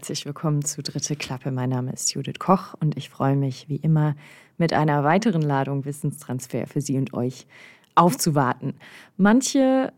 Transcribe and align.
herzlich 0.00 0.24
willkommen 0.24 0.64
zu 0.64 0.82
Dritte 0.82 1.14
Klappe. 1.14 1.50
Mein 1.50 1.68
Name 1.68 1.92
ist 1.92 2.14
Judith 2.14 2.38
Koch 2.38 2.72
und 2.80 2.96
ich 2.96 3.10
freue 3.10 3.36
mich 3.36 3.68
wie 3.68 3.76
immer 3.76 4.16
mit 4.56 4.72
einer 4.72 5.04
weiteren 5.04 5.42
Ladung 5.42 5.84
Wissenstransfer 5.84 6.66
für 6.66 6.80
Sie 6.80 6.96
und 6.96 7.12
euch 7.12 7.46
aufzuwarten. 7.96 8.76
Manche 9.18 9.92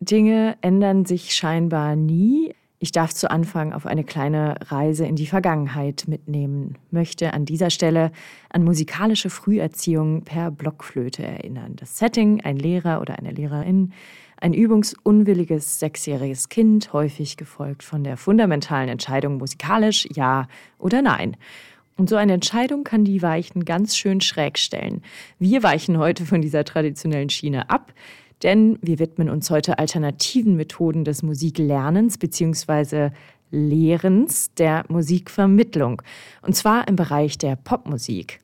Dinge 0.00 0.56
ändern 0.62 1.04
sich 1.04 1.34
scheinbar 1.34 1.96
nie. 1.96 2.54
Ich 2.78 2.92
darf 2.92 3.12
zu 3.12 3.30
Anfang 3.30 3.74
auf 3.74 3.84
eine 3.84 4.04
kleine 4.04 4.54
Reise 4.70 5.04
in 5.04 5.16
die 5.16 5.26
Vergangenheit 5.26 6.04
mitnehmen, 6.08 6.78
möchte 6.90 7.34
an 7.34 7.44
dieser 7.44 7.68
Stelle 7.68 8.10
an 8.48 8.64
musikalische 8.64 9.28
Früherziehung 9.28 10.22
per 10.22 10.50
Blockflöte 10.50 11.24
erinnern. 11.24 11.76
Das 11.76 11.98
Setting, 11.98 12.40
ein 12.40 12.56
Lehrer 12.56 13.02
oder 13.02 13.18
eine 13.18 13.32
Lehrerin, 13.32 13.92
ein 14.42 14.54
übungsunwilliges 14.54 15.78
sechsjähriges 15.78 16.48
Kind, 16.48 16.92
häufig 16.92 17.36
gefolgt 17.36 17.84
von 17.84 18.02
der 18.02 18.16
fundamentalen 18.16 18.88
Entscheidung 18.88 19.38
musikalisch 19.38 20.08
ja 20.12 20.48
oder 20.78 21.00
nein. 21.00 21.36
Und 21.96 22.08
so 22.08 22.16
eine 22.16 22.32
Entscheidung 22.32 22.82
kann 22.82 23.04
die 23.04 23.22
Weichen 23.22 23.64
ganz 23.64 23.96
schön 23.96 24.20
schräg 24.20 24.58
stellen. 24.58 25.02
Wir 25.38 25.62
weichen 25.62 25.96
heute 25.98 26.26
von 26.26 26.42
dieser 26.42 26.64
traditionellen 26.64 27.30
Schiene 27.30 27.70
ab, 27.70 27.92
denn 28.42 28.78
wir 28.82 28.98
widmen 28.98 29.30
uns 29.30 29.48
heute 29.48 29.78
alternativen 29.78 30.56
Methoden 30.56 31.04
des 31.04 31.22
Musiklernens 31.22 32.18
bzw. 32.18 33.10
Lehrens 33.52 34.52
der 34.54 34.84
Musikvermittlung. 34.88 36.02
Und 36.40 36.56
zwar 36.56 36.88
im 36.88 36.96
Bereich 36.96 37.38
der 37.38 37.54
Popmusik. 37.54 38.40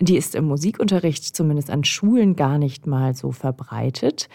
Die 0.00 0.16
ist 0.16 0.34
im 0.34 0.46
Musikunterricht 0.46 1.36
zumindest 1.36 1.70
an 1.70 1.84
Schulen 1.84 2.34
gar 2.34 2.58
nicht 2.58 2.88
mal 2.88 3.14
so 3.14 3.30
verbreitet. 3.30 4.28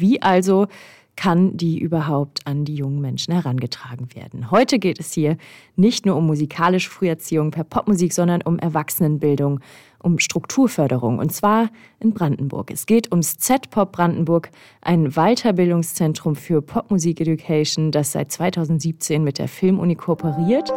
Wie 0.00 0.22
also 0.22 0.66
kann 1.14 1.56
die 1.58 1.78
überhaupt 1.78 2.46
an 2.46 2.64
die 2.64 2.74
jungen 2.74 3.02
Menschen 3.02 3.34
herangetragen 3.34 4.08
werden? 4.14 4.50
Heute 4.50 4.78
geht 4.78 4.98
es 4.98 5.12
hier 5.12 5.36
nicht 5.76 6.06
nur 6.06 6.16
um 6.16 6.26
musikalische 6.26 6.88
Früherziehung 6.88 7.50
per 7.50 7.64
Popmusik, 7.64 8.14
sondern 8.14 8.40
um 8.40 8.58
Erwachsenenbildung, 8.58 9.60
um 10.02 10.18
Strukturförderung 10.18 11.18
und 11.18 11.30
zwar 11.30 11.68
in 11.98 12.14
Brandenburg. 12.14 12.70
Es 12.70 12.86
geht 12.86 13.10
ums 13.10 13.36
Z-Pop 13.36 13.92
Brandenburg, 13.92 14.50
ein 14.80 15.10
Weiterbildungszentrum 15.10 16.36
für 16.36 16.62
Popmusik 16.62 17.20
Education, 17.20 17.90
das 17.90 18.12
seit 18.12 18.32
2017 18.32 19.22
mit 19.22 19.38
der 19.38 19.48
Filmuni 19.48 19.96
kooperiert. 19.96 20.72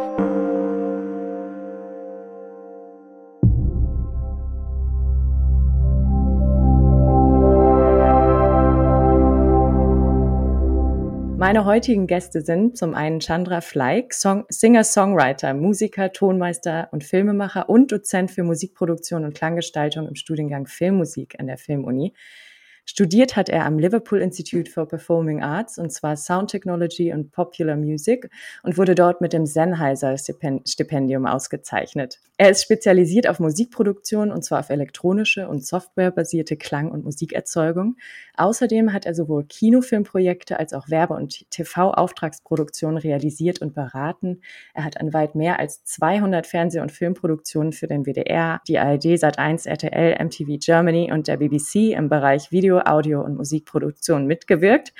Meine 11.44 11.66
heutigen 11.66 12.06
Gäste 12.06 12.40
sind 12.40 12.78
zum 12.78 12.94
einen 12.94 13.20
Chandra 13.20 13.60
Fleig, 13.60 14.14
Singer-Songwriter, 14.14 15.52
Musiker, 15.52 16.10
Tonmeister 16.10 16.88
und 16.90 17.04
Filmemacher 17.04 17.68
und 17.68 17.92
Dozent 17.92 18.30
für 18.30 18.44
Musikproduktion 18.44 19.26
und 19.26 19.34
Klanggestaltung 19.34 20.08
im 20.08 20.14
Studiengang 20.14 20.66
Filmmusik 20.66 21.38
an 21.38 21.46
der 21.46 21.58
Filmuni. 21.58 22.14
Studiert 22.86 23.36
hat 23.36 23.50
er 23.50 23.66
am 23.66 23.78
Liverpool 23.78 24.22
Institute 24.22 24.70
for 24.70 24.88
Performing 24.88 25.42
Arts 25.42 25.76
und 25.76 25.90
zwar 25.90 26.16
Sound 26.16 26.50
Technology 26.50 27.12
und 27.12 27.30
Popular 27.30 27.76
Music 27.76 28.30
und 28.62 28.78
wurde 28.78 28.94
dort 28.94 29.20
mit 29.20 29.34
dem 29.34 29.44
Sennheiser 29.44 30.16
Stipendium 30.16 31.26
ausgezeichnet. 31.26 32.20
Er 32.36 32.50
ist 32.50 32.64
spezialisiert 32.64 33.28
auf 33.28 33.38
Musikproduktion 33.38 34.32
und 34.32 34.42
zwar 34.44 34.58
auf 34.58 34.70
elektronische 34.70 35.46
und 35.46 35.64
softwarebasierte 35.64 36.56
Klang- 36.56 36.90
und 36.90 37.04
Musikerzeugung. 37.04 37.96
Außerdem 38.36 38.92
hat 38.92 39.06
er 39.06 39.14
sowohl 39.14 39.44
Kinofilmprojekte 39.44 40.58
als 40.58 40.72
auch 40.72 40.88
Werbe- 40.88 41.14
und 41.14 41.48
TV-Auftragsproduktionen 41.52 42.98
realisiert 42.98 43.60
und 43.60 43.72
beraten. 43.72 44.40
Er 44.74 44.82
hat 44.82 45.00
an 45.00 45.12
weit 45.12 45.36
mehr 45.36 45.60
als 45.60 45.84
200 45.84 46.44
Fernseh- 46.44 46.80
und 46.80 46.90
Filmproduktionen 46.90 47.72
für 47.72 47.86
den 47.86 48.04
WDR, 48.04 48.60
die 48.66 48.80
ARD, 48.80 49.04
Sat1, 49.14 49.68
RTL, 49.68 50.16
MTV 50.24 50.58
Germany 50.58 51.12
und 51.12 51.28
der 51.28 51.36
BBC 51.36 51.92
im 51.92 52.08
Bereich 52.08 52.50
Video 52.50 52.80
Audio 52.80 53.22
und 53.22 53.36
Musikproduktion 53.36 54.26
mitgewirkt. 54.26 54.92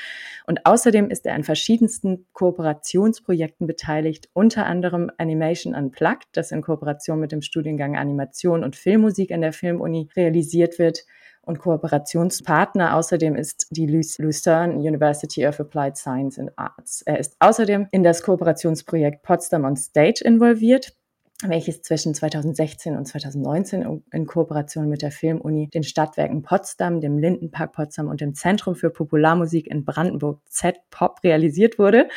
Und 0.46 0.66
außerdem 0.66 1.10
ist 1.10 1.26
er 1.26 1.34
an 1.34 1.42
verschiedensten 1.42 2.26
Kooperationsprojekten 2.32 3.66
beteiligt, 3.66 4.28
unter 4.34 4.66
anderem 4.66 5.10
Animation 5.18 5.74
Unplugged, 5.74 6.28
das 6.34 6.52
in 6.52 6.62
Kooperation 6.62 7.23
mit 7.24 7.32
dem 7.32 7.40
Studiengang 7.40 7.96
Animation 7.96 8.62
und 8.62 8.76
Filmmusik 8.76 9.32
an 9.32 9.40
der 9.40 9.54
Filmuni 9.54 10.10
realisiert 10.14 10.78
wird 10.78 11.04
und 11.40 11.58
Kooperationspartner 11.58 12.94
außerdem 12.94 13.34
ist 13.34 13.66
die 13.70 13.86
Lucerne 13.86 14.74
University 14.74 15.46
of 15.46 15.58
Applied 15.58 15.96
Science 15.96 16.38
and 16.38 16.52
Arts. 16.56 17.00
Er 17.02 17.18
ist 17.18 17.36
außerdem 17.38 17.88
in 17.90 18.02
das 18.02 18.22
Kooperationsprojekt 18.22 19.22
Potsdam 19.22 19.64
on 19.64 19.76
Stage 19.76 20.22
involviert 20.22 20.94
welches 21.42 21.82
zwischen 21.82 22.14
2016 22.14 22.96
und 22.96 23.06
2019 23.06 24.02
in 24.12 24.26
Kooperation 24.26 24.88
mit 24.88 25.02
der 25.02 25.10
Filmuni, 25.10 25.68
den 25.68 25.82
Stadtwerken 25.82 26.42
Potsdam, 26.42 27.00
dem 27.00 27.18
Lindenpark 27.18 27.72
Potsdam 27.72 28.08
und 28.08 28.20
dem 28.20 28.34
Zentrum 28.34 28.74
für 28.74 28.90
Popularmusik 28.90 29.66
in 29.66 29.84
Brandenburg 29.84 30.40
Z-Pop 30.48 31.22
realisiert 31.24 31.78
wurde. 31.78 32.08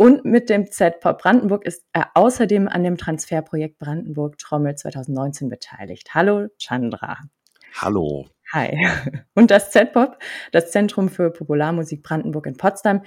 Und 0.00 0.24
mit 0.24 0.48
dem 0.48 0.70
Z-Pop 0.70 1.18
Brandenburg 1.18 1.66
ist 1.66 1.84
er 1.92 2.12
außerdem 2.14 2.68
an 2.68 2.84
dem 2.84 2.96
Transferprojekt 2.96 3.78
Brandenburg 3.78 4.38
Trommel 4.38 4.74
2019 4.74 5.50
beteiligt. 5.50 6.14
Hallo 6.14 6.48
Chandra. 6.56 7.18
Hallo. 7.74 8.24
Hi. 8.50 8.78
Und 9.34 9.50
das 9.50 9.72
Z-Pop, 9.72 10.16
das 10.52 10.70
Zentrum 10.70 11.10
für 11.10 11.30
Popularmusik 11.30 12.02
Brandenburg 12.02 12.46
in 12.46 12.56
Potsdam, 12.56 13.02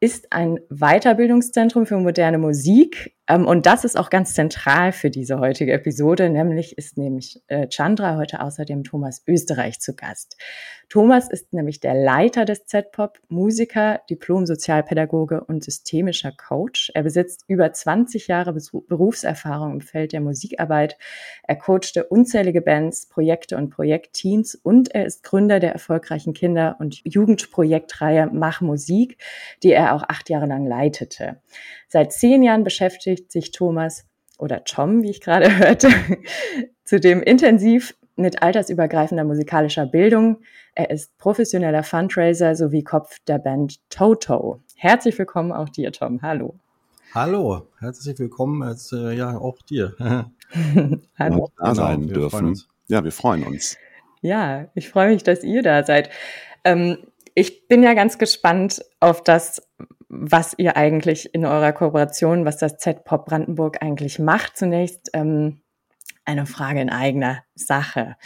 ist 0.00 0.32
ein 0.32 0.58
Weiterbildungszentrum 0.68 1.86
für 1.86 1.98
moderne 1.98 2.38
Musik. 2.38 3.14
Ähm, 3.28 3.46
und 3.46 3.66
das 3.66 3.84
ist 3.84 3.96
auch 3.96 4.10
ganz 4.10 4.34
zentral 4.34 4.92
für 4.92 5.10
diese 5.10 5.38
heutige 5.38 5.72
Episode. 5.72 6.28
Nämlich 6.30 6.76
ist 6.76 6.98
nämlich 6.98 7.42
äh, 7.46 7.68
Chandra 7.68 8.16
heute 8.16 8.40
außerdem 8.40 8.84
Thomas 8.84 9.22
Österreich 9.26 9.80
zu 9.80 9.94
Gast. 9.94 10.36
Thomas 10.92 11.30
ist 11.30 11.54
nämlich 11.54 11.80
der 11.80 11.94
Leiter 11.94 12.44
des 12.44 12.66
Z-Pop, 12.66 13.18
Musiker, 13.28 14.02
Diplom-Sozialpädagoge 14.10 15.42
und 15.42 15.64
systemischer 15.64 16.32
Coach. 16.32 16.92
Er 16.94 17.02
besitzt 17.02 17.44
über 17.46 17.72
20 17.72 18.28
Jahre 18.28 18.52
Berufserfahrung 18.52 19.72
im 19.72 19.80
Feld 19.80 20.12
der 20.12 20.20
Musikarbeit. 20.20 20.98
Er 21.44 21.56
coachte 21.56 22.04
unzählige 22.04 22.60
Bands, 22.60 23.06
Projekte 23.06 23.56
und 23.56 23.70
Projektteams 23.70 24.54
und 24.54 24.94
er 24.94 25.06
ist 25.06 25.22
Gründer 25.22 25.60
der 25.60 25.72
erfolgreichen 25.72 26.34
Kinder- 26.34 26.76
und 26.78 27.00
Jugendprojektreihe 27.04 28.28
Mach 28.30 28.60
Musik, 28.60 29.16
die 29.62 29.72
er 29.72 29.94
auch 29.94 30.02
acht 30.02 30.28
Jahre 30.28 30.46
lang 30.46 30.66
leitete. 30.66 31.40
Seit 31.92 32.10
zehn 32.10 32.42
Jahren 32.42 32.64
beschäftigt 32.64 33.30
sich 33.30 33.50
Thomas 33.50 34.06
oder 34.38 34.64
Tom, 34.64 35.02
wie 35.02 35.10
ich 35.10 35.20
gerade 35.20 35.54
hörte, 35.58 35.90
zudem 36.86 37.22
intensiv 37.22 37.94
mit 38.16 38.42
altersübergreifender 38.42 39.24
musikalischer 39.24 39.84
Bildung. 39.84 40.38
Er 40.74 40.88
ist 40.88 41.18
professioneller 41.18 41.82
Fundraiser 41.82 42.54
sowie 42.54 42.82
Kopf 42.82 43.18
der 43.26 43.38
Band 43.38 43.78
Toto. 43.90 44.62
Herzlich 44.74 45.18
willkommen 45.18 45.52
auch 45.52 45.68
dir, 45.68 45.92
Tom. 45.92 46.22
Hallo. 46.22 46.54
Hallo, 47.12 47.66
herzlich 47.78 48.18
willkommen, 48.18 48.62
als, 48.62 48.90
äh, 48.92 49.12
ja, 49.12 49.36
auch 49.36 49.60
dir. 49.60 49.94
Hallo. 51.18 51.50
Da 51.58 51.74
sein 51.74 52.06
genau, 52.06 52.14
dürfen. 52.14 52.58
Ja, 52.88 53.04
wir 53.04 53.12
freuen 53.12 53.44
uns. 53.44 53.76
Ja, 54.22 54.68
ich 54.74 54.88
freue 54.88 55.10
mich, 55.10 55.24
dass 55.24 55.44
ihr 55.44 55.62
da 55.62 55.84
seid. 55.84 56.08
Ähm, 56.64 56.96
ich 57.34 57.68
bin 57.68 57.82
ja 57.82 57.94
ganz 57.94 58.18
gespannt 58.18 58.84
auf 59.00 59.22
das, 59.22 59.62
was 60.14 60.54
ihr 60.58 60.76
eigentlich 60.76 61.34
in 61.34 61.46
eurer 61.46 61.72
Kooperation, 61.72 62.44
was 62.44 62.58
das 62.58 62.76
Z-Pop 62.76 63.24
Brandenburg 63.24 63.82
eigentlich 63.82 64.18
macht. 64.18 64.58
Zunächst 64.58 65.08
ähm, 65.14 65.62
eine 66.26 66.44
Frage 66.44 66.82
in 66.82 66.90
eigener 66.90 67.42
Sache. 67.54 68.16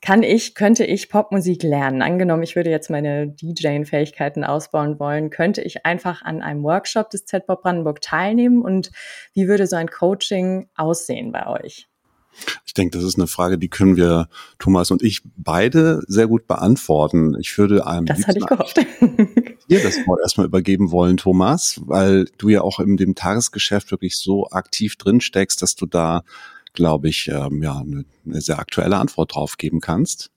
Kann 0.00 0.22
ich, 0.22 0.54
könnte 0.54 0.84
ich 0.84 1.10
Popmusik 1.10 1.64
lernen? 1.64 2.00
Angenommen, 2.00 2.44
ich 2.44 2.54
würde 2.54 2.70
jetzt 2.70 2.90
meine 2.90 3.28
DJing-Fähigkeiten 3.28 4.44
ausbauen 4.44 5.00
wollen, 5.00 5.30
könnte 5.30 5.62
ich 5.62 5.84
einfach 5.84 6.22
an 6.22 6.42
einem 6.42 6.62
Workshop 6.62 7.10
des 7.10 7.26
Z-Pop 7.26 7.62
Brandenburg 7.62 8.00
teilnehmen 8.00 8.62
und 8.62 8.92
wie 9.34 9.48
würde 9.48 9.66
so 9.66 9.76
ein 9.76 9.88
Coaching 9.88 10.70
aussehen 10.76 11.32
bei 11.32 11.46
euch? 11.48 11.91
Ich 12.64 12.74
denke, 12.74 12.96
das 12.96 13.06
ist 13.06 13.16
eine 13.16 13.26
Frage, 13.26 13.58
die 13.58 13.68
können 13.68 13.96
wir, 13.96 14.28
Thomas 14.58 14.90
und 14.90 15.02
ich, 15.02 15.20
beide 15.36 16.02
sehr 16.06 16.26
gut 16.26 16.46
beantworten. 16.46 17.36
Ich 17.40 17.56
würde 17.58 17.86
einem 17.86 18.06
das 18.06 18.26
hatte 18.26 18.38
ich 18.38 18.46
gehofft. 18.46 18.76
dir 19.68 19.82
das 19.82 20.06
Wort 20.06 20.20
erstmal 20.22 20.46
übergeben 20.46 20.90
wollen, 20.90 21.16
Thomas, 21.16 21.80
weil 21.84 22.26
du 22.38 22.48
ja 22.48 22.62
auch 22.62 22.80
in 22.80 22.96
dem 22.96 23.14
Tagesgeschäft 23.14 23.90
wirklich 23.90 24.16
so 24.16 24.48
aktiv 24.50 24.96
drin 24.96 25.20
steckst, 25.20 25.62
dass 25.62 25.76
du 25.76 25.86
da 25.86 26.22
glaube 26.74 27.08
ich, 27.08 27.28
ähm, 27.28 27.62
ja, 27.62 27.78
eine, 27.78 28.04
eine 28.24 28.40
sehr 28.40 28.58
aktuelle 28.58 28.96
Antwort 28.96 29.34
drauf 29.34 29.58
geben 29.58 29.80
kannst. 29.80 30.30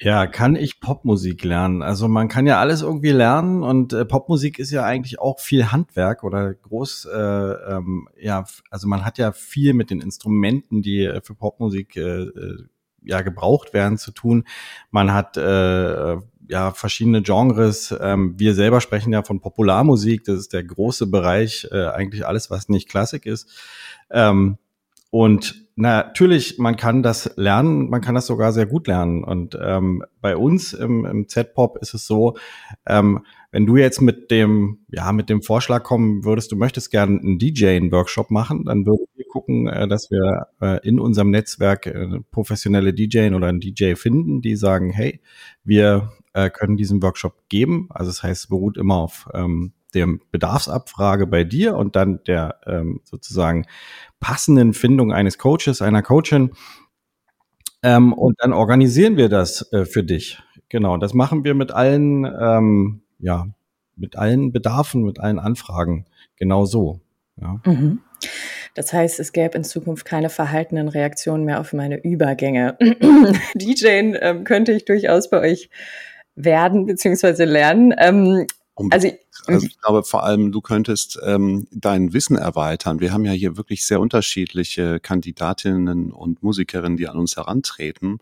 Ja, 0.00 0.28
kann 0.28 0.54
ich 0.54 0.80
Popmusik 0.80 1.42
lernen? 1.42 1.82
Also 1.82 2.06
man 2.06 2.28
kann 2.28 2.46
ja 2.46 2.60
alles 2.60 2.82
irgendwie 2.82 3.10
lernen 3.10 3.64
und 3.64 3.92
äh, 3.92 4.04
Popmusik 4.04 4.60
ist 4.60 4.70
ja 4.70 4.84
eigentlich 4.84 5.18
auch 5.18 5.40
viel 5.40 5.72
Handwerk 5.72 6.22
oder 6.22 6.54
groß, 6.54 7.06
äh, 7.06 7.18
ähm, 7.18 8.08
ja, 8.16 8.44
also 8.70 8.86
man 8.86 9.04
hat 9.04 9.18
ja 9.18 9.32
viel 9.32 9.74
mit 9.74 9.90
den 9.90 10.00
Instrumenten, 10.00 10.82
die 10.82 11.04
äh, 11.04 11.20
für 11.20 11.34
Popmusik 11.34 11.96
äh, 11.96 12.22
äh, 12.22 12.64
ja 13.02 13.22
gebraucht 13.22 13.74
werden, 13.74 13.98
zu 13.98 14.12
tun. 14.12 14.44
Man 14.92 15.12
hat 15.12 15.36
äh, 15.36 16.16
ja 16.48 16.70
verschiedene 16.72 17.22
Genres. 17.22 17.92
Ähm, 18.00 18.34
wir 18.38 18.54
selber 18.54 18.80
sprechen 18.80 19.12
ja 19.12 19.24
von 19.24 19.40
Popularmusik, 19.40 20.22
das 20.22 20.38
ist 20.38 20.52
der 20.52 20.62
große 20.62 21.08
Bereich, 21.08 21.66
äh, 21.72 21.86
eigentlich 21.86 22.24
alles, 22.24 22.50
was 22.50 22.68
nicht 22.68 22.88
Klassik 22.88 23.26
ist. 23.26 23.50
Ähm, 24.10 24.58
und 25.10 25.67
natürlich, 25.78 26.58
man 26.58 26.76
kann 26.76 27.02
das 27.02 27.32
lernen, 27.36 27.88
man 27.88 28.00
kann 28.00 28.14
das 28.14 28.26
sogar 28.26 28.52
sehr 28.52 28.66
gut 28.66 28.86
lernen. 28.86 29.22
Und 29.22 29.56
ähm, 29.60 30.04
bei 30.20 30.36
uns 30.36 30.72
im, 30.72 31.04
im 31.04 31.28
Z-Pop 31.28 31.78
ist 31.78 31.94
es 31.94 32.06
so, 32.06 32.36
ähm, 32.86 33.24
wenn 33.52 33.64
du 33.64 33.76
jetzt 33.76 34.00
mit 34.00 34.30
dem, 34.30 34.80
ja, 34.88 35.12
mit 35.12 35.30
dem 35.30 35.40
Vorschlag 35.40 35.84
kommen 35.84 36.24
würdest, 36.24 36.52
du 36.52 36.56
möchtest 36.56 36.90
gerne 36.90 37.18
einen 37.18 37.38
DJ-Workshop 37.38 38.30
machen, 38.30 38.64
dann 38.64 38.84
würden 38.84 39.06
wir 39.14 39.24
gucken, 39.26 39.68
äh, 39.68 39.86
dass 39.86 40.10
wir 40.10 40.48
äh, 40.60 40.86
in 40.86 40.98
unserem 40.98 41.30
Netzwerk 41.30 41.86
äh, 41.86 42.20
professionelle 42.30 42.92
DJ 42.92 43.32
oder 43.32 43.46
einen 43.46 43.60
DJ 43.60 43.94
finden, 43.94 44.42
die 44.42 44.56
sagen, 44.56 44.90
hey, 44.90 45.20
wir 45.64 46.12
äh, 46.32 46.50
können 46.50 46.76
diesen 46.76 47.02
Workshop 47.02 47.48
geben. 47.48 47.86
Also 47.90 48.10
das 48.10 48.22
heißt, 48.22 48.44
es 48.44 48.48
beruht 48.48 48.76
immer 48.76 48.96
auf 48.96 49.28
ähm, 49.32 49.72
der 49.94 50.06
Bedarfsabfrage 50.30 51.26
bei 51.26 51.44
dir 51.44 51.76
und 51.76 51.96
dann 51.96 52.22
der 52.26 52.60
ähm, 52.66 53.00
sozusagen 53.04 53.66
passenden 54.20 54.74
Findung 54.74 55.12
eines 55.12 55.38
Coaches, 55.38 55.82
einer 55.82 56.02
Coachin. 56.02 56.52
Ähm, 57.82 58.12
und 58.12 58.36
dann 58.40 58.52
organisieren 58.52 59.16
wir 59.16 59.28
das 59.28 59.72
äh, 59.72 59.84
für 59.84 60.02
dich. 60.02 60.42
Genau, 60.68 60.96
das 60.96 61.14
machen 61.14 61.44
wir 61.44 61.54
mit 61.54 61.70
allen, 61.70 62.24
ähm, 62.24 63.02
ja, 63.18 63.46
mit 63.96 64.16
allen 64.16 64.52
Bedarfen, 64.52 65.02
mit 65.02 65.20
allen 65.20 65.38
Anfragen. 65.38 66.06
Genau 66.36 66.64
so. 66.64 67.00
Ja. 67.40 67.60
Mhm. 67.64 68.00
Das 68.74 68.92
heißt, 68.92 69.18
es 69.20 69.32
gäbe 69.32 69.56
in 69.56 69.64
Zukunft 69.64 70.04
keine 70.04 70.28
verhaltenen 70.28 70.88
Reaktionen 70.88 71.44
mehr 71.44 71.60
auf 71.60 71.72
meine 71.72 72.02
Übergänge. 72.02 72.76
DJing 73.54 74.16
ähm, 74.20 74.44
könnte 74.44 74.72
ich 74.72 74.84
durchaus 74.84 75.30
bei 75.30 75.40
euch 75.40 75.70
werden 76.34 76.86
bzw. 76.86 77.44
lernen. 77.44 77.94
Ähm, 77.98 78.46
also, 78.90 79.08
also, 79.46 79.66
ich 79.66 79.78
glaube 79.80 80.04
vor 80.04 80.24
allem, 80.24 80.52
du 80.52 80.60
könntest 80.60 81.18
ähm, 81.24 81.66
dein 81.70 82.12
Wissen 82.12 82.36
erweitern. 82.36 83.00
Wir 83.00 83.12
haben 83.12 83.24
ja 83.24 83.32
hier 83.32 83.56
wirklich 83.56 83.86
sehr 83.86 84.00
unterschiedliche 84.00 85.00
Kandidatinnen 85.00 86.12
und 86.12 86.42
Musikerinnen, 86.42 86.96
die 86.96 87.08
an 87.08 87.16
uns 87.16 87.36
herantreten. 87.36 88.18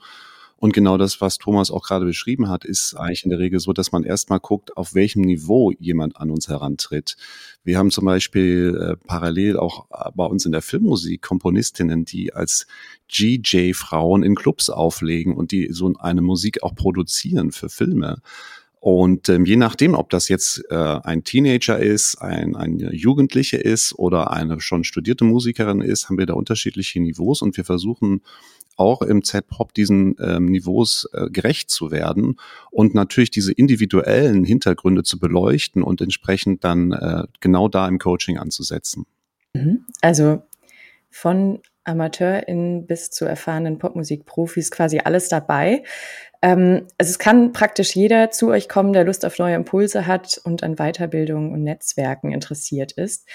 Und 0.59 0.73
genau 0.73 0.97
das, 0.97 1.21
was 1.21 1.37
Thomas 1.37 1.71
auch 1.71 1.83
gerade 1.83 2.07
beschrieben 2.07 2.49
hat, 2.49 2.65
ist 2.65 2.95
eigentlich 2.95 3.25
in 3.25 3.31
der 3.31 3.39
Regel 3.39 3.61
so, 3.61 3.75
dass 3.75 3.93
man 3.93 4.05
erstmal 4.05 4.41
guckt, 4.41 4.77
auf 4.77 4.95
welchem 4.95 5.21
Niveau 5.21 5.71
jemand 5.79 6.17
an 6.17 6.31
uns 6.31 6.49
herantritt. 6.49 7.17
Wir 7.63 7.77
haben 7.77 7.91
zum 7.91 8.07
Beispiel 8.07 8.75
äh, 8.81 8.97
parallel 9.07 9.59
auch 9.59 9.87
äh, 9.91 10.11
bei 10.15 10.25
uns 10.25 10.47
in 10.47 10.53
der 10.53 10.63
Filmmusik 10.63 11.21
Komponistinnen, 11.21 12.07
die 12.07 12.33
als 12.33 12.67
GJ-Frauen 13.09 14.23
in 14.23 14.35
Clubs 14.35 14.71
auflegen 14.71 15.35
und 15.35 15.53
die 15.53 15.69
so 15.73 15.93
eine 15.99 16.23
Musik 16.23 16.63
auch 16.63 16.75
produzieren 16.75 17.53
für 17.53 17.69
Filme. 17.69 18.23
Und 18.87 19.29
ähm, 19.31 19.45
je 19.45 19.57
nachdem, 19.57 19.95
ob 19.95 20.11
das 20.11 20.29
jetzt 20.29 20.63
äh, 20.71 20.77
ein 20.77 21.25
Teenager 21.25 21.77
ist, 21.77 22.23
ein, 22.23 22.55
ein 22.55 22.79
Jugendliche 22.79 23.57
ist 23.57 23.99
oder 23.99 24.31
eine 24.31 24.61
schon 24.61 24.85
studierte 24.85 25.25
Musikerin 25.25 25.81
ist, 25.81 26.09
haben 26.09 26.19
wir 26.19 26.27
da 26.27 26.35
unterschiedliche 26.35 27.01
Niveaus 27.01 27.43
und 27.43 27.57
wir 27.57 27.65
versuchen 27.65 28.23
auch 28.77 29.03
im 29.03 29.25
Z-Pop 29.25 29.75
diesen 29.75 30.15
ähm, 30.21 30.47
Niveaus 30.47 31.09
äh, 31.15 31.29
gerecht 31.31 31.69
zu 31.69 31.91
werden 31.91 32.37
und 32.71 32.95
natürlich 32.95 33.33
diese 33.33 33.53
individuellen 33.53 34.45
Hintergründe 34.45 35.03
zu 35.03 35.19
beleuchten 35.19 35.83
und 35.83 36.01
entsprechend 36.01 36.63
dann 36.63 36.93
äh, 36.93 37.25
genau 37.41 37.67
da 37.67 37.89
im 37.89 37.99
Coaching 37.99 38.39
anzusetzen. 38.39 39.05
Mhm. 39.53 39.85
Also 40.01 40.45
von 41.11 41.59
AmateurInnen 41.87 42.87
bis 42.87 43.11
zu 43.11 43.25
erfahrenen 43.25 43.79
Popmusikprofis 43.79 44.71
quasi 44.71 44.99
alles 44.99 45.29
dabei. 45.29 45.85
Ähm, 46.43 46.87
also 46.99 47.11
es 47.11 47.19
kann 47.19 47.53
praktisch 47.53 47.95
jeder 47.95 48.31
zu 48.31 48.49
euch 48.49 48.69
kommen, 48.69 48.93
der 48.93 49.05
Lust 49.05 49.25
auf 49.25 49.39
neue 49.39 49.55
Impulse 49.55 50.07
hat 50.07 50.41
und 50.45 50.63
an 50.63 50.77
Weiterbildung 50.77 51.53
und 51.53 51.63
Netzwerken 51.63 52.33
interessiert 52.33 52.93
ist. 52.93 53.27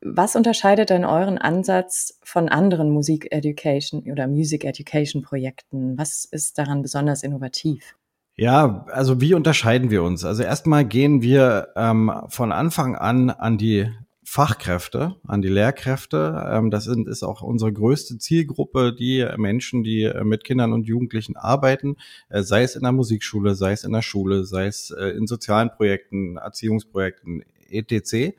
Was 0.00 0.36
unterscheidet 0.36 0.90
denn 0.90 1.04
euren 1.04 1.38
Ansatz 1.38 2.18
von 2.22 2.48
anderen 2.48 2.90
Musik 2.90 3.28
Education 3.30 4.02
oder 4.10 4.26
Music 4.26 4.64
Education 4.64 5.22
Projekten? 5.22 5.96
Was 5.96 6.26
ist 6.26 6.58
daran 6.58 6.82
besonders 6.82 7.22
innovativ? 7.22 7.96
Ja, 8.36 8.84
also 8.90 9.20
wie 9.20 9.34
unterscheiden 9.34 9.90
wir 9.90 10.02
uns? 10.02 10.24
Also 10.24 10.42
erstmal 10.42 10.84
gehen 10.84 11.22
wir 11.22 11.68
ähm, 11.76 12.12
von 12.28 12.52
Anfang 12.52 12.96
an 12.96 13.30
an 13.30 13.58
die 13.58 13.90
Fachkräfte, 14.24 15.16
an 15.26 15.42
die 15.42 15.48
Lehrkräfte. 15.48 16.48
Ähm, 16.50 16.70
das 16.70 16.84
sind, 16.84 17.06
ist 17.06 17.22
auch 17.22 17.42
unsere 17.42 17.72
größte 17.72 18.18
Zielgruppe, 18.18 18.94
die 18.94 19.26
Menschen, 19.36 19.84
die 19.84 20.04
äh, 20.04 20.24
mit 20.24 20.44
Kindern 20.44 20.72
und 20.72 20.86
Jugendlichen 20.86 21.36
arbeiten, 21.36 21.96
äh, 22.30 22.42
sei 22.42 22.62
es 22.62 22.74
in 22.74 22.82
der 22.82 22.92
Musikschule, 22.92 23.54
sei 23.54 23.72
es 23.72 23.84
in 23.84 23.92
der 23.92 24.02
Schule, 24.02 24.44
sei 24.44 24.66
es 24.66 24.90
äh, 24.90 25.10
in 25.10 25.26
sozialen 25.26 25.70
Projekten, 25.70 26.38
Erziehungsprojekten, 26.38 27.44
etc 27.70 28.34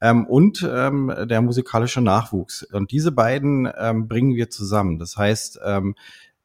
ähm, 0.00 0.26
und 0.26 0.68
ähm, 0.68 1.12
der 1.28 1.40
musikalische 1.40 2.00
Nachwuchs. 2.00 2.62
Und 2.64 2.90
diese 2.90 3.12
beiden 3.12 3.64
bringen 4.08 4.34
wir 4.34 4.50
zusammen. 4.50 4.98
Das 4.98 5.16
heißt, 5.16 5.60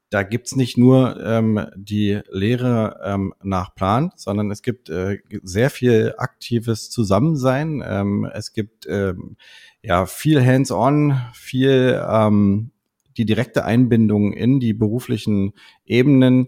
da 0.09 0.23
gibt's 0.23 0.55
nicht 0.55 0.77
nur 0.77 1.23
ähm, 1.23 1.67
die 1.75 2.19
Lehre 2.29 2.99
ähm, 3.03 3.33
nach 3.43 3.75
Plan, 3.75 4.11
sondern 4.15 4.49
es 4.49 4.63
gibt 4.63 4.89
äh, 4.89 5.19
sehr 5.43 5.69
viel 5.69 6.15
aktives 6.17 6.89
Zusammensein. 6.89 7.83
Ähm, 7.85 8.29
es 8.33 8.53
gibt 8.53 8.87
ähm, 8.87 9.37
ja 9.83 10.05
viel 10.07 10.43
Hands-on, 10.43 11.19
viel 11.33 12.01
ähm, 12.09 12.71
die 13.17 13.25
direkte 13.25 13.65
Einbindung 13.65 14.33
in 14.33 14.59
die 14.59 14.73
beruflichen 14.73 15.53
Ebenen. 15.85 16.47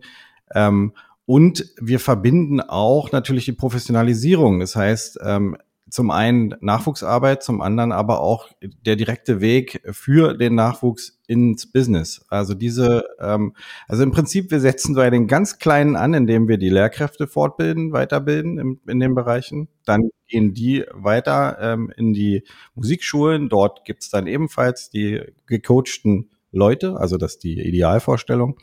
Ähm, 0.56 0.94
und 1.26 1.66
wir 1.80 2.00
verbinden 2.00 2.62
auch 2.62 3.12
natürlich 3.12 3.46
die 3.46 3.54
Professionalisierung. 3.54 4.60
Das 4.60 4.76
heißt, 4.76 5.20
ähm, 5.24 5.56
zum 5.92 6.10
einen 6.10 6.56
Nachwuchsarbeit, 6.62 7.44
zum 7.44 7.62
anderen 7.62 7.92
aber 7.92 8.22
auch 8.22 8.50
der 8.62 8.96
direkte 8.96 9.42
Weg 9.42 9.82
für 9.92 10.34
den 10.36 10.56
Nachwuchs 10.56 11.20
ins 11.28 11.72
Business. 11.72 12.26
Also 12.30 12.54
diese, 12.54 13.04
ähm, 13.20 13.54
also 13.88 14.04
im 14.04 14.12
Prinzip, 14.12 14.52
wir 14.52 14.60
setzen 14.60 14.96
bei 14.96 15.10
den 15.10 15.28
ganz 15.28 15.60
Kleinen 15.60 15.96
an, 15.96 16.14
indem 16.14 16.48
wir 16.48 16.58
die 16.58 16.70
Lehrkräfte 16.70 17.28
fortbilden, 17.28 17.92
weiterbilden 17.92 18.58
in, 18.58 18.80
in 18.88 19.00
den 19.00 19.14
Bereichen. 19.14 19.68
Dann 19.86 20.10
gehen 20.28 20.54
die 20.54 20.86
weiter 20.94 21.58
ähm, 21.60 21.92
in 21.96 22.14
die 22.14 22.44
Musikschulen. 22.74 23.50
Dort 23.50 23.86
gibt's 23.86 24.10
dann 24.10 24.28
ebenfalls 24.28 24.90
die 24.90 25.22
gecoachten 25.46 26.32
Leute, 26.52 26.98
also 26.98 27.18
das 27.18 27.34
ist 27.34 27.44
die 27.44 27.60
Idealvorstellung. 27.62 28.58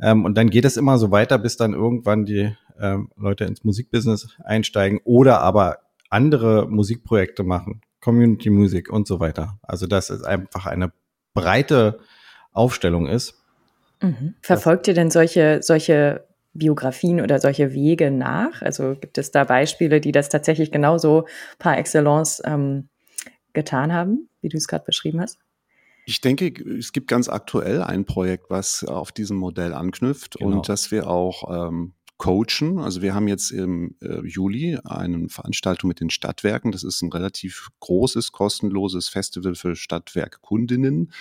Ähm, 0.00 0.24
und 0.24 0.36
dann 0.36 0.50
geht 0.50 0.64
es 0.64 0.76
immer 0.76 0.98
so 0.98 1.10
weiter, 1.10 1.38
bis 1.38 1.56
dann 1.56 1.72
irgendwann 1.72 2.24
die 2.24 2.56
ähm, 2.80 3.10
Leute 3.16 3.44
ins 3.44 3.64
Musikbusiness 3.64 4.36
einsteigen 4.44 5.00
oder 5.04 5.40
aber 5.40 5.78
andere 6.12 6.68
Musikprojekte 6.68 7.42
machen, 7.42 7.80
Community 8.00 8.50
Music 8.50 8.90
und 8.90 9.06
so 9.06 9.20
weiter. 9.20 9.58
Also 9.62 9.86
dass 9.86 10.10
es 10.10 10.22
einfach 10.22 10.66
eine 10.66 10.92
breite 11.34 11.98
Aufstellung 12.52 13.06
ist. 13.06 13.42
Mhm. 14.02 14.34
Verfolgt 14.42 14.88
ihr 14.88 14.94
denn 14.94 15.10
solche, 15.10 15.60
solche 15.62 16.26
Biografien 16.52 17.20
oder 17.20 17.38
solche 17.38 17.72
Wege 17.72 18.10
nach? 18.10 18.60
Also 18.60 18.94
gibt 19.00 19.16
es 19.16 19.30
da 19.30 19.44
Beispiele, 19.44 20.00
die 20.00 20.12
das 20.12 20.28
tatsächlich 20.28 20.70
genauso 20.70 21.26
par 21.58 21.78
excellence 21.78 22.42
ähm, 22.44 22.88
getan 23.54 23.92
haben, 23.92 24.28
wie 24.40 24.48
du 24.48 24.56
es 24.56 24.68
gerade 24.68 24.84
beschrieben 24.84 25.20
hast? 25.20 25.38
Ich 26.04 26.20
denke, 26.20 26.52
es 26.78 26.92
gibt 26.92 27.06
ganz 27.06 27.28
aktuell 27.28 27.80
ein 27.80 28.04
Projekt, 28.04 28.50
was 28.50 28.84
auf 28.84 29.12
diesem 29.12 29.36
Modell 29.36 29.72
anknüpft 29.72 30.36
genau. 30.38 30.56
und 30.56 30.68
das 30.68 30.90
wir 30.90 31.06
auch 31.06 31.68
ähm, 31.68 31.94
coachen. 32.22 32.78
Also 32.78 33.02
wir 33.02 33.14
haben 33.14 33.26
jetzt 33.26 33.50
im 33.50 33.96
äh, 34.00 34.24
Juli 34.24 34.78
eine 34.84 35.28
Veranstaltung 35.28 35.88
mit 35.88 35.98
den 35.98 36.08
Stadtwerken. 36.08 36.70
Das 36.70 36.84
ist 36.84 37.02
ein 37.02 37.10
relativ 37.10 37.70
großes, 37.80 38.30
kostenloses 38.30 39.08
Festival 39.08 39.56
für 39.56 39.74
Stadtwerkkundinnen. 39.74 41.12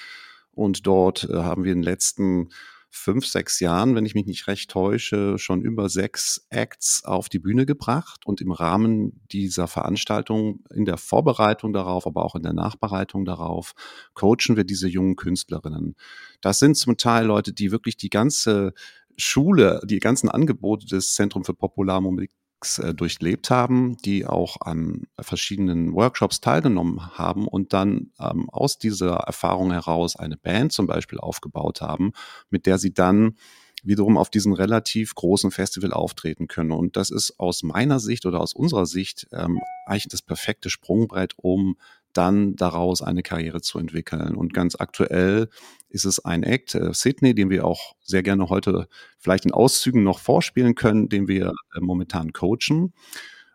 Und 0.52 0.86
dort 0.86 1.28
äh, 1.28 1.38
haben 1.38 1.64
wir 1.64 1.72
in 1.72 1.80
den 1.80 1.84
letzten 1.84 2.50
fünf, 2.92 3.26
sechs 3.26 3.60
Jahren, 3.62 3.96
wenn 3.96 4.06
ich 4.06 4.14
mich 4.14 4.28
nicht 4.28 4.46
recht 4.48 4.70
täusche, 4.70 5.40
schon 5.40 5.62
über 5.62 5.90
sechs 5.90 6.46
Acts 6.50 7.04
auf 7.04 7.30
die 7.30 7.40
Bühne 7.40 7.66
gebracht. 7.66 8.28
Und 8.28 8.40
im 8.40 8.52
Rahmen 8.52 9.22
dieser 9.32 9.68
Veranstaltung, 9.68 10.64
in 10.70 10.86
der 10.86 10.98
Vorbereitung 10.98 11.74
darauf, 11.74 12.06
aber 12.06 12.24
auch 12.24 12.36
in 12.36 12.44
der 12.44 12.54
Nachbereitung 12.54 13.26
darauf, 13.26 13.74
coachen 14.14 14.56
wir 14.56 14.66
diese 14.66 14.88
jungen 14.88 15.16
Künstlerinnen. 15.16 15.96
Das 16.42 16.60
sind 16.60 16.76
zum 16.76 16.98
Teil 16.98 17.26
Leute, 17.26 17.54
die 17.54 17.72
wirklich 17.72 17.98
die 17.98 18.10
ganze 18.12 18.74
Schule 19.22 19.82
die 19.86 20.00
ganzen 20.00 20.30
Angebote 20.30 20.86
des 20.86 21.14
Zentrum 21.14 21.44
für 21.44 21.54
Popularmusik 21.54 22.32
äh, 22.78 22.94
durchlebt 22.94 23.50
haben, 23.50 23.98
die 24.06 24.26
auch 24.26 24.62
an 24.62 25.08
verschiedenen 25.20 25.94
Workshops 25.94 26.42
teilgenommen 26.42 27.18
haben 27.18 27.48
und 27.48 27.74
dann 27.74 28.12
ähm, 28.20 28.50
aus 28.52 28.78
dieser 28.78 29.16
Erfahrung 29.16 29.72
heraus 29.72 30.16
eine 30.16 30.38
Band 30.38 30.72
zum 30.72 30.86
Beispiel 30.86 31.20
aufgebaut 31.20 31.82
haben, 31.82 32.12
mit 32.50 32.68
der 32.68 32.78
sie 32.78 32.94
dann 32.94 33.36
wiederum 33.84 34.18
auf 34.18 34.30
diesem 34.30 34.54
relativ 34.54 35.16
großen 35.16 35.50
Festival 35.50 35.92
auftreten 35.92 36.48
können. 36.48 36.72
Und 36.72 36.98
das 36.98 37.10
ist 37.10 37.40
aus 37.40 37.64
meiner 37.64 38.00
Sicht 38.00 38.28
oder 38.28 38.40
aus 38.40 38.54
unserer 38.54 38.86
Sicht 38.86 39.28
ähm, 39.32 39.60
eigentlich 39.88 40.08
das 40.10 40.22
perfekte 40.22 40.70
Sprungbrett, 40.70 41.34
um 41.38 41.78
dann 42.14 42.56
daraus 42.56 43.02
eine 43.02 43.24
Karriere 43.24 43.62
zu 43.62 43.80
entwickeln. 43.80 44.36
Und 44.36 44.54
ganz 44.54 44.76
aktuell 44.76 45.50
ist 45.90 46.06
es 46.06 46.24
ein 46.24 46.44
Act, 46.44 46.76
äh, 46.76 46.94
Sydney, 46.94 47.36
den 47.36 47.50
wir 47.50 47.66
auch 47.66 47.96
sehr 48.02 48.24
gerne 48.24 48.50
heute 48.50 48.88
vielleicht 49.20 49.46
in 49.46 49.52
Auszügen 49.52 50.04
noch 50.04 50.20
vorspielen 50.20 50.76
können, 50.76 51.10
den 51.10 51.28
wir 51.28 51.54
äh, 51.76 51.80
momentan 51.80 52.34
coachen. 52.34 52.94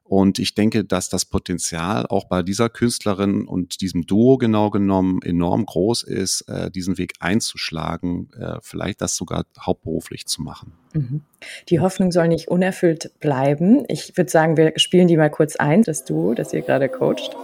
Und 0.08 0.38
ich 0.38 0.54
denke, 0.54 0.84
dass 0.84 1.08
das 1.08 1.24
Potenzial 1.24 2.06
auch 2.06 2.26
bei 2.26 2.44
dieser 2.44 2.68
Künstlerin 2.68 3.44
und 3.44 3.80
diesem 3.80 4.06
Duo 4.06 4.38
genau 4.38 4.70
genommen 4.70 5.20
enorm 5.22 5.66
groß 5.66 6.04
ist, 6.04 6.42
äh, 6.42 6.70
diesen 6.70 6.96
Weg 6.96 7.14
einzuschlagen, 7.18 8.30
äh, 8.38 8.58
vielleicht 8.62 9.00
das 9.00 9.16
sogar 9.16 9.46
hauptberuflich 9.60 10.26
zu 10.26 10.42
machen. 10.42 10.74
Mhm. 10.92 11.22
Die 11.68 11.80
Hoffnung 11.80 12.12
soll 12.12 12.28
nicht 12.28 12.46
unerfüllt 12.46 13.18
bleiben. 13.18 13.84
Ich 13.88 14.16
würde 14.16 14.30
sagen, 14.30 14.56
wir 14.56 14.74
spielen 14.76 15.08
die 15.08 15.16
mal 15.16 15.30
kurz 15.30 15.56
ein, 15.56 15.82
das 15.82 16.04
Duo, 16.04 16.34
das 16.34 16.52
ihr 16.52 16.62
gerade 16.62 16.88
coacht. 16.88 17.36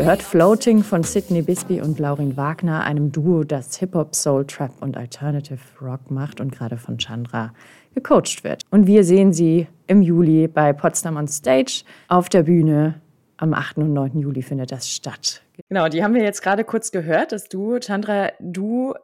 Gehört 0.00 0.22
Floating 0.22 0.82
von 0.82 1.02
Sidney 1.02 1.42
Bisbee 1.42 1.82
und 1.82 1.98
Laurin 1.98 2.34
Wagner, 2.34 2.84
einem 2.84 3.12
Duo, 3.12 3.44
das 3.44 3.76
Hip-Hop, 3.76 4.14
Soul, 4.14 4.46
Trap 4.46 4.72
und 4.80 4.96
Alternative 4.96 5.58
Rock 5.82 6.10
macht 6.10 6.40
und 6.40 6.52
gerade 6.52 6.78
von 6.78 6.96
Chandra 6.96 7.52
gecoacht 7.94 8.42
wird. 8.42 8.62
Und 8.70 8.86
wir 8.86 9.04
sehen 9.04 9.34
sie 9.34 9.66
im 9.88 10.00
Juli 10.00 10.48
bei 10.48 10.72
Potsdam 10.72 11.18
on 11.18 11.28
Stage 11.28 11.82
auf 12.08 12.30
der 12.30 12.44
Bühne. 12.44 13.02
Am 13.36 13.52
8. 13.52 13.76
und 13.76 13.92
9. 13.92 14.18
Juli 14.20 14.40
findet 14.40 14.72
das 14.72 14.88
statt. 14.88 15.42
Genau, 15.68 15.88
die 15.88 16.02
haben 16.02 16.14
wir 16.14 16.22
jetzt 16.22 16.40
gerade 16.40 16.64
kurz 16.64 16.92
gehört, 16.92 17.32
dass 17.32 17.50
du, 17.50 17.78
Chandra, 17.78 18.30
du 18.40 18.94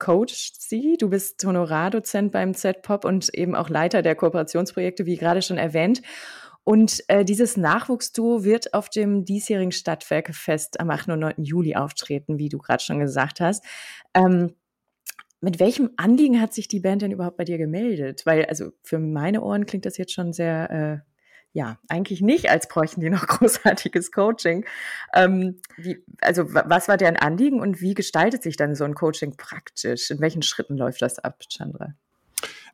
coachst 0.00 0.68
sie. 0.68 0.96
Du 0.98 1.10
bist 1.10 1.44
Honorardozent 1.44 2.32
beim 2.32 2.54
Z-Pop 2.54 3.04
und 3.04 3.32
eben 3.34 3.54
auch 3.54 3.68
Leiter 3.68 4.02
der 4.02 4.16
Kooperationsprojekte, 4.16 5.06
wie 5.06 5.16
gerade 5.16 5.42
schon 5.42 5.58
erwähnt. 5.58 6.02
Und 6.64 7.04
äh, 7.08 7.24
dieses 7.24 7.56
Nachwuchsduo 7.56 8.42
wird 8.42 8.72
auf 8.72 8.88
dem 8.88 9.24
diesjährigen 9.24 9.72
Stadtwerkefest 9.72 10.80
am 10.80 10.90
8. 10.90 11.10
und 11.10 11.20
9. 11.20 11.44
Juli 11.44 11.76
auftreten, 11.76 12.38
wie 12.38 12.48
du 12.48 12.58
gerade 12.58 12.82
schon 12.82 12.98
gesagt 12.98 13.40
hast. 13.40 13.64
Ähm, 14.14 14.54
mit 15.40 15.60
welchem 15.60 15.90
Anliegen 15.98 16.40
hat 16.40 16.54
sich 16.54 16.68
die 16.68 16.80
Band 16.80 17.02
denn 17.02 17.12
überhaupt 17.12 17.36
bei 17.36 17.44
dir 17.44 17.58
gemeldet? 17.58 18.24
Weil, 18.24 18.46
also 18.46 18.72
für 18.82 18.98
meine 18.98 19.42
Ohren 19.42 19.66
klingt 19.66 19.84
das 19.84 19.98
jetzt 19.98 20.14
schon 20.14 20.32
sehr 20.32 20.70
äh, 21.04 21.10
ja, 21.54 21.78
eigentlich 21.88 22.20
nicht, 22.20 22.50
als 22.50 22.68
bräuchten 22.68 23.00
die 23.00 23.10
noch 23.10 23.26
großartiges 23.28 24.10
Coaching. 24.10 24.66
Ähm, 25.14 25.60
wie, 25.76 26.04
also 26.20 26.52
was 26.52 26.88
war 26.88 26.96
deren 26.96 27.16
Anliegen 27.16 27.60
und 27.60 27.80
wie 27.80 27.94
gestaltet 27.94 28.42
sich 28.42 28.56
dann 28.56 28.74
so 28.74 28.84
ein 28.84 28.94
Coaching 28.94 29.36
praktisch? 29.36 30.10
In 30.10 30.20
welchen 30.20 30.42
Schritten 30.42 30.76
läuft 30.76 31.00
das 31.00 31.20
ab, 31.20 31.42
Chandra? 31.48 31.94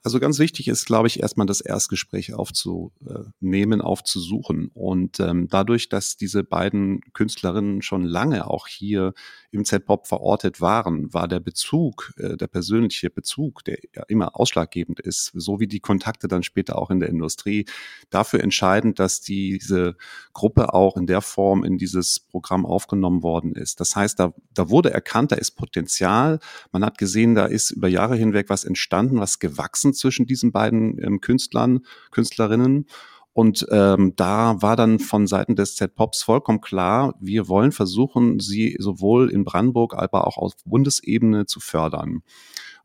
Also 0.03 0.19
ganz 0.19 0.39
wichtig 0.39 0.67
ist, 0.69 0.87
glaube 0.87 1.09
ich, 1.09 1.21
erstmal 1.21 1.47
das 1.47 1.61
Erstgespräch 1.61 2.33
aufzunehmen, 2.33 3.83
aufzusuchen. 3.83 4.71
Und 4.73 5.21
ähm, 5.21 5.49
dadurch, 5.49 5.91
dass 5.91 6.17
diese 6.17 6.43
beiden 6.43 7.03
Künstlerinnen 7.13 7.83
schon 7.83 8.05
lange 8.05 8.49
auch 8.49 8.67
hier 8.67 9.13
im 9.51 9.67
Z-Pop 9.67 10.07
verortet 10.07 10.63
waren, 10.63 11.13
war 11.13 11.29
der 11.29 11.41
Bezug, 11.41 12.15
äh, 12.17 12.39
der 12.39 12.47
persönliche 12.47 13.11
Bezug, 13.11 13.63
der 13.65 13.79
ja 13.95 14.05
immer 14.09 14.41
ausschlaggebend 14.41 15.01
ist, 15.01 15.33
so 15.35 15.61
wie 15.61 15.67
die 15.67 15.81
Kontakte 15.81 16.29
dann 16.29 16.43
später 16.43 16.79
auch 16.79 16.91
in 16.91 17.01
der 17.01 17.11
Industrie, 17.11 17.67
dafür 18.09 18.41
entscheidend, 18.41 18.99
dass 18.99 19.21
diese 19.21 19.97
Gruppe 20.33 20.73
auch 20.73 20.97
in 20.97 21.07
der 21.07 21.21
Form 21.21 21.63
in 21.63 21.77
dieses 21.77 22.21
Programm 22.21 22.65
aufgenommen 22.65 23.23
worden 23.23 23.55
ist. 23.55 23.81
Das 23.81 23.97
heißt, 23.97 24.19
da, 24.19 24.33
da 24.55 24.71
wurde 24.71 24.95
erkannt, 24.95 25.33
da 25.33 25.37
ist 25.37 25.53
Potenzial. 25.53 26.39
Man 26.73 26.85
hat 26.85 26.97
gesehen, 26.97 27.35
da 27.35 27.45
ist 27.45 27.71
über 27.71 27.89
Jahre 27.89 28.17
hinweg 28.17 28.49
was 28.49 28.65
entstanden, 28.65 29.19
was 29.19 29.41
gewachsen 29.41 29.90
zwischen 29.93 30.27
diesen 30.27 30.53
beiden 30.53 31.03
ähm, 31.03 31.21
Künstlern, 31.21 31.81
Künstlerinnen. 32.11 32.87
Und 33.33 33.67
ähm, 33.71 34.15
da 34.17 34.61
war 34.61 34.77
dann 34.77 34.99
von 34.99 35.27
Seiten 35.27 35.55
des 35.55 35.77
Z-Pops 35.77 36.23
vollkommen 36.23 36.61
klar, 36.61 37.15
wir 37.21 37.49
wollen 37.49 37.71
versuchen, 37.71 38.41
sie 38.41 38.77
sowohl 38.79 39.31
in 39.31 39.45
Brandenburg, 39.45 39.95
aber 39.95 40.27
auch 40.27 40.37
auf 40.37 40.55
Bundesebene 40.65 41.47
zu 41.47 41.61
fördern. 41.61 42.23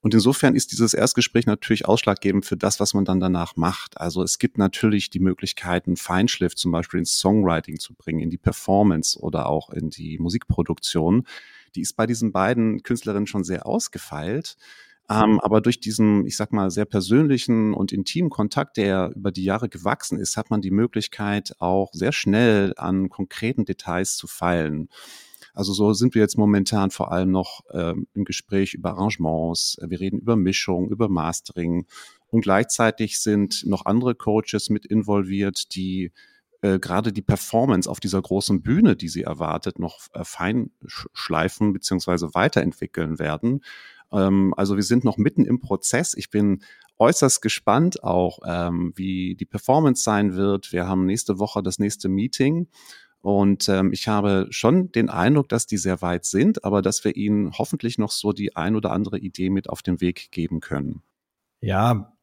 Und 0.02 0.14
insofern 0.14 0.54
ist 0.54 0.72
dieses 0.72 0.94
Erstgespräch 0.94 1.48
natürlich 1.48 1.88
ausschlaggebend 1.88 2.46
für 2.46 2.58
das, 2.58 2.80
was 2.80 2.94
man 2.94 3.06
dann 3.06 3.20
danach 3.20 3.56
macht. 3.56 4.00
Also 4.00 4.22
es 4.22 4.38
gibt 4.38 4.60
natürlich 4.60 5.10
die 5.10 5.20
Möglichkeiten, 5.20 5.96
Feinschliff 5.96 6.54
zum 6.54 6.72
Beispiel 6.72 7.00
ins 7.00 7.18
Songwriting 7.18 7.80
zu 7.80 7.96
bringen, 7.96 8.20
in 8.20 8.30
die 8.30 8.38
Performance 8.38 9.20
oder 9.20 9.50
auch 9.50 9.72
in 9.72 9.90
die 9.90 10.20
Musikproduktion. 10.20 11.26
Die 11.74 11.82
ist 11.82 11.96
bei 11.96 12.06
diesen 12.06 12.32
beiden 12.32 12.84
Künstlerinnen 12.84 13.26
schon 13.26 13.44
sehr 13.44 13.66
ausgefeilt. 13.66 14.58
Ähm, 15.10 15.40
aber 15.40 15.62
durch 15.62 15.80
diesen, 15.80 16.26
ich 16.26 16.36
sag 16.36 16.52
mal, 16.52 16.72
sehr 16.72 16.86
persönlichen 16.86 17.74
und 17.74 17.92
intimen 17.92 18.30
Kontakt, 18.32 18.78
der 18.78 19.12
über 19.16 19.32
die 19.32 19.44
Jahre 19.44 19.70
gewachsen 19.70 20.20
ist, 20.20 20.36
hat 20.36 20.50
man 20.50 20.62
die 20.62 20.72
Möglichkeit, 20.72 21.54
auch 21.60 21.92
sehr 21.94 22.12
schnell 22.12 22.74
an 22.78 23.10
konkreten 23.10 23.66
Details 23.66 24.18
zu 24.18 24.26
feilen. 24.28 24.90
Also 25.54 25.74
so 25.74 25.94
sind 25.94 26.16
wir 26.16 26.22
jetzt 26.22 26.38
momentan 26.38 26.92
vor 26.92 27.12
allem 27.12 27.32
noch 27.32 27.62
ähm, 27.72 28.08
im 28.14 28.26
Gespräch 28.26 28.74
über 28.74 28.92
Arrangements. 28.92 29.78
Wir 29.82 30.00
reden 30.00 30.20
über 30.20 30.36
Mischung, 30.36 30.90
über 30.90 31.08
Mastering. 31.08 31.86
Und 32.28 32.42
gleichzeitig 32.42 33.20
sind 33.20 33.64
noch 33.66 33.86
andere 33.86 34.16
Coaches 34.16 34.70
mit 34.70 34.86
involviert, 34.86 35.74
die 35.76 36.12
äh, 36.62 36.80
gerade 36.80 37.14
die 37.14 37.22
Performance 37.22 37.90
auf 37.90 38.00
dieser 38.00 38.22
großen 38.22 38.64
Bühne, 38.64 38.96
die 38.96 39.08
sie 39.08 39.22
erwartet, 39.22 39.80
noch 39.80 40.00
äh, 40.14 40.26
fein 40.26 40.72
bzw. 40.82 42.34
weiterentwickeln 42.34 43.20
werden. 43.20 43.62
Ähm, 44.12 44.54
also 44.58 44.76
wir 44.76 44.84
sind 44.84 45.04
noch 45.04 45.18
mitten 45.18 45.46
im 45.46 45.60
Prozess. 45.60 46.14
Ich 46.16 46.30
bin 46.30 46.64
äußerst 46.98 47.42
gespannt 47.42 48.04
auch, 48.04 48.40
ähm, 48.46 48.94
wie 48.96 49.36
die 49.36 49.46
Performance 49.46 50.04
sein 50.04 50.36
wird. 50.36 50.72
Wir 50.72 50.88
haben 50.88 51.06
nächste 51.06 51.40
Woche 51.40 51.62
das 51.62 51.80
nächste 51.80 52.10
Meeting. 52.10 52.68
Und 53.22 53.70
ähm, 53.70 53.92
ich 53.92 54.08
habe 54.08 54.48
schon 54.52 54.92
den 54.92 55.10
Eindruck, 55.10 55.50
dass 55.50 55.66
die 55.66 55.78
sehr 55.78 56.02
weit 56.04 56.26
sind, 56.26 56.64
aber 56.64 56.84
dass 56.84 57.04
wir 57.04 57.16
ihnen 57.16 57.54
hoffentlich 57.58 57.98
noch 57.98 58.12
so 58.12 58.34
die 58.34 58.56
ein 58.56 58.76
oder 58.76 58.92
andere 58.92 59.18
Idee 59.18 59.50
mit 59.50 59.68
auf 59.68 59.82
den 59.82 60.00
Weg 60.00 60.32
geben 60.32 60.60
können. 60.60 61.02
Ja, 61.60 62.16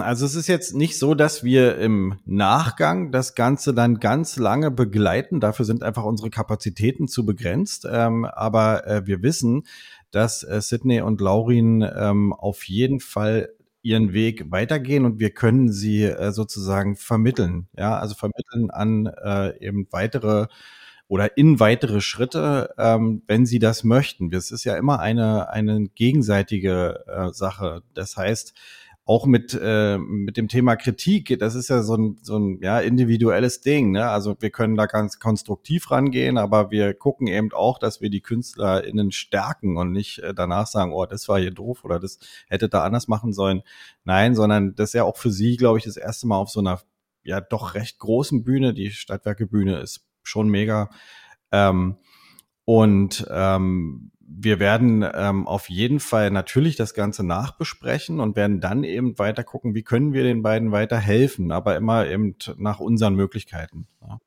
also 0.00 0.24
es 0.24 0.34
ist 0.34 0.46
jetzt 0.46 0.74
nicht 0.74 0.98
so, 0.98 1.14
dass 1.14 1.44
wir 1.44 1.76
im 1.78 2.18
Nachgang 2.24 3.12
das 3.12 3.34
Ganze 3.34 3.74
dann 3.74 4.00
ganz 4.00 4.36
lange 4.36 4.70
begleiten. 4.70 5.40
Dafür 5.40 5.66
sind 5.66 5.82
einfach 5.82 6.04
unsere 6.04 6.30
Kapazitäten 6.30 7.06
zu 7.06 7.26
begrenzt. 7.26 7.86
Ähm, 7.90 8.24
aber 8.24 8.86
äh, 8.86 9.06
wir 9.06 9.22
wissen, 9.22 9.64
dass 10.10 10.42
äh, 10.42 10.60
Sydney 10.60 11.00
und 11.00 11.20
Laurin 11.20 11.82
ähm, 11.96 12.32
auf 12.32 12.64
jeden 12.64 13.00
Fall 13.00 13.50
ihren 13.82 14.12
Weg 14.12 14.50
weitergehen 14.50 15.04
und 15.04 15.18
wir 15.20 15.30
können 15.30 15.72
sie 15.72 16.04
äh, 16.04 16.32
sozusagen 16.32 16.96
vermitteln. 16.96 17.68
Ja, 17.76 17.98
also 17.98 18.14
vermitteln 18.14 18.70
an 18.70 19.06
äh, 19.06 19.58
eben 19.64 19.86
weitere 19.90 20.46
oder 21.08 21.38
in 21.38 21.58
weitere 21.58 22.00
Schritte, 22.02 22.74
ähm, 22.78 23.22
wenn 23.26 23.46
sie 23.46 23.58
das 23.58 23.82
möchten. 23.82 24.32
Es 24.34 24.50
ist 24.50 24.64
ja 24.64 24.76
immer 24.76 25.00
eine, 25.00 25.48
eine 25.50 25.88
gegenseitige 25.94 27.04
äh, 27.06 27.32
Sache. 27.32 27.82
Das 27.94 28.16
heißt, 28.16 28.52
auch 29.08 29.24
mit, 29.24 29.58
äh, 29.58 29.96
mit 29.96 30.36
dem 30.36 30.48
Thema 30.48 30.76
Kritik, 30.76 31.38
das 31.38 31.54
ist 31.54 31.70
ja 31.70 31.82
so 31.82 31.96
ein, 31.96 32.18
so 32.20 32.38
ein 32.38 32.58
ja, 32.60 32.78
individuelles 32.78 33.62
Ding. 33.62 33.92
Ne? 33.92 34.06
Also 34.06 34.36
wir 34.38 34.50
können 34.50 34.76
da 34.76 34.84
ganz 34.84 35.18
konstruktiv 35.18 35.90
rangehen, 35.90 36.36
aber 36.36 36.70
wir 36.70 36.92
gucken 36.92 37.26
eben 37.26 37.50
auch, 37.54 37.78
dass 37.78 38.02
wir 38.02 38.10
die 38.10 38.20
KünstlerInnen 38.20 39.10
stärken 39.10 39.78
und 39.78 39.92
nicht 39.92 40.18
äh, 40.18 40.34
danach 40.34 40.66
sagen, 40.66 40.92
oh, 40.92 41.06
das 41.06 41.26
war 41.26 41.40
hier 41.40 41.52
doof 41.52 41.86
oder 41.86 41.98
das 41.98 42.18
hätte 42.48 42.68
da 42.68 42.84
anders 42.84 43.08
machen 43.08 43.32
sollen. 43.32 43.62
Nein, 44.04 44.34
sondern 44.34 44.74
das 44.74 44.90
ist 44.90 44.94
ja 44.94 45.04
auch 45.04 45.16
für 45.16 45.30
sie, 45.30 45.56
glaube 45.56 45.78
ich, 45.78 45.84
das 45.84 45.96
erste 45.96 46.26
Mal 46.26 46.36
auf 46.36 46.50
so 46.50 46.60
einer 46.60 46.82
ja 47.22 47.40
doch 47.40 47.72
recht 47.72 47.98
großen 47.98 48.44
Bühne. 48.44 48.74
Die 48.74 48.90
Stadtwerkebühne 48.90 49.78
ist 49.78 50.04
schon 50.22 50.50
mega. 50.50 50.90
Ähm, 51.50 51.96
und 52.66 53.26
ähm, 53.30 54.10
wir 54.30 54.60
werden 54.60 55.04
ähm, 55.14 55.46
auf 55.46 55.70
jeden 55.70 56.00
Fall 56.00 56.30
natürlich 56.30 56.76
das 56.76 56.92
Ganze 56.92 57.24
nachbesprechen 57.24 58.20
und 58.20 58.36
werden 58.36 58.60
dann 58.60 58.84
eben 58.84 59.18
weiter 59.18 59.42
gucken, 59.42 59.74
wie 59.74 59.82
können 59.82 60.12
wir 60.12 60.22
den 60.22 60.42
beiden 60.42 60.70
weiter 60.70 60.98
helfen, 60.98 61.50
aber 61.50 61.76
immer 61.76 62.06
eben 62.06 62.36
nach 62.56 62.78
unseren 62.78 63.14
Möglichkeiten. 63.14 63.88
Ja. 64.02 64.18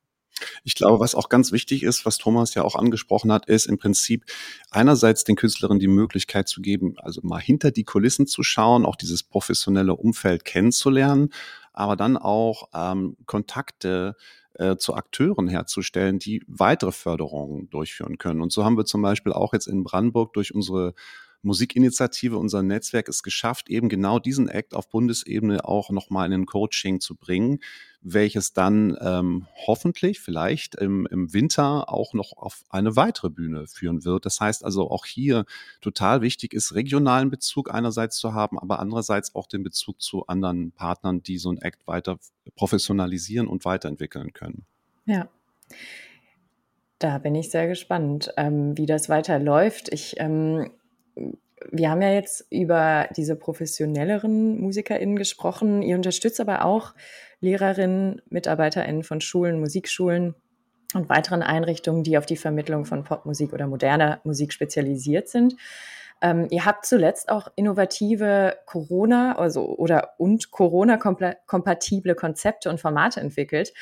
Ich 0.63 0.73
glaube, 0.73 0.99
was 0.99 1.13
auch 1.13 1.29
ganz 1.29 1.51
wichtig 1.51 1.83
ist, 1.83 2.03
was 2.05 2.17
Thomas 2.17 2.55
ja 2.55 2.63
auch 2.63 2.75
angesprochen 2.75 3.31
hat, 3.31 3.45
ist 3.45 3.67
im 3.67 3.77
Prinzip 3.77 4.25
einerseits 4.71 5.23
den 5.23 5.35
Künstlerinnen 5.35 5.79
die 5.79 5.87
Möglichkeit 5.87 6.47
zu 6.47 6.61
geben, 6.61 6.95
also 6.97 7.21
mal 7.23 7.39
hinter 7.39 7.69
die 7.69 7.83
Kulissen 7.83 8.25
zu 8.25 8.41
schauen, 8.41 8.85
auch 8.85 8.95
dieses 8.95 9.21
professionelle 9.21 9.95
Umfeld 9.95 10.45
kennenzulernen, 10.45 11.29
aber 11.73 11.95
dann 11.95 12.17
auch 12.17 12.69
ähm, 12.73 13.17
Kontakte 13.27 14.15
äh, 14.61 14.77
zu 14.77 14.93
Akteuren 14.93 15.47
herzustellen, 15.47 16.19
die 16.19 16.43
weitere 16.47 16.91
Förderungen 16.91 17.69
durchführen 17.69 18.17
können. 18.17 18.41
Und 18.41 18.51
so 18.51 18.63
haben 18.63 18.77
wir 18.77 18.85
zum 18.85 19.01
Beispiel 19.01 19.33
auch 19.33 19.53
jetzt 19.53 19.67
in 19.67 19.83
Brandenburg 19.83 20.33
durch 20.33 20.53
unsere 20.53 20.93
Musikinitiative, 21.43 22.37
unser 22.37 22.61
Netzwerk 22.61 23.09
es 23.09 23.23
geschafft, 23.23 23.69
eben 23.69 23.89
genau 23.89 24.19
diesen 24.19 24.47
Act 24.47 24.73
auf 24.73 24.89
Bundesebene 24.89 25.65
auch 25.65 25.89
nochmal 25.89 26.27
in 26.27 26.41
ein 26.41 26.45
Coaching 26.45 26.99
zu 26.99 27.15
bringen, 27.15 27.59
welches 28.01 28.53
dann 28.53 28.97
ähm, 29.01 29.47
hoffentlich 29.67 30.19
vielleicht 30.19 30.75
im, 30.75 31.07
im 31.07 31.33
Winter 31.33 31.91
auch 31.91 32.13
noch 32.13 32.33
auf 32.35 32.63
eine 32.69 32.95
weitere 32.95 33.29
Bühne 33.29 33.67
führen 33.67 34.05
wird. 34.05 34.25
Das 34.25 34.39
heißt 34.39 34.63
also 34.63 34.89
auch 34.89 35.05
hier 35.05 35.45
total 35.81 36.21
wichtig 36.21 36.53
ist, 36.53 36.73
regionalen 36.75 37.29
Bezug 37.29 37.73
einerseits 37.73 38.17
zu 38.17 38.33
haben, 38.33 38.59
aber 38.59 38.79
andererseits 38.79 39.35
auch 39.35 39.47
den 39.47 39.63
Bezug 39.63 40.01
zu 40.01 40.27
anderen 40.27 40.71
Partnern, 40.71 41.23
die 41.23 41.37
so 41.37 41.51
ein 41.51 41.57
Act 41.59 41.87
weiter 41.87 42.17
professionalisieren 42.55 43.47
und 43.47 43.65
weiterentwickeln 43.65 44.33
können. 44.33 44.65
Ja. 45.05 45.27
Da 46.99 47.17
bin 47.17 47.33
ich 47.33 47.49
sehr 47.49 47.67
gespannt, 47.67 48.31
ähm, 48.37 48.77
wie 48.77 48.85
das 48.85 49.09
weiterläuft. 49.09 49.91
Ich 49.91 50.19
ähm, 50.19 50.69
wir 51.71 51.89
haben 51.89 52.01
ja 52.01 52.11
jetzt 52.11 52.45
über 52.49 53.07
diese 53.15 53.35
professionelleren 53.35 54.59
MusikerInnen 54.59 55.15
gesprochen. 55.15 55.81
Ihr 55.81 55.95
unterstützt 55.95 56.39
aber 56.39 56.65
auch 56.65 56.93
Lehrerinnen, 57.39 58.21
MitarbeiterInnen 58.29 59.03
von 59.03 59.21
Schulen, 59.21 59.59
Musikschulen 59.59 60.35
und 60.93 61.09
weiteren 61.09 61.41
Einrichtungen, 61.43 62.03
die 62.03 62.17
auf 62.17 62.25
die 62.25 62.37
Vermittlung 62.37 62.85
von 62.85 63.03
Popmusik 63.03 63.53
oder 63.53 63.67
moderner 63.67 64.19
Musik 64.23 64.53
spezialisiert 64.53 65.29
sind. 65.29 65.55
Ähm, 66.21 66.47
ihr 66.51 66.65
habt 66.65 66.85
zuletzt 66.85 67.29
auch 67.29 67.47
innovative 67.55 68.57
Corona 68.65 69.37
also, 69.37 69.65
oder 69.77 70.11
und 70.17 70.51
Corona-kompatible 70.51 72.15
Konzepte 72.15 72.69
und 72.69 72.79
Formate 72.79 73.19
entwickelt 73.19 73.73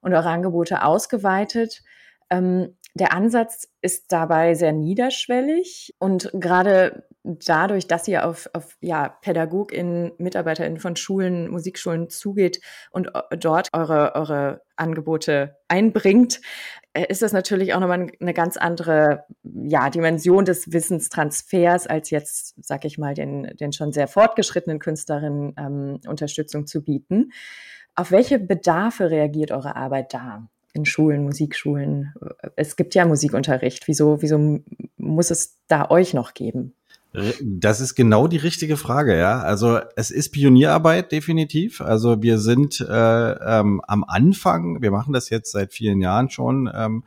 und 0.00 0.14
eure 0.14 0.30
Angebote 0.30 0.84
ausgeweitet. 0.84 1.82
Ähm, 2.30 2.76
der 2.94 3.14
Ansatz 3.14 3.68
ist 3.80 4.12
dabei 4.12 4.54
sehr 4.54 4.72
niederschwellig 4.72 5.94
und 5.98 6.30
gerade 6.34 7.04
dadurch, 7.24 7.86
dass 7.86 8.06
ihr 8.08 8.26
auf, 8.26 8.50
auf 8.52 8.76
ja, 8.80 9.08
PädagogInnen, 9.08 10.12
MitarbeiterInnen 10.18 10.78
von 10.78 10.96
Schulen, 10.96 11.48
Musikschulen 11.48 12.10
zugeht 12.10 12.60
und 12.90 13.14
äh, 13.14 13.38
dort 13.38 13.68
eure, 13.72 14.14
eure 14.14 14.62
Angebote 14.76 15.56
einbringt, 15.68 16.40
äh, 16.92 17.06
ist 17.08 17.22
das 17.22 17.32
natürlich 17.32 17.72
auch 17.72 17.80
nochmal 17.80 18.08
eine 18.20 18.34
ganz 18.34 18.56
andere 18.58 19.24
ja, 19.42 19.88
Dimension 19.88 20.44
des 20.44 20.72
Wissenstransfers, 20.72 21.86
als 21.86 22.10
jetzt, 22.10 22.54
sag 22.62 22.84
ich 22.84 22.98
mal, 22.98 23.14
den, 23.14 23.54
den 23.58 23.72
schon 23.72 23.92
sehr 23.92 24.08
fortgeschrittenen 24.08 24.80
Künstlerinnen 24.80 25.54
ähm, 25.56 26.00
Unterstützung 26.06 26.66
zu 26.66 26.84
bieten. 26.84 27.32
Auf 27.94 28.10
welche 28.10 28.38
Bedarfe 28.38 29.10
reagiert 29.10 29.50
eure 29.50 29.76
Arbeit 29.76 30.12
da? 30.12 30.48
In 30.72 30.84
Schulen, 30.84 31.24
Musikschulen. 31.24 32.14
Es 32.56 32.76
gibt 32.76 32.94
ja 32.94 33.04
Musikunterricht. 33.04 33.86
Wieso, 33.88 34.22
wieso 34.22 34.60
muss 34.96 35.30
es 35.30 35.58
da 35.68 35.90
euch 35.90 36.14
noch 36.14 36.34
geben? 36.34 36.74
Das 37.42 37.80
ist 37.80 37.94
genau 37.94 38.26
die 38.26 38.38
richtige 38.38 38.78
Frage, 38.78 39.18
ja. 39.18 39.40
Also 39.40 39.80
es 39.96 40.10
ist 40.10 40.30
Pionierarbeit 40.30 41.12
definitiv. 41.12 41.82
Also 41.82 42.22
wir 42.22 42.38
sind 42.38 42.80
äh, 42.80 43.32
ähm, 43.32 43.82
am 43.86 44.02
Anfang, 44.04 44.80
wir 44.80 44.90
machen 44.90 45.12
das 45.12 45.28
jetzt 45.28 45.52
seit 45.52 45.74
vielen 45.74 46.00
Jahren 46.00 46.30
schon, 46.30 46.70
ähm, 46.74 47.04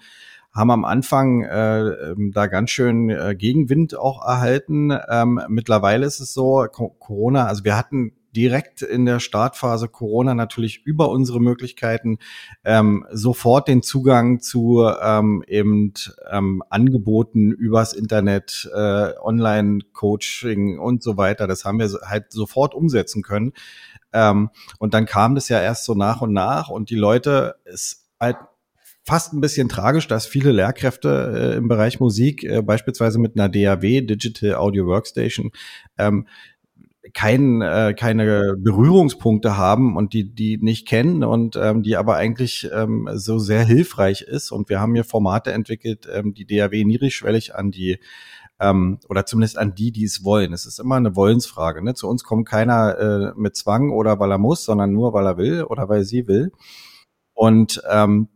haben 0.53 0.69
am 0.69 0.85
Anfang 0.85 1.43
äh, 1.43 1.79
ähm, 1.79 2.31
da 2.33 2.45
ganz 2.45 2.69
schön 2.69 3.09
äh, 3.09 3.35
Gegenwind 3.35 3.97
auch 3.97 4.23
erhalten. 4.25 4.95
Ähm, 5.09 5.41
mittlerweile 5.49 6.05
ist 6.05 6.19
es 6.19 6.33
so, 6.33 6.67
Corona, 6.71 7.47
also 7.47 7.63
wir 7.63 7.75
hatten 7.75 8.13
direkt 8.35 8.81
in 8.81 9.05
der 9.05 9.19
Startphase 9.19 9.87
Corona 9.87 10.33
natürlich 10.33 10.85
über 10.85 11.09
unsere 11.09 11.39
Möglichkeiten 11.39 12.19
ähm, 12.63 13.05
sofort 13.11 13.67
den 13.67 13.81
Zugang 13.81 14.41
zu 14.41 14.87
ähm, 15.01 15.43
eben 15.47 15.93
ähm, 16.29 16.63
Angeboten 16.69 17.51
übers 17.51 17.93
Internet, 17.93 18.69
äh, 18.73 19.13
Online-Coaching 19.21 20.79
und 20.79 21.03
so 21.03 21.17
weiter. 21.17 21.47
Das 21.47 21.65
haben 21.65 21.79
wir 21.79 21.89
halt 22.05 22.31
sofort 22.31 22.73
umsetzen 22.73 23.23
können. 23.23 23.53
Ähm, 24.13 24.49
und 24.79 24.93
dann 24.93 25.05
kam 25.05 25.35
das 25.35 25.49
ja 25.49 25.61
erst 25.61 25.85
so 25.85 25.93
nach 25.93 26.21
und 26.21 26.33
nach 26.33 26.69
und 26.69 26.89
die 26.89 26.95
Leute 26.95 27.55
ist 27.65 28.05
halt 28.19 28.37
fast 29.05 29.33
ein 29.33 29.41
bisschen 29.41 29.69
tragisch, 29.69 30.07
dass 30.07 30.25
viele 30.25 30.51
Lehrkräfte 30.51 31.53
äh, 31.53 31.57
im 31.57 31.67
Bereich 31.67 31.99
Musik, 31.99 32.43
äh, 32.43 32.61
beispielsweise 32.61 33.19
mit 33.19 33.37
einer 33.37 33.49
DAW, 33.49 34.01
Digital 34.01 34.55
Audio 34.55 34.87
Workstation, 34.87 35.51
ähm, 35.97 36.27
kein, 37.13 37.61
äh, 37.61 37.93
keine 37.97 38.55
Berührungspunkte 38.57 39.57
haben 39.57 39.95
und 39.95 40.13
die 40.13 40.33
die 40.33 40.57
nicht 40.57 40.87
kennen 40.87 41.23
und 41.23 41.55
ähm, 41.55 41.83
die 41.83 41.97
aber 41.97 42.15
eigentlich 42.15 42.69
ähm, 42.73 43.09
so 43.13 43.37
sehr 43.39 43.63
hilfreich 43.63 44.21
ist. 44.21 44.51
Und 44.51 44.69
wir 44.69 44.79
haben 44.79 44.93
hier 44.93 45.03
Formate 45.03 45.51
entwickelt, 45.51 46.07
ähm, 46.11 46.33
die 46.33 46.45
DAW 46.45 46.83
niedrigschwellig 46.83 47.55
an 47.55 47.71
die 47.71 47.99
ähm, 48.59 48.99
oder 49.09 49.25
zumindest 49.25 49.57
an 49.57 49.75
die, 49.75 49.91
die 49.91 50.05
es 50.05 50.23
wollen. 50.23 50.53
Es 50.53 50.65
ist 50.65 50.79
immer 50.79 50.95
eine 50.95 51.15
Wollensfrage. 51.15 51.83
Ne? 51.83 51.93
Zu 51.93 52.07
uns 52.07 52.23
kommt 52.23 52.47
keiner 52.47 52.97
äh, 52.97 53.39
mit 53.39 53.55
Zwang 53.55 53.91
oder 53.91 54.19
weil 54.19 54.31
er 54.31 54.37
muss, 54.37 54.63
sondern 54.63 54.93
nur 54.93 55.13
weil 55.13 55.25
er 55.25 55.37
will 55.37 55.63
oder 55.63 55.89
weil 55.89 56.03
sie 56.03 56.27
will. 56.27 56.51
Und 57.33 57.81
ähm, 57.89 58.29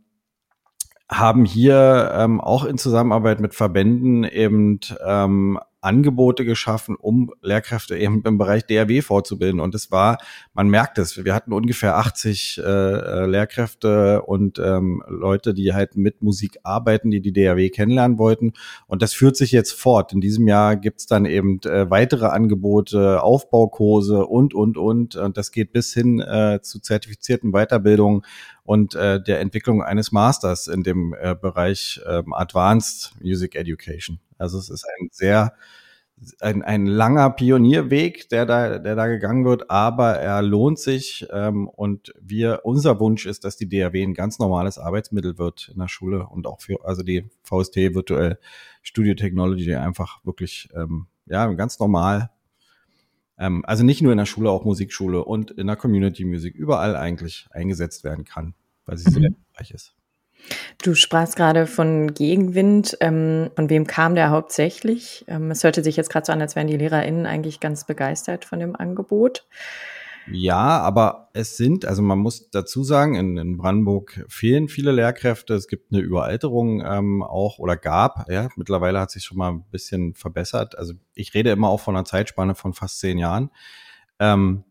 haben 1.10 1.44
hier 1.44 2.12
ähm, 2.14 2.40
auch 2.40 2.64
in 2.64 2.78
Zusammenarbeit 2.78 3.40
mit 3.40 3.54
Verbänden 3.54 4.24
eben 4.24 4.78
ähm, 5.04 5.58
Angebote 5.80 6.44
geschaffen, 6.44 6.96
um 6.96 7.32
Lehrkräfte 7.42 7.96
eben 7.96 8.22
im 8.24 8.38
Bereich 8.38 8.66
DRW 8.66 9.02
fortzubilden. 9.02 9.60
Und 9.60 9.74
es 9.74 9.90
war, 9.90 10.18
man 10.52 10.68
merkt 10.68 10.98
es, 10.98 11.24
wir 11.24 11.34
hatten 11.34 11.52
ungefähr 11.52 11.96
80 11.96 12.58
äh, 12.58 12.62
äh, 12.62 13.26
Lehrkräfte 13.26 14.22
und 14.22 14.58
ähm, 14.58 15.02
Leute, 15.08 15.54
die 15.54 15.72
halt 15.72 15.96
mit 15.96 16.22
Musik 16.22 16.58
arbeiten, 16.62 17.10
die 17.10 17.20
die 17.20 17.32
DRW 17.32 17.70
kennenlernen 17.70 18.18
wollten. 18.18 18.52
Und 18.86 19.02
das 19.02 19.14
führt 19.14 19.36
sich 19.36 19.52
jetzt 19.52 19.72
fort. 19.72 20.12
In 20.12 20.20
diesem 20.20 20.46
Jahr 20.48 20.76
gibt's 20.76 21.06
dann 21.06 21.24
eben 21.24 21.60
äh, 21.62 21.90
weitere 21.90 22.26
Angebote, 22.26 23.22
Aufbaukurse 23.22 24.26
und, 24.26 24.54
und, 24.54 24.76
und. 24.76 25.16
Und 25.16 25.36
das 25.36 25.50
geht 25.50 25.72
bis 25.72 25.94
hin 25.94 26.20
äh, 26.20 26.60
zu 26.62 26.80
zertifizierten 26.80 27.52
Weiterbildungen 27.52 28.22
und 28.64 28.94
äh, 28.94 29.22
der 29.22 29.40
Entwicklung 29.40 29.82
eines 29.82 30.12
Masters 30.12 30.68
in 30.68 30.82
dem 30.82 31.14
äh, 31.20 31.34
Bereich 31.34 32.00
äh, 32.06 32.22
Advanced 32.30 33.14
Music 33.20 33.56
Education. 33.56 34.20
Also 34.40 34.58
es 34.58 34.70
ist 34.70 34.84
ein 34.84 35.08
sehr 35.12 35.52
ein, 36.40 36.62
ein 36.62 36.86
langer 36.86 37.30
Pionierweg, 37.30 38.28
der 38.28 38.44
da, 38.44 38.78
der 38.78 38.94
da 38.94 39.06
gegangen 39.06 39.44
wird, 39.44 39.70
aber 39.70 40.16
er 40.16 40.42
lohnt 40.42 40.78
sich 40.78 41.26
ähm, 41.32 41.68
und 41.68 42.12
wir, 42.20 42.60
unser 42.64 43.00
Wunsch 43.00 43.26
ist, 43.26 43.44
dass 43.44 43.56
die 43.56 43.68
DAW 43.68 44.02
ein 44.02 44.14
ganz 44.14 44.38
normales 44.38 44.78
Arbeitsmittel 44.78 45.38
wird 45.38 45.70
in 45.72 45.80
der 45.80 45.88
Schule 45.88 46.26
und 46.26 46.46
auch 46.46 46.60
für, 46.60 46.84
also 46.84 47.02
die 47.02 47.30
VST 47.42 47.76
virtuell 47.94 48.38
Studio 48.82 49.14
Technology 49.14 49.74
einfach 49.74 50.24
wirklich, 50.24 50.68
ähm, 50.74 51.06
ja, 51.26 51.46
ganz 51.54 51.78
normal, 51.78 52.30
ähm, 53.38 53.64
also 53.64 53.84
nicht 53.84 54.02
nur 54.02 54.12
in 54.12 54.18
der 54.18 54.26
Schule, 54.26 54.50
auch 54.50 54.64
Musikschule 54.64 55.24
und 55.24 55.50
in 55.52 55.66
der 55.66 55.76
Community 55.76 56.24
Music, 56.24 56.54
überall 56.54 56.96
eigentlich 56.96 57.46
eingesetzt 57.50 58.04
werden 58.04 58.24
kann, 58.24 58.54
weil 58.84 58.98
sie 58.98 59.10
sehr 59.10 59.30
mhm. 59.30 59.36
hilfreich 59.54 59.70
ist. 59.70 59.94
Du 60.82 60.94
sprachst 60.94 61.36
gerade 61.36 61.66
von 61.66 62.14
Gegenwind. 62.14 62.96
Ähm, 63.00 63.50
von 63.54 63.70
wem 63.70 63.86
kam 63.86 64.14
der 64.14 64.30
hauptsächlich? 64.30 65.24
Ähm, 65.28 65.50
es 65.50 65.64
hörte 65.64 65.82
sich 65.82 65.96
jetzt 65.96 66.10
gerade 66.10 66.26
so 66.26 66.32
an, 66.32 66.40
als 66.40 66.56
wären 66.56 66.66
die 66.66 66.76
LehrerInnen 66.76 67.26
eigentlich 67.26 67.60
ganz 67.60 67.84
begeistert 67.84 68.44
von 68.44 68.58
dem 68.58 68.76
Angebot. 68.76 69.46
Ja, 70.32 70.80
aber 70.80 71.30
es 71.32 71.56
sind, 71.56 71.84
also 71.84 72.02
man 72.02 72.18
muss 72.18 72.50
dazu 72.50 72.84
sagen, 72.84 73.14
in, 73.14 73.36
in 73.36 73.56
Brandenburg 73.56 74.24
fehlen 74.28 74.68
viele 74.68 74.92
Lehrkräfte. 74.92 75.54
Es 75.54 75.66
gibt 75.66 75.92
eine 75.92 76.00
Überalterung 76.00 76.82
ähm, 76.84 77.22
auch 77.22 77.58
oder 77.58 77.76
gab. 77.76 78.30
Ja, 78.30 78.48
mittlerweile 78.56 79.00
hat 79.00 79.10
sich 79.10 79.24
schon 79.24 79.38
mal 79.38 79.50
ein 79.50 79.64
bisschen 79.70 80.14
verbessert. 80.14 80.78
Also 80.78 80.94
ich 81.14 81.34
rede 81.34 81.50
immer 81.50 81.68
auch 81.68 81.80
von 81.80 81.96
einer 81.96 82.04
Zeitspanne 82.04 82.54
von 82.54 82.74
fast 82.74 83.00
zehn 83.00 83.18
Jahren. 83.18 83.50
Ähm, 84.18 84.64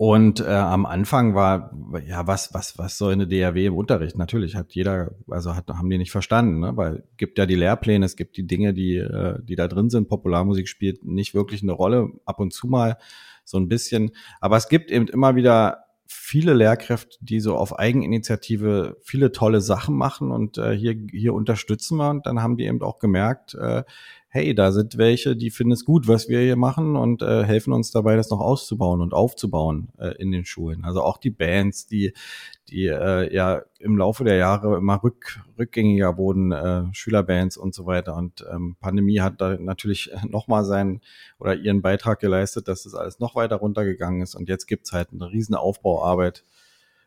und 0.00 0.40
äh, 0.40 0.44
am 0.46 0.86
Anfang 0.86 1.34
war, 1.34 1.74
ja, 2.06 2.26
was, 2.26 2.54
was, 2.54 2.78
was 2.78 2.96
soll 2.96 3.12
eine 3.12 3.28
DAW 3.28 3.66
im 3.66 3.74
Unterricht? 3.74 4.16
Natürlich 4.16 4.56
hat 4.56 4.72
jeder, 4.72 5.10
also 5.28 5.54
hat, 5.54 5.68
haben 5.68 5.90
die 5.90 5.98
nicht 5.98 6.10
verstanden, 6.10 6.60
ne? 6.60 6.74
weil 6.74 7.04
gibt 7.18 7.36
ja 7.36 7.44
die 7.44 7.54
Lehrpläne, 7.54 8.06
es 8.06 8.16
gibt 8.16 8.38
die 8.38 8.46
Dinge, 8.46 8.72
die, 8.72 8.96
äh, 8.96 9.38
die 9.42 9.56
da 9.56 9.68
drin 9.68 9.90
sind. 9.90 10.08
Popularmusik 10.08 10.68
spielt 10.68 11.04
nicht 11.04 11.34
wirklich 11.34 11.62
eine 11.62 11.72
Rolle, 11.72 12.12
ab 12.24 12.40
und 12.40 12.54
zu 12.54 12.66
mal 12.66 12.96
so 13.44 13.58
ein 13.58 13.68
bisschen. 13.68 14.12
Aber 14.40 14.56
es 14.56 14.70
gibt 14.70 14.90
eben 14.90 15.06
immer 15.06 15.36
wieder 15.36 15.84
viele 16.06 16.54
Lehrkräfte, 16.54 17.18
die 17.20 17.40
so 17.40 17.56
auf 17.56 17.78
Eigeninitiative 17.78 18.96
viele 19.02 19.32
tolle 19.32 19.60
Sachen 19.60 19.94
machen 19.96 20.32
und 20.32 20.56
äh, 20.56 20.72
hier, 20.72 20.96
hier 21.12 21.34
unterstützen 21.34 21.98
wir. 21.98 22.08
Und 22.08 22.24
dann 22.24 22.42
haben 22.42 22.56
die 22.56 22.64
eben 22.64 22.80
auch 22.80 23.00
gemerkt, 23.00 23.54
äh, 23.54 23.84
hey, 24.32 24.54
da 24.54 24.70
sind 24.70 24.96
welche, 24.96 25.34
die 25.34 25.50
finden 25.50 25.72
es 25.72 25.84
gut, 25.84 26.06
was 26.06 26.28
wir 26.28 26.38
hier 26.38 26.54
machen 26.54 26.94
und 26.94 27.20
äh, 27.20 27.42
helfen 27.42 27.72
uns 27.72 27.90
dabei, 27.90 28.14
das 28.14 28.30
noch 28.30 28.38
auszubauen 28.38 29.00
und 29.00 29.12
aufzubauen 29.12 29.88
äh, 29.98 30.14
in 30.22 30.30
den 30.30 30.44
Schulen. 30.44 30.84
Also 30.84 31.02
auch 31.02 31.18
die 31.18 31.30
Bands, 31.30 31.88
die, 31.88 32.12
die 32.68 32.86
äh, 32.86 33.34
ja 33.34 33.62
im 33.80 33.98
Laufe 33.98 34.22
der 34.22 34.36
Jahre 34.36 34.76
immer 34.76 35.02
rück, 35.02 35.40
rückgängiger 35.58 36.16
wurden, 36.16 36.52
äh, 36.52 36.84
Schülerbands 36.92 37.56
und 37.56 37.74
so 37.74 37.86
weiter. 37.86 38.14
Und 38.14 38.46
ähm, 38.48 38.76
Pandemie 38.78 39.20
hat 39.20 39.40
da 39.40 39.56
natürlich 39.58 40.12
nochmal 40.28 40.64
seinen 40.64 41.00
oder 41.40 41.56
ihren 41.56 41.82
Beitrag 41.82 42.20
geleistet, 42.20 42.68
dass 42.68 42.84
das 42.84 42.94
alles 42.94 43.18
noch 43.18 43.34
weiter 43.34 43.56
runtergegangen 43.56 44.22
ist. 44.22 44.36
Und 44.36 44.48
jetzt 44.48 44.66
gibt's 44.66 44.92
halt 44.92 45.08
eine 45.12 45.28
riesen 45.32 45.56
Aufbauarbeit. 45.56 46.44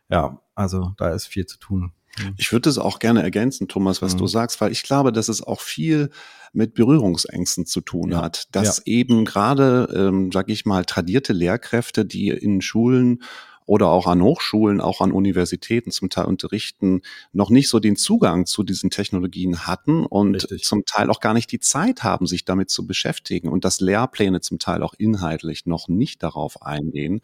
Ja, 0.09 0.41
also 0.55 0.91
da 0.97 1.11
ist 1.11 1.27
viel 1.27 1.45
zu 1.45 1.57
tun. 1.57 1.93
Mhm. 2.17 2.33
Ich 2.37 2.51
würde 2.51 2.69
es 2.69 2.77
auch 2.77 2.99
gerne 2.99 3.23
ergänzen, 3.23 3.67
Thomas, 3.67 4.01
was 4.01 4.15
mhm. 4.15 4.19
du 4.19 4.27
sagst, 4.27 4.61
weil 4.61 4.71
ich 4.71 4.83
glaube, 4.83 5.11
dass 5.11 5.29
es 5.29 5.41
auch 5.41 5.61
viel 5.61 6.09
mit 6.53 6.75
Berührungsängsten 6.75 7.65
zu 7.65 7.81
tun 7.81 8.11
ja. 8.11 8.21
hat, 8.21 8.47
dass 8.51 8.77
ja. 8.77 8.83
eben 8.85 9.25
gerade, 9.25 9.91
ähm, 9.95 10.31
sag 10.31 10.49
ich 10.49 10.65
mal, 10.65 10.85
tradierte 10.85 11.33
Lehrkräfte, 11.33 12.05
die 12.05 12.29
in 12.29 12.61
Schulen 12.61 13.23
oder 13.65 13.87
auch 13.87 14.07
an 14.07 14.21
Hochschulen, 14.21 14.81
auch 14.81 15.01
an 15.01 15.11
Universitäten 15.11 15.91
zum 15.91 16.09
Teil 16.09 16.25
unterrichten, 16.25 17.01
noch 17.31 17.49
nicht 17.49 17.69
so 17.69 17.79
den 17.79 17.95
Zugang 17.95 18.45
zu 18.45 18.63
diesen 18.63 18.89
Technologien 18.89 19.65
hatten 19.65 20.05
und 20.05 20.35
Richtig. 20.35 20.63
zum 20.63 20.85
Teil 20.85 21.09
auch 21.09 21.19
gar 21.19 21.33
nicht 21.33 21.51
die 21.51 21.59
Zeit 21.59 22.03
haben, 22.03 22.27
sich 22.27 22.45
damit 22.45 22.69
zu 22.69 22.85
beschäftigen 22.85 23.49
und 23.49 23.65
dass 23.65 23.79
Lehrpläne 23.79 24.41
zum 24.41 24.59
Teil 24.59 24.83
auch 24.83 24.93
inhaltlich 24.97 25.65
noch 25.65 25.87
nicht 25.87 26.23
darauf 26.23 26.61
eingehen. 26.61 27.21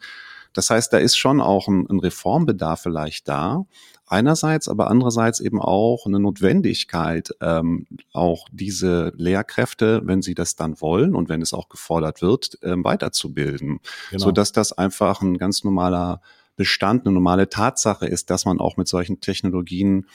Das 0.52 0.70
heißt, 0.70 0.92
da 0.92 0.98
ist 0.98 1.16
schon 1.16 1.40
auch 1.40 1.68
ein, 1.68 1.86
ein 1.88 2.00
Reformbedarf 2.00 2.82
vielleicht 2.82 3.28
da. 3.28 3.66
Einerseits, 4.06 4.68
aber 4.68 4.90
andererseits 4.90 5.38
eben 5.38 5.60
auch 5.60 6.06
eine 6.06 6.18
Notwendigkeit, 6.18 7.30
ähm, 7.40 7.86
auch 8.12 8.48
diese 8.50 9.12
Lehrkräfte, 9.16 10.02
wenn 10.04 10.20
sie 10.20 10.34
das 10.34 10.56
dann 10.56 10.80
wollen 10.80 11.14
und 11.14 11.28
wenn 11.28 11.42
es 11.42 11.54
auch 11.54 11.68
gefordert 11.68 12.20
wird, 12.20 12.58
ähm, 12.62 12.82
weiterzubilden, 12.82 13.78
genau. 14.10 14.24
so 14.24 14.32
dass 14.32 14.50
das 14.50 14.72
einfach 14.72 15.22
ein 15.22 15.38
ganz 15.38 15.62
normaler 15.62 16.20
Bestand, 16.56 17.06
eine 17.06 17.14
normale 17.14 17.48
Tatsache 17.48 18.06
ist, 18.06 18.30
dass 18.30 18.44
man 18.44 18.58
auch 18.58 18.76
mit 18.76 18.88
solchen 18.88 19.20
Technologien 19.20 20.06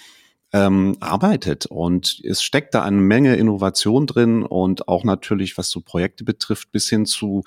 ähm, 0.54 0.96
arbeitet. 1.00 1.66
Und 1.66 2.22
es 2.24 2.44
steckt 2.44 2.76
da 2.76 2.84
eine 2.84 3.02
Menge 3.02 3.36
Innovation 3.36 4.08
drin 4.08 4.44
und 4.44 4.88
auch 4.88 5.04
natürlich, 5.04 5.58
was 5.58 5.70
so 5.70 5.82
Projekte 5.82 6.24
betrifft, 6.24 6.72
bis 6.72 6.88
hin 6.88 7.06
zu 7.06 7.44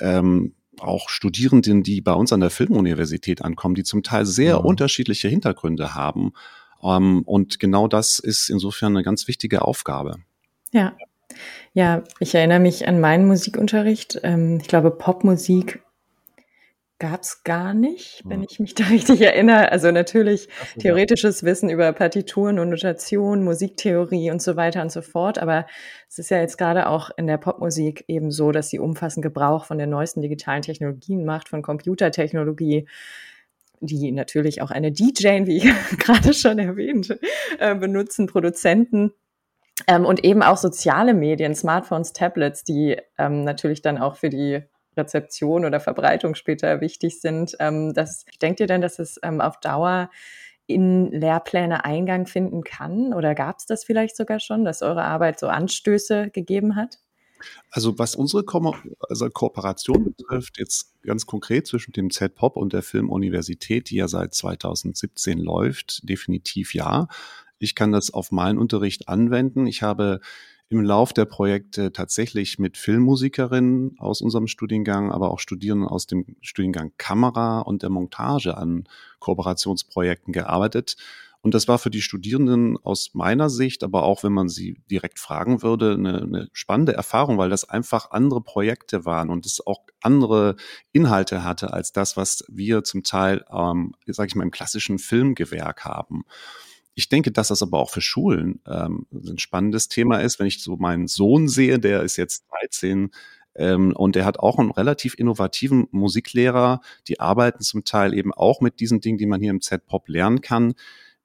ähm, 0.00 0.54
auch 0.80 1.08
Studierenden, 1.08 1.82
die 1.82 2.00
bei 2.00 2.12
uns 2.12 2.32
an 2.32 2.40
der 2.40 2.50
Filmuniversität 2.50 3.42
ankommen, 3.42 3.74
die 3.74 3.84
zum 3.84 4.02
Teil 4.02 4.26
sehr 4.26 4.50
ja. 4.50 4.58
Mhm. 4.58 4.66
unterschiedliche 4.66 5.28
Hintergründe 5.28 5.94
haben. 5.94 6.32
Ähm, 6.82 7.22
und 7.24 7.58
genau 7.58 7.88
das 7.88 8.18
ist 8.18 8.48
insofern 8.50 8.96
eine 8.96 9.04
ganz 9.04 9.28
wichtige 9.28 9.62
Aufgabe. 9.62 10.16
Ja. 10.72 10.96
Ja, 11.72 12.02
ich 12.18 12.34
erinnere 12.34 12.58
mich 12.58 12.88
an 12.88 13.00
meinen 13.00 13.26
Musikunterricht. 13.26 14.20
Ähm, 14.22 14.58
ich 14.60 14.68
glaube, 14.68 14.90
Popmusik 14.90 15.82
Gab's 17.00 17.44
gar 17.44 17.74
nicht, 17.74 18.22
wenn 18.24 18.42
ich 18.42 18.58
mich 18.58 18.74
da 18.74 18.84
richtig 18.84 19.20
erinnere. 19.20 19.70
Also 19.70 19.92
natürlich 19.92 20.48
theoretisches 20.80 21.44
Wissen 21.44 21.70
über 21.70 21.92
Partituren 21.92 22.58
und 22.58 22.70
Notation, 22.70 23.44
Musiktheorie 23.44 24.32
und 24.32 24.42
so 24.42 24.56
weiter 24.56 24.82
und 24.82 24.90
so 24.90 25.00
fort. 25.02 25.38
Aber 25.38 25.66
es 26.08 26.18
ist 26.18 26.30
ja 26.30 26.40
jetzt 26.40 26.58
gerade 26.58 26.88
auch 26.88 27.10
in 27.16 27.28
der 27.28 27.38
Popmusik 27.38 28.04
eben 28.08 28.32
so, 28.32 28.50
dass 28.50 28.70
sie 28.70 28.80
umfassend 28.80 29.22
Gebrauch 29.22 29.64
von 29.64 29.78
den 29.78 29.90
neuesten 29.90 30.22
digitalen 30.22 30.62
Technologien 30.62 31.24
macht, 31.24 31.48
von 31.48 31.62
Computertechnologie, 31.62 32.88
die 33.80 34.10
natürlich 34.10 34.60
auch 34.60 34.72
eine 34.72 34.90
DJ, 34.90 35.46
wie 35.46 35.58
ich 35.58 35.64
gerade 35.98 36.34
schon 36.34 36.58
erwähnt, 36.58 37.16
äh, 37.60 37.76
benutzen, 37.76 38.26
Produzenten. 38.26 39.12
Ähm, 39.86 40.04
und 40.04 40.24
eben 40.24 40.42
auch 40.42 40.56
soziale 40.56 41.14
Medien, 41.14 41.54
Smartphones, 41.54 42.12
Tablets, 42.12 42.64
die 42.64 42.96
ähm, 43.16 43.44
natürlich 43.44 43.82
dann 43.82 43.98
auch 43.98 44.16
für 44.16 44.30
die 44.30 44.64
Rezeption 44.98 45.64
oder 45.64 45.80
Verbreitung 45.80 46.34
später 46.34 46.80
wichtig 46.82 47.20
sind. 47.20 47.56
Ähm, 47.60 47.94
das, 47.94 48.26
denkt 48.42 48.60
ihr 48.60 48.66
denn, 48.66 48.82
dass 48.82 48.98
es 48.98 49.18
ähm, 49.22 49.40
auf 49.40 49.58
Dauer 49.60 50.10
in 50.66 51.10
Lehrpläne 51.10 51.84
Eingang 51.84 52.26
finden 52.26 52.62
kann? 52.62 53.14
Oder 53.14 53.34
gab 53.34 53.58
es 53.58 53.66
das 53.66 53.84
vielleicht 53.84 54.16
sogar 54.16 54.38
schon, 54.38 54.64
dass 54.64 54.82
eure 54.82 55.02
Arbeit 55.02 55.40
so 55.40 55.48
Anstöße 55.48 56.30
gegeben 56.30 56.76
hat? 56.76 56.98
Also 57.70 57.98
was 57.98 58.14
unsere 58.14 58.44
Ko 58.44 58.74
also 59.08 59.30
Kooperation 59.30 60.04
betrifft, 60.04 60.58
jetzt 60.58 60.92
ganz 61.02 61.24
konkret 61.24 61.66
zwischen 61.66 61.92
dem 61.92 62.10
Z-Pop 62.10 62.56
und 62.56 62.72
der 62.72 62.82
Filmuniversität, 62.82 63.90
die 63.90 63.96
ja 63.96 64.08
seit 64.08 64.34
2017 64.34 65.38
läuft, 65.38 66.08
definitiv 66.08 66.74
ja. 66.74 67.08
Ich 67.58 67.74
kann 67.74 67.92
das 67.92 68.12
auf 68.12 68.30
meinen 68.30 68.58
Unterricht 68.58 69.08
anwenden. 69.08 69.66
Ich 69.66 69.82
habe 69.82 70.20
im 70.70 70.82
Lauf 70.82 71.12
der 71.12 71.24
Projekte 71.24 71.92
tatsächlich 71.92 72.58
mit 72.58 72.76
Filmmusikerinnen 72.76 73.98
aus 73.98 74.20
unserem 74.20 74.46
Studiengang, 74.46 75.10
aber 75.10 75.30
auch 75.30 75.38
Studierenden 75.38 75.88
aus 75.88 76.06
dem 76.06 76.26
Studiengang 76.42 76.92
Kamera 76.98 77.60
und 77.60 77.82
der 77.82 77.90
Montage 77.90 78.56
an 78.56 78.84
Kooperationsprojekten 79.18 80.32
gearbeitet. 80.32 80.96
Und 81.40 81.54
das 81.54 81.68
war 81.68 81.78
für 81.78 81.90
die 81.90 82.02
Studierenden 82.02 82.76
aus 82.76 83.10
meiner 83.14 83.48
Sicht, 83.48 83.84
aber 83.84 84.02
auch 84.02 84.24
wenn 84.24 84.32
man 84.32 84.48
sie 84.48 84.82
direkt 84.90 85.18
fragen 85.20 85.62
würde, 85.62 85.92
eine, 85.92 86.22
eine 86.22 86.48
spannende 86.52 86.94
Erfahrung, 86.94 87.38
weil 87.38 87.48
das 87.48 87.68
einfach 87.68 88.10
andere 88.10 88.42
Projekte 88.42 89.06
waren 89.06 89.30
und 89.30 89.46
es 89.46 89.64
auch 89.64 89.84
andere 90.02 90.56
Inhalte 90.92 91.44
hatte 91.44 91.72
als 91.72 91.92
das, 91.92 92.16
was 92.16 92.44
wir 92.48 92.82
zum 92.82 93.04
Teil, 93.04 93.44
ähm, 93.50 93.94
sage 94.06 94.26
ich 94.26 94.34
mal, 94.34 94.42
im 94.42 94.50
klassischen 94.50 94.98
Filmgewerk 94.98 95.84
haben. 95.84 96.24
Ich 96.98 97.08
denke, 97.08 97.30
dass 97.30 97.46
das 97.46 97.62
aber 97.62 97.78
auch 97.78 97.90
für 97.90 98.00
Schulen 98.00 98.60
ähm, 98.66 99.06
ein 99.12 99.38
spannendes 99.38 99.86
Thema 99.86 100.18
ist. 100.18 100.40
Wenn 100.40 100.48
ich 100.48 100.60
so 100.60 100.76
meinen 100.78 101.06
Sohn 101.06 101.46
sehe, 101.46 101.78
der 101.78 102.02
ist 102.02 102.16
jetzt 102.16 102.46
13 102.60 103.10
ähm, 103.54 103.94
und 103.94 104.16
der 104.16 104.24
hat 104.24 104.40
auch 104.40 104.58
einen 104.58 104.72
relativ 104.72 105.14
innovativen 105.14 105.86
Musiklehrer. 105.92 106.80
Die 107.06 107.20
arbeiten 107.20 107.62
zum 107.62 107.84
Teil 107.84 108.14
eben 108.14 108.34
auch 108.34 108.60
mit 108.60 108.80
diesen 108.80 109.00
Dingen, 109.00 109.16
die 109.16 109.26
man 109.26 109.40
hier 109.40 109.52
im 109.52 109.60
Z-Pop 109.60 110.08
lernen 110.08 110.40
kann 110.40 110.74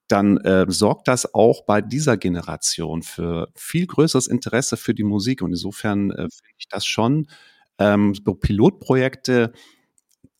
dann 0.06 0.36
äh, 0.36 0.66
sorgt 0.68 1.08
das 1.08 1.32
auch 1.32 1.64
bei 1.64 1.80
dieser 1.80 2.18
Generation 2.18 3.02
für 3.02 3.48
viel 3.56 3.86
größeres 3.86 4.26
Interesse 4.26 4.76
für 4.76 4.92
die 4.92 5.02
Musik. 5.02 5.40
Und 5.40 5.52
insofern 5.52 6.10
äh, 6.10 6.28
finde 6.28 6.54
ich 6.58 6.68
das 6.68 6.84
schon 6.84 7.26
ähm, 7.78 8.14
so 8.14 8.34
Pilotprojekte 8.34 9.54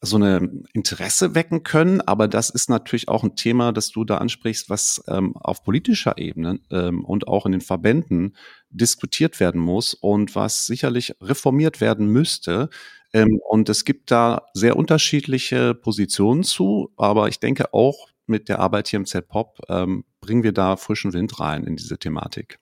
so 0.04 0.16
eine 0.16 0.50
Interesse 0.72 1.34
wecken 1.34 1.62
können. 1.62 2.00
Aber 2.00 2.28
das 2.28 2.50
ist 2.50 2.68
natürlich 2.68 3.08
auch 3.08 3.24
ein 3.24 3.36
Thema, 3.36 3.72
das 3.72 3.90
du 3.90 4.04
da 4.04 4.18
ansprichst, 4.18 4.70
was 4.70 5.02
ähm, 5.08 5.36
auf 5.36 5.64
politischer 5.64 6.18
Ebene 6.18 6.60
ähm, 6.70 7.04
und 7.04 7.28
auch 7.28 7.46
in 7.46 7.52
den 7.52 7.60
Verbänden 7.60 8.36
diskutiert 8.70 9.40
werden 9.40 9.60
muss 9.60 9.94
und 9.94 10.34
was 10.34 10.66
sicherlich 10.66 11.14
reformiert 11.20 11.80
werden 11.80 12.06
müsste. 12.06 12.70
Ähm, 13.12 13.40
und 13.48 13.68
es 13.68 13.84
gibt 13.84 14.10
da 14.10 14.46
sehr 14.54 14.76
unterschiedliche 14.76 15.74
Positionen 15.74 16.42
zu, 16.42 16.92
aber 16.96 17.28
ich 17.28 17.40
denke 17.40 17.72
auch 17.72 18.08
mit 18.26 18.48
der 18.48 18.58
Arbeit 18.58 18.88
hier 18.88 18.98
im 18.98 19.06
Z-Pop 19.06 19.60
ähm, 19.68 20.04
bringen 20.20 20.42
wir 20.42 20.52
da 20.52 20.76
frischen 20.76 21.12
Wind 21.12 21.38
rein 21.40 21.64
in 21.64 21.76
diese 21.76 21.98
Thematik. 21.98 22.58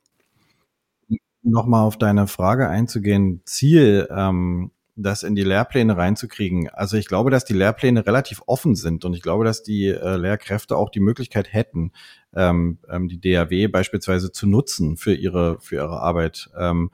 Nochmal 1.42 1.84
auf 1.84 1.98
deine 1.98 2.26
Frage 2.26 2.68
einzugehen. 2.68 3.42
Ziel 3.44 4.08
ähm, 4.10 4.70
das 4.96 5.22
in 5.22 5.34
die 5.34 5.44
Lehrpläne 5.44 5.96
reinzukriegen. 5.96 6.68
Also 6.68 6.96
ich 6.96 7.06
glaube, 7.06 7.30
dass 7.30 7.44
die 7.44 7.54
Lehrpläne 7.54 8.06
relativ 8.06 8.42
offen 8.46 8.74
sind 8.74 9.04
und 9.04 9.14
ich 9.14 9.22
glaube, 9.22 9.44
dass 9.44 9.62
die 9.62 9.88
äh, 9.88 10.16
Lehrkräfte 10.16 10.76
auch 10.76 10.90
die 10.90 11.00
Möglichkeit 11.00 11.52
hätten, 11.52 11.92
ähm, 12.34 12.78
ähm, 12.90 13.08
die 13.08 13.20
DAW 13.20 13.68
beispielsweise 13.68 14.32
zu 14.32 14.46
nutzen 14.46 14.96
für 14.96 15.14
ihre 15.14 15.58
für 15.60 15.76
ihre 15.76 16.00
Arbeit. 16.00 16.50
Ähm, 16.58 16.90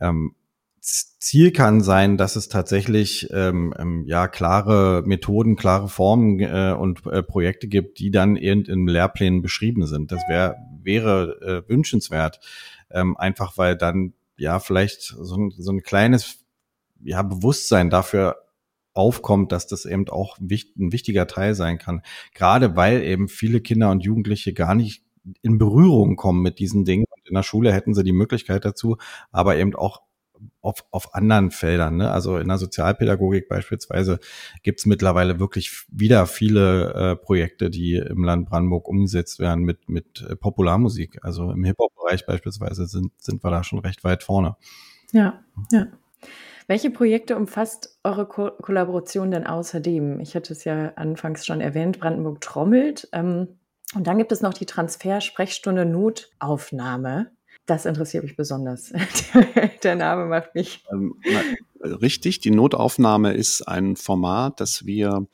ähm, 0.00 0.34
Ziel 0.80 1.50
kann 1.50 1.80
sein, 1.80 2.16
dass 2.16 2.36
es 2.36 2.48
tatsächlich 2.48 3.28
ähm, 3.32 3.74
ähm, 3.76 4.04
ja 4.06 4.28
klare 4.28 5.02
Methoden, 5.04 5.56
klare 5.56 5.88
Formen 5.88 6.38
äh, 6.38 6.76
und 6.78 7.04
äh, 7.06 7.24
Projekte 7.24 7.66
gibt, 7.66 7.98
die 7.98 8.12
dann 8.12 8.36
eben 8.36 8.64
in 8.64 8.86
Lehrplänen 8.86 9.42
beschrieben 9.42 9.86
sind. 9.86 10.12
Das 10.12 10.20
wär, 10.28 10.56
wäre 10.82 11.64
äh, 11.66 11.68
wünschenswert, 11.68 12.38
ähm, 12.90 13.16
einfach 13.16 13.58
weil 13.58 13.76
dann 13.76 14.12
ja 14.36 14.60
vielleicht 14.60 15.02
so 15.02 15.36
ein, 15.36 15.50
so 15.58 15.72
ein 15.72 15.82
kleines 15.82 16.45
ja, 17.02 17.22
Bewusstsein 17.22 17.90
dafür 17.90 18.36
aufkommt, 18.94 19.52
dass 19.52 19.66
das 19.66 19.84
eben 19.84 20.08
auch 20.08 20.38
ein 20.38 20.48
wichtiger 20.48 21.26
Teil 21.26 21.54
sein 21.54 21.78
kann. 21.78 22.02
Gerade 22.34 22.76
weil 22.76 23.02
eben 23.02 23.28
viele 23.28 23.60
Kinder 23.60 23.90
und 23.90 24.02
Jugendliche 24.02 24.54
gar 24.54 24.74
nicht 24.74 25.04
in 25.42 25.58
Berührung 25.58 26.16
kommen 26.16 26.42
mit 26.42 26.58
diesen 26.58 26.84
Dingen. 26.84 27.04
in 27.24 27.34
der 27.34 27.42
Schule 27.42 27.72
hätten 27.72 27.94
sie 27.94 28.04
die 28.04 28.12
Möglichkeit 28.12 28.64
dazu, 28.64 28.96
aber 29.32 29.56
eben 29.56 29.74
auch 29.74 30.02
auf, 30.60 30.84
auf 30.90 31.14
anderen 31.14 31.50
Feldern. 31.50 31.96
Ne? 31.96 32.10
Also 32.10 32.38
in 32.38 32.48
der 32.48 32.58
Sozialpädagogik 32.58 33.48
beispielsweise 33.48 34.18
gibt 34.62 34.80
es 34.80 34.86
mittlerweile 34.86 35.38
wirklich 35.38 35.86
wieder 35.90 36.26
viele 36.26 36.92
äh, 36.94 37.16
Projekte, 37.16 37.70
die 37.70 37.96
im 37.96 38.24
Land 38.24 38.48
Brandenburg 38.48 38.88
umgesetzt 38.88 39.38
werden 39.38 39.64
mit, 39.64 39.88
mit 39.88 40.26
äh, 40.28 40.36
Popularmusik. 40.36 41.18
Also 41.22 41.50
im 41.50 41.64
Hip-Hop-Bereich 41.64 42.26
beispielsweise 42.26 42.86
sind, 42.86 43.12
sind 43.18 43.42
wir 43.42 43.50
da 43.50 43.64
schon 43.64 43.78
recht 43.78 44.04
weit 44.04 44.22
vorne. 44.22 44.56
Ja, 45.12 45.42
ja. 45.72 45.86
Welche 46.68 46.90
Projekte 46.90 47.36
umfasst 47.36 47.98
eure 48.02 48.26
Ko 48.26 48.50
Kollaboration 48.50 49.30
denn 49.30 49.46
außerdem? 49.46 50.20
Ich 50.20 50.34
hatte 50.34 50.52
es 50.52 50.64
ja 50.64 50.92
anfangs 50.96 51.46
schon 51.46 51.60
erwähnt, 51.60 52.00
Brandenburg 52.00 52.40
trommelt. 52.40 53.08
Ähm, 53.12 53.58
und 53.94 54.06
dann 54.06 54.18
gibt 54.18 54.32
es 54.32 54.40
noch 54.40 54.54
die 54.54 54.66
Transfer-Sprechstunde 54.66 55.84
Notaufnahme. 55.84 57.30
Das 57.66 57.86
interessiert 57.86 58.24
mich 58.24 58.36
besonders. 58.36 58.92
Der 59.82 59.94
Name 59.94 60.26
macht 60.26 60.54
mich. 60.54 60.84
Ähm, 60.92 61.14
richtig, 61.82 62.40
die 62.40 62.50
Notaufnahme 62.50 63.32
ist 63.32 63.62
ein 63.62 63.96
Format, 63.96 64.60
das 64.60 64.86
wir 64.86 65.26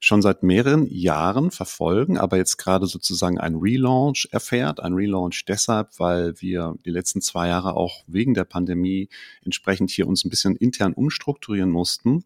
schon 0.00 0.22
seit 0.22 0.42
mehreren 0.42 0.86
Jahren 0.90 1.50
verfolgen, 1.50 2.18
aber 2.18 2.36
jetzt 2.36 2.56
gerade 2.56 2.86
sozusagen 2.86 3.38
ein 3.38 3.56
Relaunch 3.56 4.28
erfährt. 4.30 4.80
Ein 4.80 4.94
Relaunch 4.94 5.44
deshalb, 5.46 5.98
weil 5.98 6.40
wir 6.40 6.76
die 6.84 6.90
letzten 6.90 7.20
zwei 7.20 7.48
Jahre 7.48 7.74
auch 7.74 8.04
wegen 8.06 8.34
der 8.34 8.44
Pandemie 8.44 9.08
entsprechend 9.44 9.90
hier 9.90 10.06
uns 10.06 10.24
ein 10.24 10.30
bisschen 10.30 10.56
intern 10.56 10.92
umstrukturieren 10.92 11.70
mussten. 11.70 12.24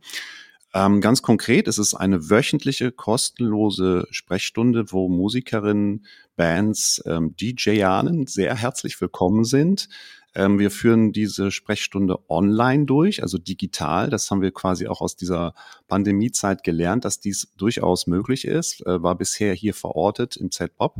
Ähm, 0.74 1.00
ganz 1.00 1.22
konkret 1.22 1.68
ist 1.68 1.78
es 1.78 1.94
eine 1.94 2.28
wöchentliche 2.28 2.92
kostenlose 2.92 4.06
Sprechstunde, 4.10 4.92
wo 4.92 5.08
Musikerinnen, 5.08 6.04
Bands, 6.36 7.02
ähm, 7.06 7.34
DJanen 7.36 8.26
sehr 8.26 8.54
herzlich 8.54 9.00
willkommen 9.00 9.44
sind. 9.44 9.88
Ähm, 10.36 10.58
wir 10.58 10.70
führen 10.70 11.12
diese 11.12 11.50
Sprechstunde 11.50 12.18
online 12.28 12.84
durch, 12.84 13.22
also 13.22 13.38
digital. 13.38 14.10
Das 14.10 14.30
haben 14.30 14.42
wir 14.42 14.52
quasi 14.52 14.86
auch 14.86 15.00
aus 15.00 15.16
dieser 15.16 15.54
Pandemiezeit 15.88 16.62
gelernt, 16.62 17.06
dass 17.06 17.20
dies 17.20 17.52
durchaus 17.56 18.06
möglich 18.06 18.44
ist. 18.44 18.86
Äh, 18.86 19.02
war 19.02 19.16
bisher 19.16 19.54
hier 19.54 19.72
verortet 19.72 20.36
im 20.36 20.50
ZBOP. 20.50 20.98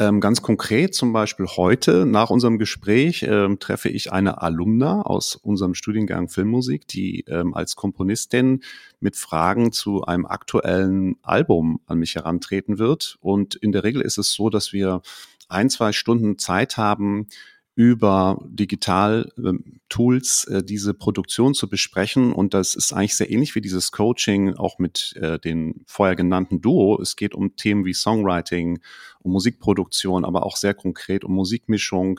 Ähm, 0.00 0.20
ganz 0.20 0.42
konkret, 0.42 0.94
zum 0.94 1.12
Beispiel 1.12 1.46
heute 1.46 2.06
nach 2.06 2.30
unserem 2.30 2.58
Gespräch 2.58 3.24
ähm, 3.28 3.58
treffe 3.58 3.88
ich 3.88 4.12
eine 4.12 4.40
Alumna 4.40 5.02
aus 5.02 5.34
unserem 5.34 5.74
Studiengang 5.74 6.28
Filmmusik, 6.28 6.86
die 6.86 7.24
ähm, 7.26 7.52
als 7.52 7.74
Komponistin 7.74 8.62
mit 9.00 9.16
Fragen 9.16 9.72
zu 9.72 10.04
einem 10.04 10.24
aktuellen 10.24 11.16
Album 11.22 11.80
an 11.86 11.98
mich 11.98 12.14
herantreten 12.14 12.78
wird. 12.78 13.18
Und 13.20 13.56
in 13.56 13.72
der 13.72 13.82
Regel 13.82 14.00
ist 14.00 14.18
es 14.18 14.32
so, 14.32 14.50
dass 14.50 14.72
wir 14.72 15.02
ein, 15.48 15.68
zwei 15.68 15.92
Stunden 15.92 16.38
Zeit 16.38 16.76
haben, 16.76 17.26
über 17.78 18.42
Digital-Tools 18.44 20.44
äh, 20.46 20.62
diese 20.64 20.94
Produktion 20.94 21.54
zu 21.54 21.68
besprechen. 21.68 22.32
Und 22.32 22.52
das 22.52 22.74
ist 22.74 22.92
eigentlich 22.92 23.14
sehr 23.14 23.30
ähnlich 23.30 23.54
wie 23.54 23.60
dieses 23.60 23.92
Coaching 23.92 24.54
auch 24.54 24.80
mit 24.80 25.14
äh, 25.20 25.38
den 25.38 25.84
vorher 25.86 26.16
genannten 26.16 26.60
Duo. 26.60 27.00
Es 27.00 27.14
geht 27.14 27.36
um 27.36 27.54
Themen 27.54 27.84
wie 27.84 27.94
Songwriting, 27.94 28.80
um 29.20 29.30
Musikproduktion, 29.30 30.24
aber 30.24 30.44
auch 30.44 30.56
sehr 30.56 30.74
konkret 30.74 31.22
um 31.22 31.34
Musikmischung 31.34 32.18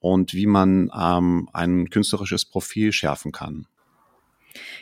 und 0.00 0.34
wie 0.34 0.46
man 0.46 0.90
ähm, 0.92 1.48
ein 1.52 1.90
künstlerisches 1.90 2.44
Profil 2.44 2.90
schärfen 2.90 3.30
kann. 3.30 3.68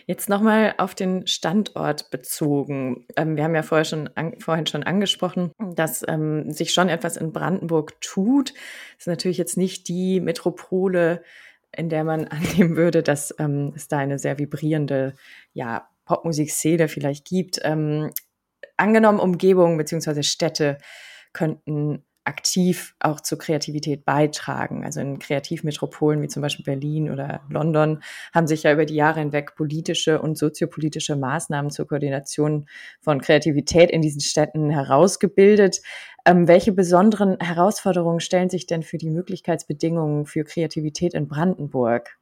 Jetzt 0.07 0.29
nochmal 0.29 0.75
auf 0.79 0.95
den 0.95 1.27
Standort 1.27 2.11
bezogen. 2.11 3.07
Ähm, 3.17 3.37
wir 3.37 3.45
haben 3.45 3.55
ja 3.55 3.63
vorher 3.63 3.85
schon 3.85 4.09
an, 4.15 4.39
vorhin 4.41 4.67
schon 4.67 4.83
angesprochen, 4.83 5.53
dass 5.75 6.05
ähm, 6.07 6.51
sich 6.53 6.73
schon 6.73 6.89
etwas 6.89 7.17
in 7.17 7.33
Brandenburg 7.33 8.01
tut. 8.01 8.51
Das 8.51 9.01
ist 9.01 9.07
natürlich 9.07 9.39
jetzt 9.39 9.57
nicht 9.57 9.89
die 9.89 10.21
Metropole, 10.21 11.23
in 11.77 11.89
der 11.89 12.05
man 12.05 12.25
annehmen 12.29 12.77
würde, 12.77 13.03
dass 13.03 13.35
ähm, 13.39 13.73
es 13.75 13.89
da 13.89 13.99
eine 13.99 14.19
sehr 14.19 14.39
vibrierende 14.39 15.15
ja, 15.53 15.89
Popmusikszene 16.05 16.89
vielleicht 16.89 17.27
gibt. 17.27 17.61
Ähm, 17.63 18.13
angenommen, 18.77 19.21
Umgebungen 19.21 19.77
beziehungsweise 19.77 20.23
Städte 20.23 20.79
könnten 21.33 22.05
aktiv 22.27 22.95
auch 23.01 23.21
zur 23.21 23.39
Kreativität 23.39 24.05
beitragen. 24.05 24.85
Also 24.85 25.01
in 25.01 25.19
Kreativmetropolen 25.19 26.23
wie 26.23 26.29
zum 26.29 26.43
Beispiel 26.43 26.65
Berlin 26.65 27.11
oder 27.11 27.41
London 27.49 28.03
haben 28.35 28.47
sich 28.47 28.65
ja 28.65 28.73
über 28.73 28.85
die 28.85 28.95
Jahre 28.95 29.21
hinweg 29.21 29.55
politische 29.55 30.21
und 30.21 30.37
soziopolitische 30.37 31.17
Maßnahmen 31.17 31.71
zur 31.71 31.87
Koordination 31.87 32.67
von 33.01 33.21
Kreativität 33.21 33.91
in 33.91 34.03
diesen 34.03 34.21
Städten 34.21 34.71
herausgebildet. 34.71 35.81
Ähm, 36.25 36.49
welche 36.49 36.73
besonderen 36.73 37.39
Herausforderungen 37.41 38.21
stellen 38.21 38.51
sich 38.51 38.67
denn 38.67 38.83
für 38.83 38.99
die 38.99 39.11
Möglichkeitsbedingungen 39.11 40.27
für 40.27 40.45
Kreativität 40.45 41.15
in 41.15 41.29
Brandenburg? 41.29 42.19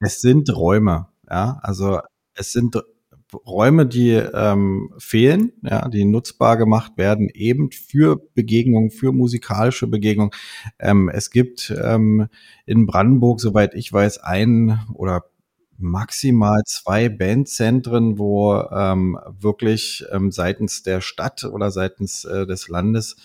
Es 0.00 0.20
sind 0.20 0.54
Räume, 0.54 1.08
ja, 1.28 1.58
also 1.62 2.00
es 2.34 2.52
sind 2.52 2.76
Räume, 3.34 3.86
die 3.86 4.12
ähm, 4.12 4.92
fehlen, 4.98 5.52
ja, 5.62 5.88
die 5.88 6.04
nutzbar 6.04 6.56
gemacht 6.56 6.92
werden, 6.96 7.28
eben 7.32 7.70
für 7.72 8.20
Begegnungen, 8.34 8.90
für 8.90 9.12
musikalische 9.12 9.88
Begegnungen. 9.88 10.30
Ähm, 10.78 11.08
es 11.08 11.30
gibt 11.30 11.74
ähm, 11.82 12.28
in 12.66 12.86
Brandenburg, 12.86 13.40
soweit 13.40 13.74
ich 13.74 13.92
weiß, 13.92 14.18
ein 14.18 14.80
oder 14.94 15.24
maximal 15.78 16.62
zwei 16.66 17.08
Bandzentren, 17.08 18.18
wo 18.18 18.54
ähm, 18.70 19.18
wirklich 19.38 20.04
ähm, 20.10 20.30
seitens 20.30 20.82
der 20.82 21.00
Stadt 21.00 21.44
oder 21.44 21.70
seitens 21.70 22.24
äh, 22.24 22.46
des 22.46 22.68
Landes 22.68 23.16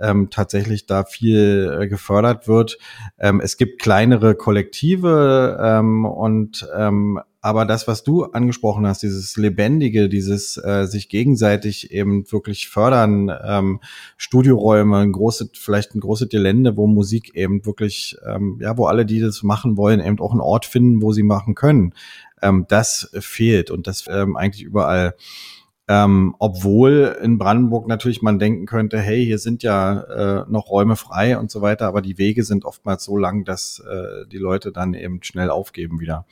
ähm, 0.00 0.30
tatsächlich 0.30 0.86
da 0.86 1.04
viel 1.04 1.78
äh, 1.80 1.88
gefördert 1.88 2.48
wird. 2.48 2.78
Ähm, 3.18 3.40
es 3.40 3.56
gibt 3.56 3.80
kleinere 3.80 4.34
Kollektive 4.34 5.58
ähm, 5.62 6.04
und 6.04 6.68
ähm, 6.76 7.20
aber 7.42 7.64
das, 7.64 7.88
was 7.88 8.04
du 8.04 8.24
angesprochen 8.24 8.86
hast, 8.86 9.02
dieses 9.02 9.36
Lebendige, 9.36 10.10
dieses 10.10 10.58
äh, 10.58 10.84
sich 10.86 11.08
gegenseitig 11.08 11.90
eben 11.90 12.30
wirklich 12.30 12.68
fördern, 12.68 13.32
ähm, 13.42 13.80
Studioräume, 14.18 14.98
ein 14.98 15.12
großes, 15.12 15.52
vielleicht 15.54 15.94
ein 15.94 16.00
großes 16.00 16.28
Gelände, 16.28 16.76
wo 16.76 16.86
Musik 16.86 17.34
eben 17.34 17.64
wirklich, 17.64 18.16
ähm, 18.26 18.58
ja, 18.60 18.76
wo 18.76 18.86
alle, 18.86 19.06
die 19.06 19.20
das 19.20 19.42
machen 19.42 19.78
wollen, 19.78 20.00
eben 20.00 20.20
auch 20.20 20.32
einen 20.32 20.42
Ort 20.42 20.66
finden, 20.66 21.00
wo 21.00 21.12
sie 21.12 21.22
machen 21.22 21.54
können. 21.54 21.94
Ähm, 22.42 22.66
das 22.68 23.10
fehlt 23.18 23.70
und 23.70 23.86
das 23.86 24.04
ähm, 24.08 24.36
eigentlich 24.36 24.62
überall. 24.62 25.14
Ähm, 25.92 26.36
obwohl 26.38 27.16
in 27.20 27.36
Brandenburg 27.36 27.88
natürlich 27.88 28.22
man 28.22 28.38
denken 28.38 28.64
könnte, 28.64 29.00
hey, 29.00 29.24
hier 29.24 29.40
sind 29.40 29.64
ja 29.64 30.02
äh, 30.02 30.44
noch 30.48 30.70
Räume 30.70 30.94
frei 30.94 31.36
und 31.36 31.50
so 31.50 31.62
weiter, 31.62 31.88
aber 31.88 32.00
die 32.00 32.16
Wege 32.16 32.44
sind 32.44 32.64
oftmals 32.64 33.02
so 33.02 33.16
lang, 33.16 33.44
dass 33.44 33.80
äh, 33.80 34.24
die 34.28 34.38
Leute 34.38 34.70
dann 34.70 34.94
eben 34.94 35.20
schnell 35.24 35.50
aufgeben 35.50 35.98
wieder. 35.98 36.26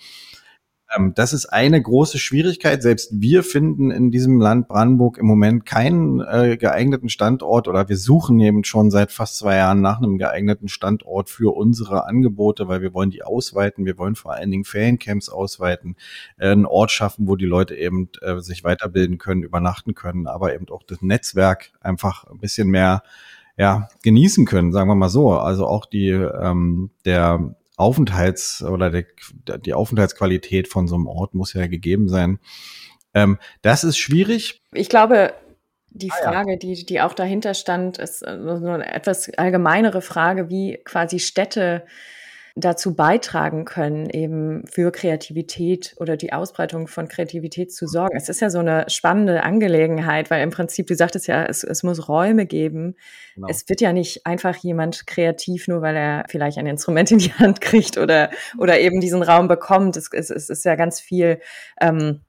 Ähm, 0.97 1.13
das 1.15 1.33
ist 1.33 1.47
eine 1.47 1.81
große 1.81 2.19
Schwierigkeit. 2.19 2.83
Selbst 2.83 3.11
wir 3.21 3.43
finden 3.43 3.91
in 3.91 4.11
diesem 4.11 4.41
Land 4.41 4.69
Brandenburg 4.69 5.19
im 5.19 5.27
Moment 5.27 5.67
keinen 5.67 6.21
äh, 6.21 6.57
geeigneten 6.57 7.09
Standort 7.09 7.69
oder 7.69 7.89
wir 7.89 7.97
suchen 7.97 8.41
eben 8.41 8.65
schon 8.65 8.91
seit 8.91 9.13
fast 9.13 9.37
zwei 9.37 9.57
Jahren 9.57 9.81
nach 9.81 9.99
einem 9.99 10.19
geeigneten 10.19 10.69
Standort 10.69 11.29
für 11.29 11.55
unsere 11.55 12.07
Angebote, 12.07 12.69
weil 12.69 12.81
wir 12.81 12.95
wollen 12.95 13.11
die 13.11 13.23
ausweiten. 13.23 13.85
Wir 13.85 13.99
wollen 13.99 14.15
vor 14.15 14.33
allen 14.33 14.51
Dingen 14.51 14.65
Feriencamps 14.65 15.29
ausweiten, 15.29 15.97
äh, 16.39 16.51
einen 16.51 16.67
Ort 16.67 16.91
schaffen, 16.91 17.29
wo 17.29 17.37
die 17.37 17.47
Leute 17.47 17.75
eben 17.75 18.09
äh, 18.23 18.39
sich 18.41 18.65
weiterbilden 18.65 19.19
können, 19.19 19.43
übernachten 19.43 19.95
können, 19.95 20.27
aber 20.27 20.55
eben 20.55 20.69
auch 20.71 20.83
das 20.85 21.03
Netzwerk 21.03 21.73
einfach 21.81 22.25
ein 22.25 22.39
bisschen 22.39 22.69
mehr 22.69 23.03
ja, 23.59 23.89
genießen 24.03 24.47
können, 24.47 24.73
sagen 24.73 24.89
wir 24.89 24.95
mal 24.95 25.09
so. 25.09 25.33
Also 25.33 25.67
auch 25.67 25.85
die 25.85 26.11
ähm, 26.11 26.91
der 27.05 27.57
Aufenthalts- 27.79 28.63
oder 28.63 28.91
der, 28.91 29.07
die 29.59 29.75
Aufenthaltsqualität 29.75 30.69
von 30.69 30.89
so 30.89 30.97
einem 30.97 31.07
Ort 31.07 31.35
muss 31.35 31.55
ja 31.55 31.67
gegeben 31.67 32.09
sein. 32.09 32.39
Ähm, 33.15 33.39
das 33.63 33.85
ist 33.85 33.99
schwierig. 33.99 34.61
Ich 34.73 34.89
glaube, 34.89 35.33
die 35.91 36.11
Frage, 36.11 36.51
ah, 36.51 36.53
ja. 36.53 36.57
die, 36.57 36.85
die 36.85 37.01
auch 37.01 37.15
dahinter 37.15 37.55
stand, 37.55 37.99
ist 37.99 38.23
äh, 38.23 38.39
so 38.41 38.67
eine 38.67 38.93
etwas 38.93 39.31
allgemeinere 39.39 40.03
Frage, 40.03 40.51
wie 40.51 40.79
quasi 40.85 41.19
Städte 41.19 41.85
dazu 42.61 42.95
beitragen 42.95 43.65
können, 43.65 44.11
eben 44.11 44.67
für 44.67 44.91
Kreativität 44.91 45.95
oder 45.99 46.17
die 46.17 46.33
Ausbreitung 46.33 46.89
von 46.89 47.09
Kreativität 47.09 47.73
zu 47.73 47.87
sorgen. 47.87 48.17
Es 48.17 48.29
ist 48.29 48.41
ja 48.41 48.51
so 48.51 48.59
eine 48.59 48.85
spannende 48.89 49.43
Angelegenheit, 49.43 50.31
weil 50.31 50.43
im 50.43 50.51
Prinzip, 50.51 50.87
du 50.87 50.95
sagtest 50.95 51.29
ja, 51.29 51.45
es, 51.45 51.63
es 51.63 51.83
muss 51.83 52.09
Räume 52.09 52.47
geben. 52.47 52.97
Genau. 53.35 53.49
Es 53.49 53.69
wird 53.69 53.81
ja 53.81 53.93
nicht 53.93 54.27
einfach 54.27 54.57
jemand 54.57 55.07
kreativ, 55.07 55.69
nur 55.69 55.83
weil 55.83 55.97
er 55.97 56.25
vielleicht 56.29 56.59
ein 56.59 56.67
Instrument 56.67 57.11
in 57.13 57.19
die 57.19 57.33
Hand 57.33 57.61
kriegt 57.61 57.97
oder, 57.97 58.31
oder 58.59 58.81
eben 58.81 59.01
diesen 59.01 59.23
Raum 59.23 59.49
bekommt. 59.49 59.97
Es, 59.97 60.09
es, 60.13 60.31
es 60.31 60.51
ist 60.51 60.65
ja 60.65 60.75
ganz 60.75 61.01
viel 61.01 61.41
ähm, 61.81 62.23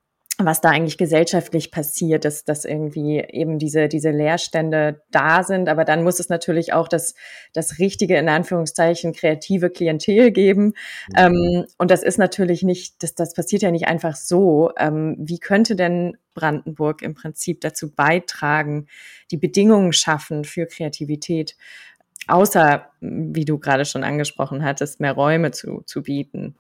was 0.46 0.62
da 0.62 0.70
eigentlich 0.70 0.98
gesellschaftlich 0.98 1.70
passiert, 1.72 2.24
dass, 2.24 2.46
dass 2.46 2.64
irgendwie 2.64 3.20
eben 3.20 3.60
diese, 3.60 3.88
diese 3.88 4.12
Leerstände 4.12 5.02
da 5.12 5.44
sind. 5.44 5.68
Aber 5.68 5.86
dann 5.86 6.04
muss 6.04 6.20
es 6.20 6.30
natürlich 6.30 6.74
auch 6.74 6.88
das, 6.88 7.14
das 7.54 7.80
richtige, 7.80 8.18
in 8.18 8.30
Anführungszeichen, 8.30 9.14
kreative 9.14 9.70
Klientel 9.70 10.32
geben. 10.32 10.74
Mhm. 11.10 11.16
Ähm, 11.18 11.66
und 11.78 11.92
das 11.92 12.04
ist 12.04 12.18
natürlich 12.18 12.64
nicht, 12.64 13.04
das, 13.04 13.16
das 13.16 13.34
passiert 13.34 13.62
ja 13.62 13.72
nicht 13.72 13.88
einfach 13.88 14.16
so. 14.16 14.72
Ähm, 14.78 15.18
wie 15.20 15.40
könnte 15.40 15.76
denn 15.76 16.18
Brandenburg 16.34 17.02
im 17.02 17.16
Prinzip 17.16 17.60
dazu 17.62 17.94
beitragen, 17.94 18.88
die 19.32 19.38
Bedingungen 19.38 19.94
schaffen 19.94 20.46
für 20.46 20.66
Kreativität? 20.66 21.58
Außer, 22.28 22.88
wie 23.02 23.46
du 23.46 23.58
gerade 23.58 23.86
schon 23.86 24.04
angesprochen 24.04 24.64
hattest, 24.64 25.00
mehr 25.00 25.14
Räume 25.14 25.52
zu, 25.52 25.82
zu 25.86 26.04
bieten. 26.04 26.56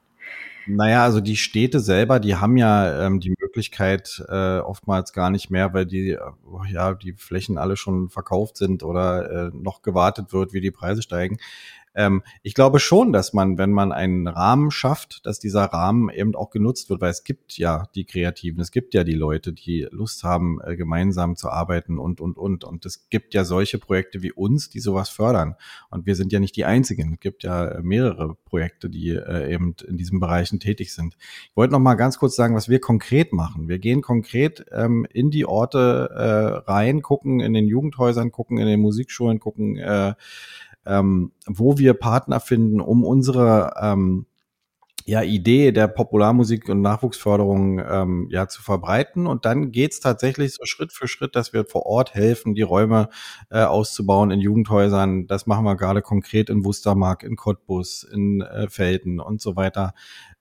Naja, 0.66 1.04
also 1.04 1.20
die 1.20 1.36
Städte 1.36 1.80
selber, 1.80 2.20
die 2.20 2.36
haben 2.36 2.56
ja 2.56 3.06
ähm, 3.06 3.20
die 3.20 3.34
Möglichkeit 3.40 4.24
äh, 4.28 4.60
oftmals 4.60 5.14
gar 5.14 5.32
nicht 5.32 5.50
mehr, 5.50 5.74
weil 5.74 5.88
die, 5.88 6.12
äh, 6.12 6.20
ja, 6.72 6.94
die 6.94 7.14
Flächen 7.14 7.58
alle 7.58 7.76
schon 7.76 8.10
verkauft 8.10 8.58
sind 8.58 8.84
oder 8.84 9.48
äh, 9.48 9.52
noch 9.54 9.82
gewartet 9.82 10.32
wird, 10.32 10.54
wie 10.54 10.62
die 10.62 10.70
Preise 10.72 11.02
steigen. 11.02 11.40
Ähm, 11.96 12.24
ich 12.44 12.54
glaube 12.54 12.80
schon, 12.80 13.12
dass 13.12 13.34
man, 13.34 13.58
wenn 13.58 13.72
man 13.72 13.92
einen 13.92 14.28
Rahmen 14.28 14.72
schafft, 14.72 15.26
dass 15.26 15.40
dieser 15.40 15.66
Rahmen 15.66 16.10
eben 16.10 16.36
auch 16.36 16.50
genutzt 16.50 16.90
wird, 16.90 17.02
weil 17.02 17.12
es 17.12 17.24
gibt 17.24 17.58
ja 17.58 17.88
die 17.96 18.06
Kreativen, 18.06 18.62
es 18.62 18.72
gibt 18.72 18.94
ja 18.94 19.04
die 19.04 19.14
Leute, 19.14 19.54
die 19.54 19.88
Lust 19.92 20.24
haben, 20.24 20.60
äh, 20.64 20.76
gemeinsam 20.76 21.36
zu 21.36 21.50
arbeiten 21.50 21.98
und, 21.98 22.22
und, 22.22 22.38
und. 22.38 22.64
Und 22.64 22.86
es 22.86 23.10
gibt 23.10 23.34
ja 23.34 23.44
solche 23.44 23.80
Projekte 23.80 24.22
wie 24.22 24.32
uns, 24.32 24.70
die 24.70 24.80
sowas 24.80 25.10
fördern. 25.10 25.56
Und 25.90 26.06
wir 26.06 26.16
sind 26.16 26.32
ja 26.32 26.40
nicht 26.40 26.56
die 26.56 26.66
Einzigen. 26.66 27.14
Es 27.14 27.20
gibt 27.20 27.44
ja 27.44 27.80
mehrere 27.82 28.36
Projekte, 28.46 28.90
die 28.90 29.10
äh, 29.10 29.54
eben 29.54 29.76
in 29.88 29.98
diesen 29.98 30.20
Bereichen 30.20 30.60
tätig 30.60 30.94
sind. 30.94 31.16
Ich 31.20 31.56
wollte 31.56 31.74
noch 31.74 31.80
mal 31.80 31.96
ganz 31.96 32.18
kurz 32.18 32.36
sagen, 32.36 32.56
was 32.56 32.70
wir 32.70 32.80
konkret 32.80 33.34
machen. 33.34 33.68
Wir 33.68 33.80
gehen 33.80 34.02
konkret 34.02 34.66
ähm, 34.72 35.06
in 35.12 35.32
die 35.32 35.46
Orte 35.46 36.10
äh, 36.14 36.72
rein, 36.72 37.02
gucken 37.02 37.40
in 37.40 37.54
den 37.54 37.68
Jugendhäusern, 37.68 38.32
gucken 38.32 38.58
in 38.58 38.68
den 38.68 38.80
Musikschulen, 38.80 39.40
gucken 39.40 39.78
äh, 39.78 40.14
ähm, 40.86 41.32
wo 41.46 41.78
wir 41.78 41.94
Partner 41.94 42.40
finden, 42.40 42.82
um 42.82 43.04
unsere 43.04 43.74
ähm, 43.82 44.26
ja, 45.10 45.24
Idee 45.24 45.72
der 45.72 45.88
Popularmusik 45.88 46.70
und 46.70 46.82
Nachwuchsförderung 46.82 47.80
ähm, 47.80 48.28
ja 48.30 48.48
zu 48.48 48.62
verbreiten. 48.62 49.26
Und 49.26 49.44
dann 49.46 49.72
geht's 49.72 50.00
tatsächlich 50.00 50.54
so 50.54 50.66
Schritt 50.66 50.94
für 50.94 51.08
Schritt, 51.08 51.36
dass 51.36 51.52
wir 51.52 51.66
vor 51.66 51.88
Ort 51.88 52.14
helfen, 52.14 52.54
die 52.54 52.62
Räume 52.62 53.10
äh, 53.50 53.64
auszubauen 53.64 54.30
in 54.30 54.40
Jugendhäusern. 54.40 55.26
Das 55.26 55.48
machen 55.48 55.66
wir 55.66 55.76
gerade 55.76 56.04
konkret 56.04 56.50
in 56.50 56.64
Wustermark, 56.64 57.24
in 57.24 57.36
Cottbus, 57.36 58.04
in 58.04 58.42
äh, 58.42 58.70
Felden 58.70 59.20
und 59.20 59.42
so 59.42 59.56
weiter, 59.56 59.94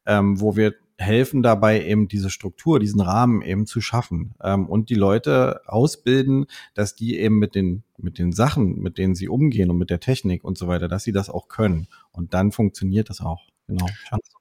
ähm, 0.05 0.40
wo 0.40 0.55
wir 0.55 0.74
helfen 0.99 1.43
dabei 1.43 1.85
eben 1.85 2.09
diese 2.09 2.29
Struktur, 2.29 2.81
diesen 2.81 3.01
Rahmen 3.01 3.41
eben 3.43 3.67
zu 3.67 3.81
schaffen 3.81 4.35
ähm, 4.43 4.69
und 4.69 4.91
die 4.91 4.95
Leute 4.95 5.61
ausbilden, 5.67 6.47
dass 6.75 6.97
die 6.97 7.19
eben 7.19 7.39
mit 7.39 7.55
den 7.55 7.85
mit 7.97 8.19
den 8.19 8.33
Sachen, 8.33 8.79
mit 8.79 8.97
denen 8.99 9.15
sie 9.17 9.29
umgehen 9.29 9.71
und 9.71 9.79
mit 9.79 9.91
der 9.91 10.01
Technik 10.01 10.45
und 10.45 10.57
so 10.57 10.69
weiter, 10.69 10.87
dass 10.89 11.03
sie 11.05 11.13
das 11.13 11.31
auch 11.31 11.49
können 11.49 11.89
und 12.13 12.35
dann 12.35 12.53
funktioniert 12.53 13.11
das 13.11 13.21
auch. 13.21 13.47
Genau. 13.68 13.87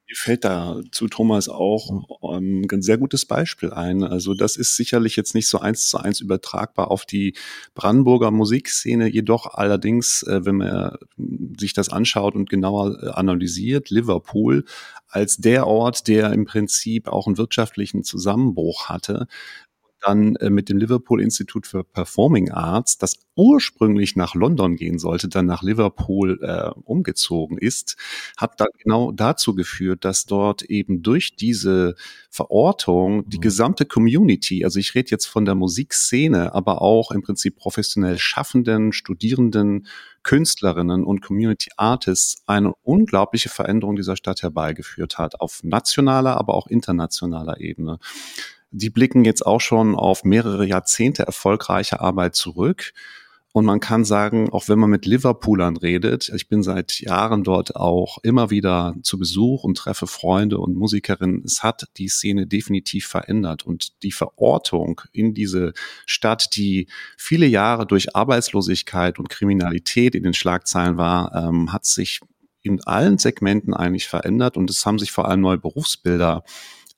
Mir 0.10 0.16
fällt 0.16 0.46
da 0.46 0.80
zu 0.94 1.10
Thomas 1.10 1.50
auch 1.50 2.32
ähm, 2.34 2.66
ein 2.72 2.82
sehr 2.82 2.98
gutes 2.98 3.26
Beispiel 3.26 3.74
ein. 3.74 4.04
Also 4.04 4.34
das 4.34 4.56
ist 4.56 4.78
sicherlich 4.78 5.18
jetzt 5.18 5.36
nicht 5.36 5.50
so 5.50 5.60
eins 5.60 5.90
zu 5.90 5.98
eins 5.98 6.22
übertragbar 6.22 6.90
auf 6.90 7.06
die 7.06 7.34
Brandenburger 7.76 8.32
Musikszene, 8.32 9.08
jedoch 9.10 9.54
allerdings, 9.54 10.24
äh, 10.24 10.46
wenn 10.46 10.56
man 10.58 10.96
sich 11.60 11.74
das 11.74 11.90
anschaut 11.90 12.36
und 12.36 12.50
genauer 12.50 13.04
äh, 13.04 13.10
analysiert, 13.10 13.90
Liverpool 13.90 14.64
als 15.10 15.38
der 15.38 15.68
Ort, 15.68 16.08
der 16.08 16.32
im 16.32 16.46
Prinzip 16.46 17.10
auch 17.10 17.28
einen 17.28 17.38
wirtschaftlichen 17.38 18.04
Zusammenbruch 18.06 18.88
hatte, 18.88 19.28
dann 20.02 20.36
äh, 20.38 20.50
mit 20.50 20.70
dem 20.70 20.78
Liverpool 20.78 21.22
Institute 21.22 21.68
for 21.68 21.84
Performing 21.84 22.52
Arts, 22.52 22.98
das 22.98 23.18
ursprünglich 23.36 24.16
nach 24.16 24.34
London 24.36 24.76
gehen 24.76 24.98
sollte, 24.98 25.28
dann 25.28 25.46
nach 25.46 25.62
Liverpool 25.62 26.40
äh, 26.42 26.72
umgezogen 26.82 27.58
ist, 27.58 27.98
hat 28.36 28.60
dann 28.60 28.70
genau 28.80 29.12
dazu 29.12 29.54
geführt, 29.54 30.06
dass 30.06 30.26
dort 30.26 30.64
eben 30.64 31.04
durch 31.04 31.36
diese 31.36 31.96
Verortung 32.30 33.30
die 33.30 33.38
mhm. 33.38 33.42
gesamte 33.42 33.86
Community, 33.86 34.64
also 34.66 34.80
ich 34.80 34.96
rede 34.96 35.12
jetzt 35.12 35.28
von 35.28 35.46
der 35.46 35.56
Musikszene, 35.56 36.54
aber 36.54 36.82
auch 36.82 37.12
im 37.12 37.22
Prinzip 37.22 37.58
professionell 37.58 38.18
Schaffenden, 38.18 38.92
Studierenden, 38.92 39.86
Künstlerinnen 40.24 41.06
und 41.06 41.22
Community 41.22 41.70
Artists 41.78 42.44
eine 42.48 42.74
unglaubliche 42.84 43.50
Veränderung 43.50 43.96
dieser 43.96 44.18
Stadt 44.18 44.42
herbeigeführt 44.42 45.18
hat, 45.18 45.40
auf 45.40 45.64
nationaler, 45.64 46.38
aber 46.38 46.56
auch 46.56 46.68
internationaler 46.68 47.62
Ebene. 47.62 48.00
Die 48.78 48.90
blicken 48.92 49.26
jetzt 49.26 49.46
auch 49.46 49.62
schon 49.62 49.96
auf 49.96 50.24
mehrere 50.24 50.66
Jahrzehnte 50.66 51.24
erfolgreiche 51.24 52.00
Arbeit 52.00 52.36
zurück. 52.36 52.94
Und 53.52 53.66
man 53.66 53.80
kann 53.80 54.06
sagen, 54.06 54.52
auch 54.52 54.68
wenn 54.68 54.78
man 54.78 54.92
mit 54.92 55.08
Liverpoolern 55.08 55.78
redet, 55.78 56.30
ich 56.30 56.48
bin 56.48 56.62
seit 56.62 57.00
Jahren 57.00 57.44
dort 57.44 57.76
auch 57.76 58.20
immer 58.22 58.52
wieder 58.52 58.94
zu 59.02 59.18
Besuch 59.18 59.64
und 59.64 59.78
treffe 59.78 60.06
Freunde 60.06 60.60
und 60.60 60.78
Musikerinnen, 60.78 61.42
es 61.44 61.64
hat 61.64 61.88
die 61.98 62.08
Szene 62.08 62.46
definitiv 62.46 63.08
verändert. 63.08 63.66
Und 63.66 64.04
die 64.04 64.12
Verortung 64.12 65.02
in 65.12 65.34
diese 65.34 65.74
Stadt, 66.06 66.56
die 66.56 66.88
viele 67.18 67.48
Jahre 67.48 67.88
durch 67.88 68.16
Arbeitslosigkeit 68.16 69.18
und 69.18 69.30
Kriminalität 69.30 70.14
in 70.14 70.22
den 70.22 70.36
Schlagzeilen 70.36 70.98
war, 70.98 71.34
ähm, 71.34 71.74
hat 71.74 71.86
sich 71.86 72.20
in 72.62 72.84
allen 72.84 73.18
Segmenten 73.18 73.74
eigentlich 73.74 74.08
verändert 74.08 74.56
und 74.58 74.70
es 74.70 74.86
haben 74.86 75.00
sich 75.00 75.12
vor 75.12 75.28
allem 75.28 75.42
neue 75.42 75.58
Berufsbilder 75.58 76.44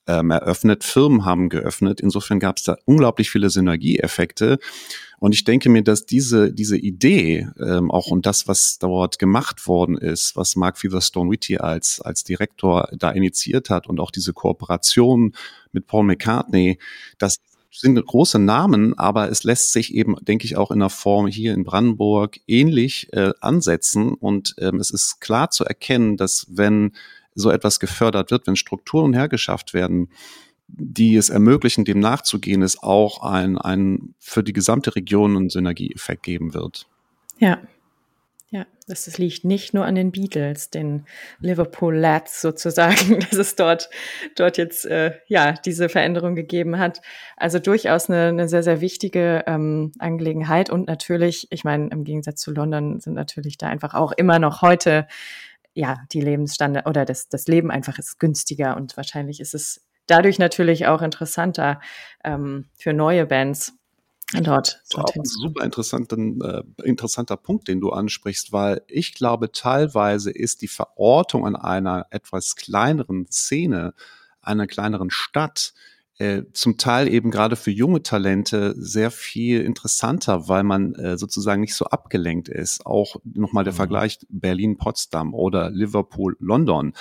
ähm, 0.10 0.32
eröffnet, 0.32 0.84
Firmen 0.84 1.24
haben 1.24 1.50
geöffnet. 1.50 2.02
Insofern 2.02 2.40
gab 2.40 2.58
es 2.58 2.64
da 2.64 2.78
unglaublich 2.86 3.30
viele 3.30 3.50
Synergieeffekte. 3.52 4.58
Und 5.20 5.34
ich 5.34 5.44
denke 5.44 5.70
mir, 5.70 5.84
dass 5.84 6.06
diese, 6.06 6.52
diese 6.52 6.78
Idee 6.78 7.48
ähm, 7.60 7.92
auch 7.92 8.08
und 8.08 8.26
das, 8.26 8.48
was 8.48 8.80
dort 8.80 9.20
gemacht 9.20 9.68
worden 9.68 9.98
ist, 9.98 10.36
was 10.36 10.56
Mark 10.56 10.80
Featherstone 10.80 11.30
Whitty 11.30 11.58
als, 11.58 12.02
als 12.02 12.24
Direktor 12.24 12.90
da 12.98 13.12
initiiert 13.12 13.70
hat 13.70 13.88
und 13.88 14.00
auch 14.00 14.12
diese 14.12 14.34
Kooperation 14.34 15.34
mit 15.72 15.86
Paul 15.86 16.06
McCartney, 16.06 16.80
das 17.18 17.38
sind 17.72 18.04
große 18.04 18.40
Namen, 18.40 18.98
aber 18.98 19.30
es 19.30 19.44
lässt 19.44 19.74
sich 19.74 19.94
eben, 19.94 20.16
denke 20.22 20.46
ich, 20.46 20.58
auch 20.58 20.72
in 20.72 20.80
der 20.80 20.90
Form 20.90 21.28
hier 21.28 21.54
in 21.54 21.64
Brandenburg 21.64 22.40
ähnlich 22.48 23.10
äh, 23.14 23.32
ansetzen. 23.42 24.16
Und 24.16 24.56
ähm, 24.58 24.80
es 24.80 24.90
ist 24.90 25.22
klar 25.22 25.52
zu 25.52 25.66
erkennen, 25.66 26.18
dass 26.18 26.48
wenn 26.50 26.94
so 27.36 27.52
etwas 27.52 27.80
gefördert 27.80 28.32
wird, 28.32 28.48
wenn 28.48 28.56
Strukturen 28.56 29.14
hergeschafft 29.14 29.74
werden, 29.74 30.10
die 30.68 31.16
es 31.16 31.30
ermöglichen, 31.30 31.86
dem 31.86 32.00
nachzugehen, 32.00 32.62
es 32.62 32.82
auch 32.82 33.24
ein, 33.24 33.58
ein 33.58 34.14
für 34.20 34.44
die 34.44 34.54
gesamte 34.54 34.96
Region 34.96 35.36
einen 35.36 35.50
Synergieeffekt 35.50 36.24
geben 36.24 36.54
wird. 36.54 36.88
Ja. 37.40 37.60
Ja, 38.52 38.66
das, 38.88 39.20
liegt 39.20 39.46
nicht 39.46 39.76
nur 39.76 39.86
an 39.86 39.94
den 39.94 40.12
Beatles, 40.12 40.72
den 40.72 41.06
Liverpool 41.40 41.96
Lads 41.96 42.42
sozusagen, 42.42 43.20
dass 43.30 43.34
es 43.34 43.56
dort, 43.56 43.92
dort 44.36 44.58
jetzt 44.58 44.88
äh, 44.88 45.20
ja 45.28 45.52
diese 45.54 45.88
Veränderung 45.88 46.34
gegeben 46.34 46.80
hat. 46.80 47.00
Also 47.38 47.60
durchaus 47.60 48.10
eine, 48.10 48.30
eine 48.30 48.50
sehr, 48.50 48.64
sehr 48.64 48.82
wichtige 48.82 49.44
ähm, 49.46 49.92
Angelegenheit. 50.00 50.72
Und 50.72 50.88
natürlich, 50.88 51.46
ich 51.52 51.64
meine, 51.64 51.90
im 51.90 52.04
Gegensatz 52.04 52.42
zu 52.42 52.50
London 52.50 53.00
sind 53.00 53.14
natürlich 53.14 53.60
da 53.60 53.68
einfach 53.68 53.94
auch 53.94 54.14
immer 54.14 54.40
noch 54.40 54.64
heute 54.64 55.06
ja, 55.80 56.04
die 56.12 56.20
Lebensstandard 56.20 56.88
oder 56.88 57.06
das, 57.06 57.30
das 57.30 57.48
Leben 57.48 57.72
einfach 57.72 57.98
ist 58.00 58.20
günstiger 58.20 58.76
und 58.76 58.98
wahrscheinlich 58.98 59.40
ist 59.40 59.54
es 59.54 59.88
dadurch 60.08 60.38
natürlich 60.38 60.88
auch 60.88 61.02
interessanter 61.02 61.80
ähm, 62.24 62.66
für 62.76 62.92
neue 62.92 63.26
Bands. 63.26 63.74
Dort, 64.34 64.74
das 64.74 64.82
ist 64.84 64.98
auch 64.98 65.16
ein 65.16 65.24
super 65.24 65.64
interessanter, 65.64 66.18
äh, 66.18 66.64
interessanter 66.84 67.38
Punkt, 67.38 67.70
den 67.70 67.80
du 67.80 67.92
ansprichst, 67.92 68.52
weil 68.52 68.82
ich 68.88 69.14
glaube, 69.16 69.54
teilweise 69.54 70.32
ist 70.32 70.62
die 70.62 70.68
Verortung 70.68 71.48
an 71.48 71.56
einer 71.56 72.08
etwas 72.12 72.58
kleineren 72.58 73.28
Szene, 73.32 73.94
einer 74.42 74.68
kleineren 74.68 75.10
Stadt, 75.10 75.74
äh, 76.20 76.44
zum 76.52 76.78
Teil 76.78 77.08
eben 77.08 77.32
gerade 77.32 77.56
für 77.56 77.72
junge 77.72 78.04
Talente 78.04 78.76
sehr 78.78 79.10
viel 79.10 79.62
interessanter, 79.62 80.50
weil 80.50 80.64
man 80.64 80.94
äh, 80.96 81.18
sozusagen 81.18 81.62
nicht 81.62 81.76
so 81.76 81.86
abgelenkt 81.86 82.50
ist. 82.50 82.86
Auch 82.86 83.16
nochmal 83.24 83.64
der 83.64 83.72
mhm. 83.72 83.78
Vergleich 83.78 84.20
Berlin-Potsdam 84.28 85.34
oder 85.34 85.70
Liverpool-London. 85.70 86.94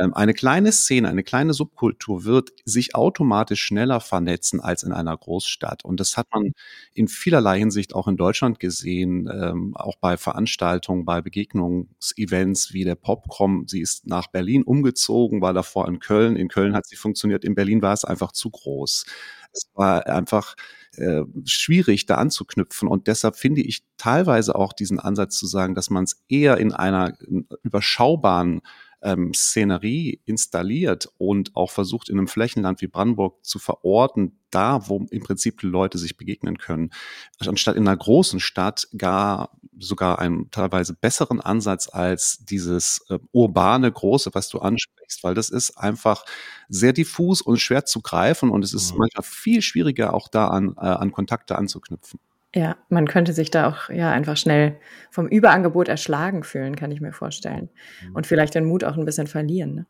Ähm, 0.00 0.14
eine 0.14 0.34
kleine 0.34 0.72
Szene, 0.72 1.08
eine 1.08 1.22
kleine 1.22 1.54
Subkultur 1.54 2.24
wird 2.24 2.50
sich 2.64 2.94
automatisch 2.94 3.62
schneller 3.62 4.00
vernetzen 4.00 4.60
als 4.60 4.82
in 4.82 4.92
einer 4.92 5.16
Großstadt. 5.16 5.84
Und 5.84 5.98
das 6.00 6.16
hat 6.16 6.26
man 6.32 6.52
in 6.94 7.08
vielerlei 7.08 7.58
Hinsicht 7.58 7.94
auch 7.94 8.06
in 8.08 8.16
Deutschland 8.16 8.60
gesehen, 8.60 9.28
ähm, 9.32 9.74
auch 9.76 9.96
bei 9.96 10.16
Veranstaltungen, 10.16 11.04
bei 11.04 11.22
Begegnungsevents 11.22 12.72
wie 12.74 12.84
der 12.84 12.96
Popcom. 12.96 13.66
Sie 13.66 13.80
ist 13.80 14.06
nach 14.06 14.26
Berlin 14.28 14.62
umgezogen, 14.62 15.40
war 15.40 15.54
davor 15.54 15.88
in 15.88 16.00
Köln. 16.00 16.36
In 16.36 16.48
Köln 16.48 16.74
hat 16.74 16.86
sie 16.86 16.96
funktioniert, 16.96 17.44
in 17.44 17.54
Berlin 17.54 17.80
war 17.82 17.94
es 17.94 18.04
einfach 18.04 18.32
zu 18.32 18.50
groß. 18.50 19.06
Es 19.52 19.70
war 19.74 20.06
einfach 20.06 20.54
äh, 20.96 21.22
schwierig, 21.46 22.06
da 22.06 22.16
anzuknüpfen. 22.16 22.88
Und 22.88 23.06
deshalb 23.06 23.36
finde 23.36 23.62
ich 23.62 23.82
teilweise 23.96 24.54
auch 24.54 24.72
diesen 24.72 24.98
Ansatz 25.00 25.38
zu 25.38 25.46
sagen, 25.46 25.74
dass 25.74 25.90
man 25.90 26.04
es 26.04 26.22
eher 26.28 26.58
in 26.58 26.72
einer 26.72 27.14
überschaubaren 27.62 28.60
ähm, 29.02 29.32
Szenerie 29.34 30.20
installiert 30.24 31.08
und 31.18 31.54
auch 31.54 31.70
versucht, 31.70 32.08
in 32.08 32.18
einem 32.18 32.28
Flächenland 32.28 32.80
wie 32.80 32.86
Brandenburg 32.86 33.44
zu 33.44 33.58
verorten, 33.58 34.38
da, 34.50 34.88
wo 34.88 35.06
im 35.10 35.22
Prinzip 35.22 35.60
die 35.60 35.66
Leute 35.66 35.98
sich 35.98 36.16
begegnen 36.16 36.58
können, 36.58 36.90
anstatt 37.38 37.76
in 37.76 37.86
einer 37.86 37.96
großen 37.96 38.40
Stadt 38.40 38.88
gar 38.96 39.50
sogar 39.78 40.18
einen 40.18 40.50
teilweise 40.50 40.94
besseren 40.94 41.40
Ansatz 41.40 41.88
als 41.88 42.44
dieses 42.44 43.04
äh, 43.10 43.18
urbane 43.32 43.90
Große, 43.92 44.30
was 44.34 44.48
du 44.48 44.58
ansprichst, 44.58 45.22
weil 45.22 45.34
das 45.34 45.50
ist 45.50 45.78
einfach 45.78 46.24
sehr 46.68 46.92
diffus 46.92 47.40
und 47.42 47.58
schwer 47.58 47.84
zu 47.84 48.00
greifen 48.00 48.50
und 48.50 48.64
es 48.64 48.72
ist 48.72 48.92
mhm. 48.92 48.98
manchmal 48.98 49.22
viel 49.24 49.62
schwieriger, 49.62 50.14
auch 50.14 50.28
da 50.28 50.48
an, 50.48 50.74
äh, 50.76 50.80
an 50.80 51.12
Kontakte 51.12 51.56
anzuknüpfen. 51.56 52.18
Ja, 52.54 52.76
man 52.88 53.06
könnte 53.06 53.34
sich 53.34 53.50
da 53.50 53.68
auch 53.68 53.90
ja 53.90 54.10
einfach 54.10 54.36
schnell 54.36 54.80
vom 55.10 55.28
Überangebot 55.28 55.88
erschlagen 55.88 56.44
fühlen, 56.44 56.76
kann 56.76 56.90
ich 56.90 57.00
mir 57.00 57.12
vorstellen. 57.12 57.68
Mhm. 58.02 58.16
Und 58.16 58.26
vielleicht 58.26 58.54
den 58.54 58.64
Mut 58.64 58.84
auch 58.84 58.96
ein 58.96 59.04
bisschen 59.04 59.26
verlieren. 59.26 59.74
Ne? 59.74 59.86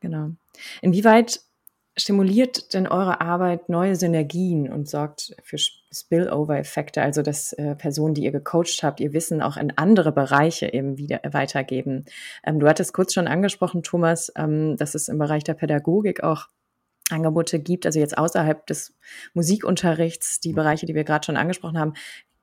Genau. 0.00 0.30
Inwieweit 0.82 1.40
stimuliert 1.96 2.74
denn 2.74 2.86
eure 2.86 3.20
Arbeit 3.20 3.68
neue 3.68 3.94
Synergien 3.94 4.70
und 4.70 4.88
sorgt 4.88 5.34
für 5.44 5.56
Spillover-Effekte, 5.58 7.00
also 7.00 7.22
dass 7.22 7.52
äh, 7.52 7.76
Personen, 7.76 8.14
die 8.14 8.24
ihr 8.24 8.32
gecoacht 8.32 8.82
habt, 8.82 9.00
ihr 9.00 9.12
Wissen 9.12 9.40
auch 9.40 9.56
in 9.56 9.72
andere 9.76 10.12
Bereiche 10.12 10.72
eben 10.72 10.98
wieder 10.98 11.20
weitergeben? 11.30 12.04
Ähm, 12.44 12.58
du 12.58 12.68
hattest 12.68 12.92
kurz 12.92 13.14
schon 13.14 13.28
angesprochen, 13.28 13.82
Thomas, 13.82 14.32
ähm, 14.36 14.76
dass 14.76 14.94
es 14.94 15.08
im 15.08 15.18
Bereich 15.18 15.44
der 15.44 15.54
Pädagogik 15.54 16.22
auch 16.22 16.48
Angebote 17.10 17.58
gibt, 17.60 17.86
also 17.86 17.98
jetzt 17.98 18.16
außerhalb 18.16 18.66
des 18.66 18.94
Musikunterrichts, 19.34 20.40
die 20.40 20.52
Bereiche, 20.52 20.86
die 20.86 20.94
wir 20.94 21.04
gerade 21.04 21.24
schon 21.24 21.36
angesprochen 21.36 21.78
haben. 21.78 21.94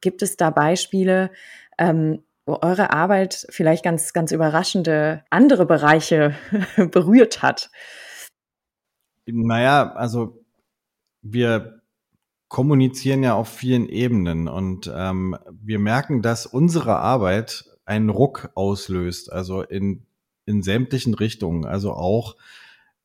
Gibt 0.02 0.22
es 0.22 0.38
da 0.38 0.50
Beispiele, 0.50 1.32
ähm, 1.78 2.24
wo 2.46 2.60
eure 2.62 2.92
Arbeit 2.92 3.46
vielleicht 3.50 3.84
ganz, 3.84 4.14
ganz 4.14 4.32
überraschende 4.32 5.24
andere 5.30 5.66
Bereiche 5.66 6.36
berührt 6.92 7.42
hat? 7.42 7.70
Naja, 9.26 9.94
also 9.94 10.44
wir 11.22 11.82
kommunizieren 12.48 13.24
ja 13.24 13.36
auf 13.36 13.48
vielen 13.48 13.88
Ebenen 13.88 14.48
und 14.48 14.92
ähm, 14.94 15.38
wir 15.50 15.80
merken, 15.80 16.22
dass 16.22 16.46
unsere 16.46 16.98
Arbeit 16.98 17.64
einen 17.86 18.10
Ruck 18.10 18.50
auslöst, 18.56 19.32
also 19.32 19.62
in, 19.62 20.06
in 20.46 20.62
sämtlichen 20.62 21.14
Richtungen, 21.14 21.66
also 21.66 21.94
auch 21.94 22.36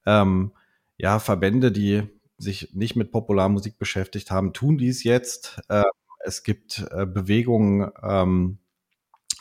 ähm, 0.05 0.53
ja, 0.99 1.19
Verbände, 1.19 1.73
die 1.73 2.03
sich 2.39 2.75
nicht 2.75 2.97
mit 2.97 3.13
Popularmusik 3.13 3.79
beschäftigt 3.79 4.31
haben, 4.31 4.53
tun 4.53 4.79
dies 4.79 5.05
jetzt. 5.05 5.61
Äh, 5.69 5.85
es 6.21 6.43
gibt 6.43 6.87
äh, 6.91 7.07
Bewegungen, 7.07 7.91
ähm, 8.03 8.59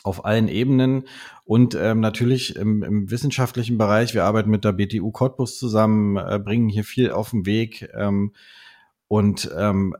auf 0.06 0.24
allen 0.24 0.48
Ebenen 0.48 1.08
und 1.44 1.74
ähm, 1.74 2.00
natürlich 2.00 2.54
im, 2.54 2.82
im 2.84 3.10
wissenschaftlichen 3.10 3.76
Bereich. 3.76 4.14
Wir 4.14 4.24
arbeiten 4.24 4.50
mit 4.50 4.64
der 4.64 4.72
BTU 4.72 5.10
Cottbus 5.10 5.58
zusammen, 5.58 6.16
äh, 6.16 6.38
bringen 6.38 6.68
hier 6.68 6.84
viel 6.84 7.10
auf 7.10 7.30
den 7.30 7.44
Weg 7.44 7.88
ähm, 7.92 8.32
und 9.08 9.50
ähm, 9.56 9.96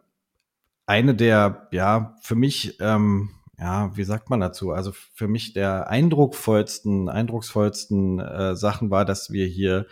eine 0.86 1.16
der, 1.16 1.66
ja, 1.72 2.14
für 2.20 2.36
mich, 2.36 2.78
ähm, 2.80 3.30
ja, 3.58 3.96
wie 3.96 4.04
sagt 4.04 4.30
man 4.30 4.38
dazu? 4.38 4.70
Also 4.70 4.92
für 4.92 5.26
mich 5.26 5.52
der 5.52 5.88
eindrucksvollsten, 5.90 7.08
eindrucksvollsten 7.08 8.20
äh, 8.20 8.54
Sachen 8.54 8.90
war, 8.90 9.04
dass 9.04 9.32
wir 9.32 9.46
hier 9.46 9.86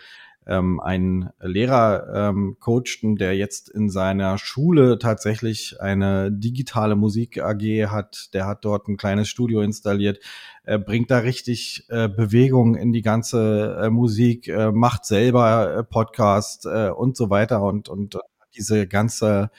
ähm, 0.47 0.79
einen 0.79 1.29
Lehrer 1.41 2.29
ähm, 2.29 2.57
coachten, 2.59 3.15
der 3.15 3.35
jetzt 3.35 3.69
in 3.69 3.89
seiner 3.89 4.37
Schule 4.37 4.99
tatsächlich 4.99 5.79
eine 5.79 6.31
digitale 6.31 6.95
Musik 6.95 7.41
AG 7.41 7.87
hat. 7.87 8.33
Der 8.33 8.45
hat 8.45 8.65
dort 8.65 8.87
ein 8.87 8.97
kleines 8.97 9.27
Studio 9.27 9.61
installiert, 9.61 10.19
äh, 10.63 10.77
bringt 10.77 11.11
da 11.11 11.19
richtig 11.19 11.85
äh, 11.89 12.07
Bewegung 12.07 12.75
in 12.75 12.93
die 12.93 13.01
ganze 13.01 13.77
äh, 13.81 13.89
Musik, 13.89 14.47
äh, 14.47 14.71
macht 14.71 15.05
selber 15.05 15.77
äh, 15.77 15.83
Podcast 15.83 16.65
äh, 16.65 16.89
und 16.89 17.17
so 17.17 17.29
weiter 17.29 17.63
und, 17.63 17.89
und 17.89 18.17
diese 18.55 18.87
ganze 18.87 19.49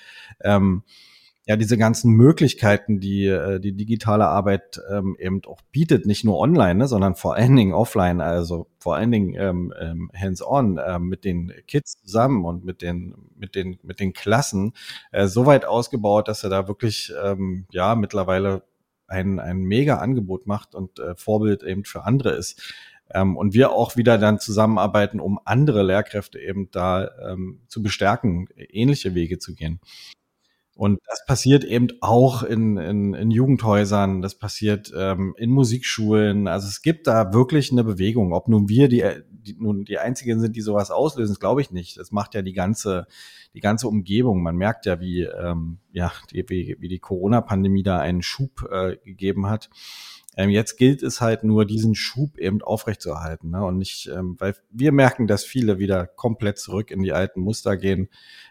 ähm, 0.43 0.82
ja 1.47 1.57
diese 1.57 1.78
ganzen 1.78 2.12
Möglichkeiten, 2.12 2.99
die 2.99 3.26
äh, 3.26 3.61
die 3.61 3.72
digitale 3.72 4.26
Arbeit 4.26 4.80
ähm, 4.90 5.16
eben 5.18 5.40
auch 5.47 5.61
bietet, 5.70 6.05
nicht 6.05 6.24
nur 6.24 6.38
online, 6.38 6.74
ne, 6.74 6.88
sondern 6.88 7.14
vor 7.14 7.36
allen 7.36 7.55
Dingen 7.55 7.72
offline, 7.72 8.20
also 8.20 8.66
vor 8.80 8.97
allen 8.97 9.12
Dingen 9.12 9.34
ähm, 9.34 9.72
ähm, 9.80 10.11
hands-on 10.14 10.76
äh, 10.78 10.99
mit 10.99 11.24
den 11.24 11.53
Kids 11.68 11.99
zusammen 12.03 12.44
und 12.44 12.64
mit 12.64 12.82
den 12.82 13.14
mit 13.36 13.55
den 13.55 13.78
mit 13.84 14.01
den 14.01 14.12
Klassen 14.12 14.72
äh, 15.12 15.28
so 15.28 15.47
weit 15.47 15.64
ausgebaut, 15.64 16.26
dass 16.26 16.42
er 16.42 16.51
da 16.51 16.66
wirklich 16.66 17.12
ähm, 17.24 17.66
ja 17.70 17.94
mittlerweile 17.94 18.64
ein 19.07 19.38
ein 19.38 19.59
mega 19.59 19.99
Angebot 19.99 20.49
macht 20.49 20.74
und 20.74 20.99
äh, 20.99 21.14
Vorbild 21.14 21.62
eben 21.62 21.84
für 21.84 22.05
andere 22.05 22.30
ist. 22.30 22.74
Ähm, 23.14 23.36
und 23.36 23.55
wir 23.55 23.70
auch 23.70 23.97
wieder 23.97 24.18
dann 24.18 24.40
zusammenarbeiten, 24.40 25.20
um 25.20 25.38
andere 25.44 25.84
Lehrkräfte 25.84 26.40
eben 26.40 26.72
da 26.72 27.09
ähm, 27.30 27.61
zu 27.68 27.80
bestärken, 27.80 28.49
ähnliche 28.57 29.14
Wege 29.14 29.38
zu 29.38 29.55
gehen. 29.55 29.78
Und 30.77 30.99
das 31.09 31.24
passiert 31.24 31.64
eben 31.64 31.89
auch 32.03 32.43
in, 32.43 32.77
in, 32.77 33.14
in 33.14 33.31
Jugendhäusern, 33.31 34.20
das 34.20 34.35
passiert 34.35 34.93
ähm, 34.95 35.35
in 35.39 35.49
Musikschulen. 35.49 36.49
Also 36.49 36.68
es 36.68 36.83
gibt 36.83 37.07
da 37.07 37.33
wirklich 37.33 37.72
eine 37.72 37.83
Bewegung. 37.83 38.35
Ob 38.35 38.47
nun 38.47 38.68
wir 38.68 38.89
die, 38.89 39.03
die 39.31 39.57
nun 39.59 39.87
die 39.87 39.99
einzigen 39.99 40.39
sind, 40.39 40.55
die 40.55 40.61
sowas 40.61 40.91
auslösen, 40.91 41.37
glaube 41.41 41.62
ich 41.62 41.70
nicht. 41.70 41.97
Das 41.97 42.12
macht 42.12 42.35
ja 42.35 42.43
die 42.43 42.53
ganze, 42.53 43.07
die 43.55 43.61
ganze 43.61 43.89
Umgebung. 43.89 44.43
Man 44.43 44.57
merkt 44.57 44.85
ja, 44.85 45.01
wie, 45.01 45.22
ähm, 45.22 45.79
ja, 45.93 46.12
die, 46.31 46.45
wie, 46.47 46.77
wie 46.79 46.89
die 46.89 46.99
Corona-Pandemie 46.99 47.83
da 47.83 47.99
einen 47.99 48.20
Schub 48.20 48.68
äh, 48.70 48.99
gegeben 49.03 49.47
hat. 49.47 49.70
Ähm, 50.37 50.51
jetzt 50.51 50.76
gilt 50.76 51.03
es 51.03 51.20
halt 51.20 51.45
nur, 51.45 51.64
diesen 51.64 51.95
Schub 51.95 52.39
eben 52.39 52.62
aufrechtzuerhalten. 52.62 53.51
Ne? 53.51 53.64
Und 53.64 53.78
nicht, 53.78 54.09
ähm, 54.09 54.37
weil 54.39 54.55
wir 54.70 54.93
merken, 54.93 55.26
dass 55.26 55.45
viele 55.45 55.78
wieder 55.78 56.07
komplett 56.07 56.59
zurück 56.59 56.91
in 56.91 57.03
die 57.03 57.12
alten 57.12 57.41
Muster 57.41 57.76
gehen 57.76 58.09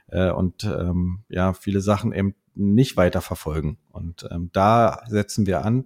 äh, 0.08 0.32
und 0.32 0.64
ähm, 0.64 1.20
ja, 1.30 1.54
viele 1.54 1.82
Sachen 1.82 2.12
eben 2.12 2.36
nicht 2.56 2.98
weiter 2.98 3.22
verfolgen. 3.22 3.78
Und 3.92 4.28
ähm, 4.32 4.50
da 4.52 5.04
setzen 5.08 5.46
wir 5.46 5.64
an. 5.64 5.86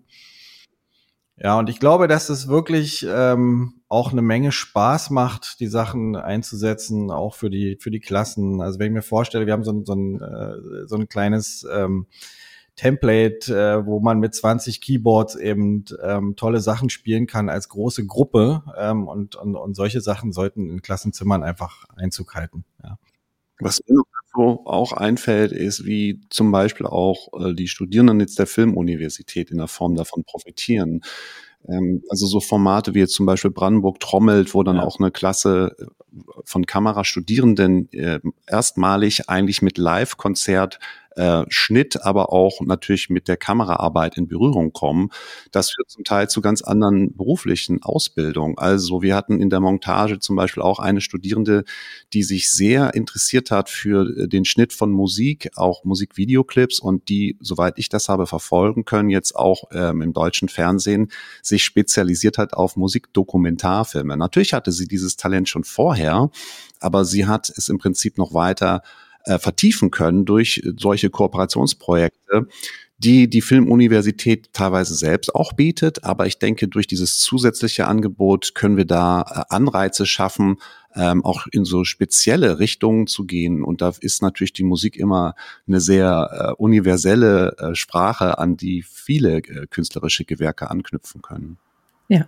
Ja, 1.41 1.57
und 1.57 1.69
ich 1.69 1.79
glaube, 1.79 2.07
dass 2.07 2.29
es 2.29 2.49
wirklich 2.49 3.05
ähm, 3.09 3.81
auch 3.87 4.11
eine 4.11 4.21
Menge 4.21 4.51
Spaß 4.51 5.09
macht, 5.09 5.59
die 5.61 5.67
Sachen 5.67 6.17
einzusetzen, 6.17 7.11
auch 7.11 7.33
für 7.35 7.49
die 7.49 7.77
für 7.79 7.91
die 7.91 8.01
Klassen. 8.01 8.61
Also 8.61 8.77
wenn 8.77 8.87
ich 8.87 8.93
mir 8.93 9.01
vorstelle, 9.01 9.45
wir 9.45 9.53
haben 9.53 9.63
so 9.63 9.71
ein 9.71 9.85
so 9.85 9.93
ein, 9.93 10.21
äh, 10.21 10.85
so 10.85 10.97
ein 10.97 11.07
kleines 11.07 11.65
ähm, 11.71 12.07
Template, 12.79 13.53
äh, 13.53 13.85
wo 13.85 13.99
man 13.99 14.19
mit 14.19 14.33
20 14.33 14.79
Keyboards 14.79 15.35
eben 15.35 15.83
ähm, 16.01 16.37
tolle 16.37 16.61
Sachen 16.61 16.89
spielen 16.89 17.27
kann 17.27 17.49
als 17.49 17.67
große 17.67 18.05
Gruppe. 18.05 18.63
Ähm, 18.77 19.05
und, 19.09 19.35
und, 19.35 19.57
und 19.57 19.75
solche 19.75 19.99
Sachen 19.99 20.31
sollten 20.31 20.69
in 20.69 20.81
Klassenzimmern 20.81 21.43
einfach 21.43 21.83
Einzug 21.97 22.35
halten. 22.35 22.63
Ja. 22.81 22.97
Was 23.59 23.81
mir 23.85 23.95
noch 23.95 24.05
dazu 24.23 24.61
auch 24.65 24.93
einfällt, 24.93 25.51
ist, 25.51 25.83
wie 25.83 26.21
zum 26.29 26.53
Beispiel 26.53 26.85
auch 26.85 27.27
äh, 27.37 27.53
die 27.53 27.67
Studierenden 27.67 28.21
jetzt 28.21 28.39
der 28.39 28.47
Filmuniversität 28.47 29.51
in 29.51 29.57
der 29.57 29.67
Form 29.67 29.95
davon 29.95 30.23
profitieren. 30.23 31.01
Ähm, 31.67 32.01
also 32.07 32.27
so 32.27 32.39
Formate 32.39 32.93
wie 32.93 32.99
jetzt 32.99 33.15
zum 33.15 33.25
Beispiel 33.25 33.51
Brandenburg 33.51 33.99
trommelt, 33.99 34.53
wo 34.53 34.63
dann 34.63 34.77
ja. 34.77 34.83
auch 34.83 34.99
eine 34.99 35.11
Klasse 35.11 35.75
äh, 35.77 35.85
von 36.45 36.65
Kamerastudierenden 36.65 37.91
äh, 37.91 38.21
erstmalig 38.47 39.27
eigentlich 39.27 39.61
mit 39.61 39.77
Live-Konzert 39.77 40.79
äh, 41.15 41.43
Schnitt, 41.49 42.03
aber 42.03 42.31
auch 42.31 42.61
natürlich 42.61 43.09
mit 43.09 43.27
der 43.27 43.37
Kameraarbeit 43.37 44.17
in 44.17 44.27
Berührung 44.27 44.73
kommen. 44.73 45.09
Das 45.51 45.71
führt 45.71 45.89
zum 45.89 46.03
Teil 46.03 46.29
zu 46.29 46.41
ganz 46.41 46.61
anderen 46.61 47.15
beruflichen 47.15 47.81
Ausbildungen. 47.83 48.57
Also 48.57 49.01
wir 49.01 49.15
hatten 49.15 49.41
in 49.41 49.49
der 49.49 49.59
Montage 49.59 50.19
zum 50.19 50.35
Beispiel 50.35 50.63
auch 50.63 50.79
eine 50.79 51.01
Studierende, 51.01 51.63
die 52.13 52.23
sich 52.23 52.51
sehr 52.51 52.93
interessiert 52.93 53.51
hat 53.51 53.69
für 53.69 54.07
äh, 54.17 54.27
den 54.27 54.45
Schnitt 54.45 54.73
von 54.73 54.91
Musik, 54.91 55.49
auch 55.55 55.83
Musikvideoclips 55.83 56.79
und 56.79 57.09
die, 57.09 57.37
soweit 57.39 57.79
ich 57.79 57.89
das 57.89 58.09
habe 58.09 58.27
verfolgen 58.27 58.85
können, 58.85 59.09
jetzt 59.09 59.35
auch 59.35 59.63
ähm, 59.71 60.01
im 60.01 60.13
deutschen 60.13 60.49
Fernsehen 60.49 61.11
sich 61.41 61.63
spezialisiert 61.63 62.37
hat 62.37 62.53
auf 62.53 62.75
Musikdokumentarfilme. 62.75 64.15
Natürlich 64.17 64.53
hatte 64.53 64.71
sie 64.71 64.87
dieses 64.87 65.17
Talent 65.17 65.49
schon 65.49 65.63
vorher, 65.63 66.29
aber 66.79 67.05
sie 67.05 67.25
hat 67.25 67.49
es 67.49 67.69
im 67.69 67.77
Prinzip 67.77 68.17
noch 68.17 68.33
weiter 68.33 68.83
äh, 69.25 69.39
vertiefen 69.39 69.91
können 69.91 70.25
durch 70.25 70.61
solche 70.77 71.09
Kooperationsprojekte, 71.09 72.47
die 72.97 73.29
die 73.29 73.41
Filmuniversität 73.41 74.51
teilweise 74.53 74.93
selbst 74.93 75.33
auch 75.33 75.53
bietet. 75.53 76.03
Aber 76.03 76.27
ich 76.27 76.37
denke, 76.37 76.67
durch 76.67 76.85
dieses 76.85 77.19
zusätzliche 77.19 77.87
Angebot 77.87 78.55
können 78.55 78.77
wir 78.77 78.85
da 78.85 79.21
äh, 79.21 79.53
Anreize 79.53 80.05
schaffen, 80.05 80.57
ähm, 80.95 81.23
auch 81.23 81.47
in 81.51 81.65
so 81.65 81.83
spezielle 81.83 82.59
Richtungen 82.59 83.07
zu 83.07 83.25
gehen. 83.25 83.63
Und 83.63 83.81
da 83.81 83.93
ist 83.99 84.21
natürlich 84.21 84.53
die 84.53 84.63
Musik 84.63 84.97
immer 84.97 85.35
eine 85.67 85.79
sehr 85.79 86.55
äh, 86.57 86.61
universelle 86.61 87.55
äh, 87.57 87.75
Sprache, 87.75 88.37
an 88.37 88.57
die 88.57 88.83
viele 88.83 89.37
äh, 89.37 89.67
künstlerische 89.67 90.25
Gewerke 90.25 90.69
anknüpfen 90.69 91.21
können. 91.21 91.57
Ja, 92.09 92.27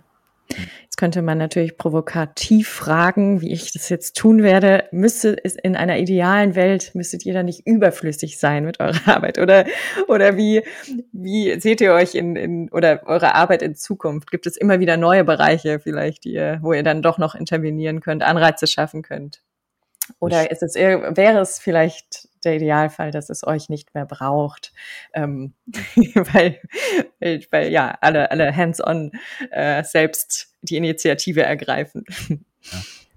Jetzt 0.82 0.96
könnte 0.96 1.22
man 1.22 1.38
natürlich 1.38 1.76
provokativ 1.76 2.68
fragen, 2.68 3.40
wie 3.40 3.52
ich 3.52 3.72
das 3.72 3.88
jetzt 3.88 4.16
tun 4.16 4.42
werde. 4.42 4.84
Müsste 4.92 5.36
es 5.42 5.56
in 5.56 5.76
einer 5.76 5.98
idealen 5.98 6.54
Welt, 6.54 6.94
müsstet 6.94 7.24
ihr 7.24 7.34
da 7.34 7.42
nicht 7.42 7.66
überflüssig 7.66 8.38
sein 8.38 8.64
mit 8.64 8.80
eurer 8.80 9.16
Arbeit? 9.16 9.38
Oder, 9.38 9.66
oder 10.08 10.36
wie, 10.36 10.62
wie 11.12 11.58
seht 11.60 11.80
ihr 11.80 11.92
euch 11.92 12.14
in, 12.14 12.36
in, 12.36 12.68
oder 12.70 13.02
eure 13.06 13.34
Arbeit 13.34 13.62
in 13.62 13.74
Zukunft? 13.74 14.30
Gibt 14.30 14.46
es 14.46 14.56
immer 14.56 14.80
wieder 14.80 14.96
neue 14.96 15.24
Bereiche 15.24 15.78
vielleicht, 15.80 16.24
die 16.24 16.34
ihr, 16.34 16.58
wo 16.62 16.72
ihr 16.72 16.82
dann 16.82 17.02
doch 17.02 17.18
noch 17.18 17.34
intervenieren 17.34 18.00
könnt, 18.00 18.22
Anreize 18.22 18.66
schaffen 18.66 19.02
könnt? 19.02 19.42
Oder 20.18 20.50
ist 20.50 20.62
es, 20.62 20.74
wäre 20.74 21.40
es 21.40 21.58
vielleicht 21.58 22.28
der 22.44 22.56
Idealfall, 22.56 23.10
dass 23.10 23.30
es 23.30 23.46
euch 23.46 23.68
nicht 23.68 23.94
mehr 23.94 24.06
braucht, 24.06 24.72
ähm, 25.14 25.54
weil, 26.32 26.60
weil 27.50 27.72
ja 27.72 27.96
alle 28.00 28.30
alle 28.30 28.54
hands-on 28.54 29.12
äh, 29.50 29.82
selbst 29.84 30.54
die 30.62 30.76
Initiative 30.76 31.42
ergreifen. 31.42 32.04
Ja. 32.28 32.38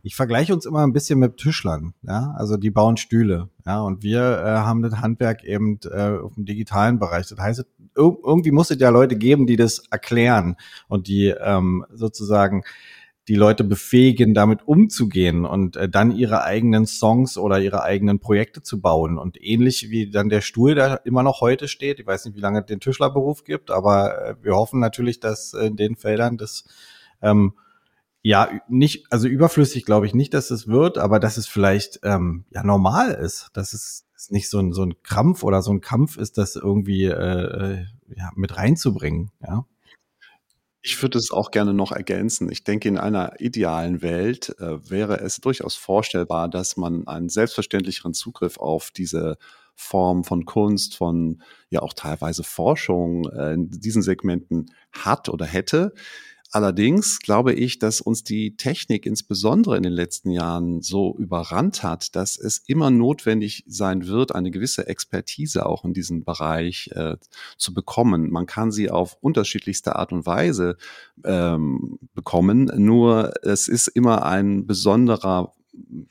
Ich 0.06 0.16
vergleiche 0.16 0.54
uns 0.54 0.68
immer 0.68 0.86
ein 0.86 0.94
bisschen 0.94 1.18
mit 1.18 1.38
Tischlern, 1.38 1.96
ja, 2.04 2.36
also 2.38 2.58
die 2.58 2.70
bauen 2.70 2.96
Stühle, 2.96 3.50
ja, 3.66 3.82
und 3.82 4.04
wir 4.04 4.20
äh, 4.22 4.46
haben 4.60 4.84
das 4.84 5.02
Handwerk 5.02 5.44
eben 5.44 5.80
äh, 5.84 6.20
auf 6.20 6.36
dem 6.36 6.46
digitalen 6.46 7.00
Bereich. 7.00 7.26
Das 7.28 7.40
heißt, 7.40 7.66
irgendwie 7.96 8.52
muss 8.52 8.70
es 8.70 8.80
ja 8.80 8.90
Leute 8.90 9.16
geben, 9.16 9.48
die 9.48 9.56
das 9.56 9.82
erklären 9.90 10.58
und 10.88 11.08
die 11.08 11.30
ähm, 11.30 11.86
sozusagen 11.92 12.64
die 13.28 13.36
Leute 13.36 13.64
befähigen, 13.64 14.34
damit 14.34 14.68
umzugehen 14.68 15.46
und 15.46 15.76
äh, 15.78 15.90
dann 15.90 16.12
ihre 16.12 16.44
eigenen 16.44 16.86
Songs 16.86 17.38
oder 17.38 17.60
ihre 17.60 17.84
eigenen 17.84 18.20
Projekte 18.20 18.62
zu 18.62 18.80
bauen. 18.80 19.18
Und 19.18 19.42
ähnlich 19.42 19.90
wie 19.90 20.10
dann 20.10 20.30
der 20.30 20.42
Stuhl, 20.42 20.76
der 20.76 21.02
immer 21.06 21.24
noch 21.24 21.42
heute 21.42 21.68
steht, 21.68 22.00
ich 22.00 22.06
weiß 22.06 22.26
nicht, 22.26 22.36
wie 22.36 22.42
lange 22.42 22.60
es 22.60 22.66
den 22.68 22.80
Tischlerberuf 22.80 23.44
gibt, 23.44 23.72
aber 23.72 24.22
äh, 24.22 24.36
wir 24.42 24.56
hoffen 24.56 24.80
natürlich, 24.80 25.20
dass 25.20 25.54
in 25.54 25.76
den 25.76 25.96
Feldern 25.96 26.38
das 26.38 26.66
ähm, 27.22 27.54
ja, 28.22 28.50
nicht, 28.68 29.12
also 29.12 29.28
überflüssig 29.28 29.86
glaube 29.86 30.08
ich 30.08 30.16
nicht, 30.16 30.34
dass 30.34 30.50
es 30.50 30.68
wird, 30.68 30.98
aber 30.98 31.20
dass 31.20 31.38
es 31.38 31.48
vielleicht 31.48 32.00
ähm, 32.04 32.46
ja 32.50 32.64
normal 32.64 33.12
ist, 33.12 33.50
dass 33.54 33.74
es 33.74 34.08
nicht 34.30 34.50
so 34.50 34.60
ein, 34.60 34.74
so 34.74 34.84
ein 34.84 34.96
Krampf 35.04 35.44
oder 35.44 35.62
so 35.62 35.72
ein 35.72 35.82
Kampf 35.82 36.18
ist, 36.18 36.38
das 36.38 36.56
irgendwie 36.56 37.06
äh, 37.06 37.12
äh 37.12 37.86
ja, 38.16 38.30
mit 38.36 38.56
reinzubringen, 38.56 39.32
ja. 39.42 39.66
Ich 40.88 41.02
würde 41.02 41.18
es 41.18 41.32
auch 41.32 41.50
gerne 41.50 41.74
noch 41.74 41.92
ergänzen. 41.92 42.52
Ich 42.52 42.64
denke, 42.64 42.88
in 42.88 43.00
einer 43.00 43.42
idealen 43.42 44.04
Welt 44.04 44.56
äh, 44.60 44.88
wäre 44.88 45.20
es 45.20 45.38
durchaus 45.38 45.74
vorstellbar, 45.74 46.48
dass 46.48 46.78
man 46.78 47.08
einen 47.08 47.28
selbstverständlicheren 47.28 48.14
Zugriff 48.14 48.60
auf 48.60 48.92
diese 48.92 49.40
Form 49.74 50.24
von 50.24 50.46
Kunst, 50.46 50.96
von 50.96 51.42
ja 51.72 51.82
auch 51.82 51.94
teilweise 51.94 52.44
Forschung 52.44 53.28
äh, 53.32 53.54
in 53.54 53.72
diesen 53.72 54.04
Segmenten 54.04 54.68
hat 54.92 55.28
oder 55.28 55.48
hätte. 55.48 55.92
Allerdings 56.52 57.20
glaube 57.20 57.54
ich, 57.54 57.80
dass 57.80 58.00
uns 58.00 58.24
die 58.24 58.56
Technik 58.56 59.06
insbesondere 59.06 59.76
in 59.76 59.84
den 59.84 59.92
letzten 59.92 60.32
Jahren 60.32 60.82
so 60.82 61.16
überrannt 61.18 61.84
hat, 61.84 62.16
dass 62.16 62.38
es 62.38 62.60
immer 62.68 62.92
notwendig 62.92 63.64
sein 63.68 64.08
wird, 64.08 64.34
eine 64.34 64.52
gewisse 64.52 64.88
Expertise 64.88 65.66
auch 65.66 65.84
in 65.84 65.94
diesem 65.94 66.24
Bereich 66.24 66.90
äh, 66.94 67.18
zu 67.58 67.74
bekommen. 67.74 68.30
Man 68.30 68.46
kann 68.46 68.72
sie 68.72 68.90
auf 68.90 69.18
unterschiedlichste 69.22 69.96
Art 69.96 70.14
und 70.14 70.26
Weise 70.26 70.78
ähm, 71.24 72.00
bekommen, 72.14 72.72
nur 72.76 73.34
es 73.44 73.68
ist 73.68 73.88
immer 73.88 74.26
ein 74.26 74.66
besonderer 74.68 75.55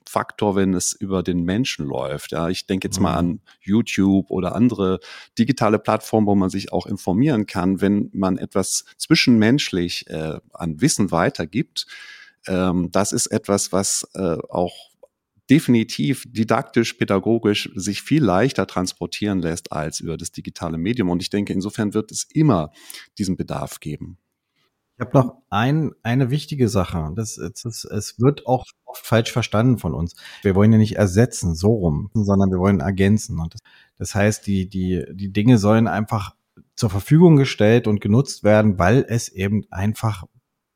Faktor, 0.07 0.57
wenn 0.57 0.75
es 0.75 0.93
über 0.93 1.23
den 1.23 1.43
Menschen 1.45 1.87
läuft. 1.87 2.33
Ja, 2.33 2.49
ich 2.49 2.67
denke 2.67 2.89
jetzt 2.89 3.01
mal 3.01 3.12
mhm. 3.12 3.19
an 3.19 3.41
YouTube 3.61 4.31
oder 4.31 4.55
andere 4.55 5.01
digitale 5.39 5.79
Plattformen, 5.79 6.27
wo 6.27 6.35
man 6.35 6.51
sich 6.51 6.73
auch 6.73 6.87
informieren 6.87 7.47
kann, 7.47 7.81
wenn 7.81 8.11
man 8.12 8.39
etwas 8.39 8.85
zwischenmenschlich 8.99 10.09
äh, 10.09 10.39
an 10.53 10.81
Wissen 10.81 11.11
weitergibt. 11.11 11.87
Ähm, 12.47 12.91
das 12.93 13.12
ist 13.12 13.27
etwas, 13.29 13.73
was 13.73 14.09
äh, 14.15 14.37
auch 14.49 14.95
definitiv 15.51 16.25
didaktisch, 16.27 16.95
pädagogisch 16.95 17.71
sich 17.75 18.03
viel 18.03 18.25
leichter 18.25 18.67
transportieren 18.67 19.41
lässt 19.41 19.73
als 19.73 20.01
über 20.01 20.17
das 20.17 20.33
digitale 20.33 20.79
Medium. 20.79 21.11
Und 21.11 21.21
ich 21.21 21.31
denke, 21.31 21.53
insofern 21.53 21.93
wird 21.95 22.11
es 22.11 22.25
immer 22.33 22.73
diesen 23.19 23.37
Bedarf 23.37 23.81
geben. 23.81 24.19
Ich 24.97 25.05
habe 25.05 25.18
noch 25.18 25.42
ein, 25.51 25.92
eine 26.05 26.30
wichtige 26.30 26.68
Sache. 26.68 27.12
Das, 27.16 27.34
das, 27.34 27.84
es 27.84 28.20
wird 28.20 28.47
auch 28.47 28.64
oft 28.84 29.05
falsch 29.05 29.32
verstanden 29.32 29.78
von 29.78 29.92
uns. 29.92 30.14
Wir 30.42 30.55
wollen 30.55 30.72
ja 30.72 30.78
nicht 30.78 30.97
ersetzen, 30.97 31.57
so 31.57 31.72
rum, 31.74 32.11
sondern 32.14 32.51
wir 32.51 32.59
wollen 32.59 32.80
ergänzen. 32.80 33.40
Und 33.40 33.55
das, 33.55 33.61
das 33.99 34.14
heißt, 34.14 34.47
die, 34.47 34.68
die, 34.68 35.05
die 35.12 35.32
Dinge 35.32 35.59
sollen 35.59 35.88
einfach 35.88 36.36
zur 36.76 36.90
Verfügung 36.90 37.36
gestellt 37.36 37.88
und 37.88 38.01
genutzt 38.01 38.45
werden, 38.45 38.78
weil 38.78 39.05
es 39.09 39.28
eben 39.28 39.64
einfach 39.70 40.24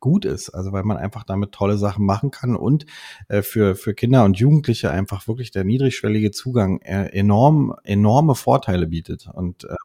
gut 0.01 0.25
ist. 0.25 0.51
Also 0.51 0.73
weil 0.73 0.83
man 0.83 0.97
einfach 0.97 1.23
damit 1.23 1.53
tolle 1.53 1.79
Sachen 1.79 2.05
machen 2.05 2.33
kann 2.33 2.57
und 2.57 2.87
äh, 3.29 3.43
für, 3.43 3.77
für 3.77 3.95
Kinder 3.95 4.25
und 4.25 4.39
Jugendliche 4.39 4.91
einfach 4.91 5.29
wirklich 5.29 5.53
der 5.53 5.65
niedrigschwellige 5.65 6.33
Zugang 6.33 6.81
äh, 6.81 7.07
enorm, 7.07 7.75
enorme 7.85 8.35
Vorteile 8.35 8.89
bietet. 8.89 9.29
Und 9.33 9.65
äh, 9.65 9.77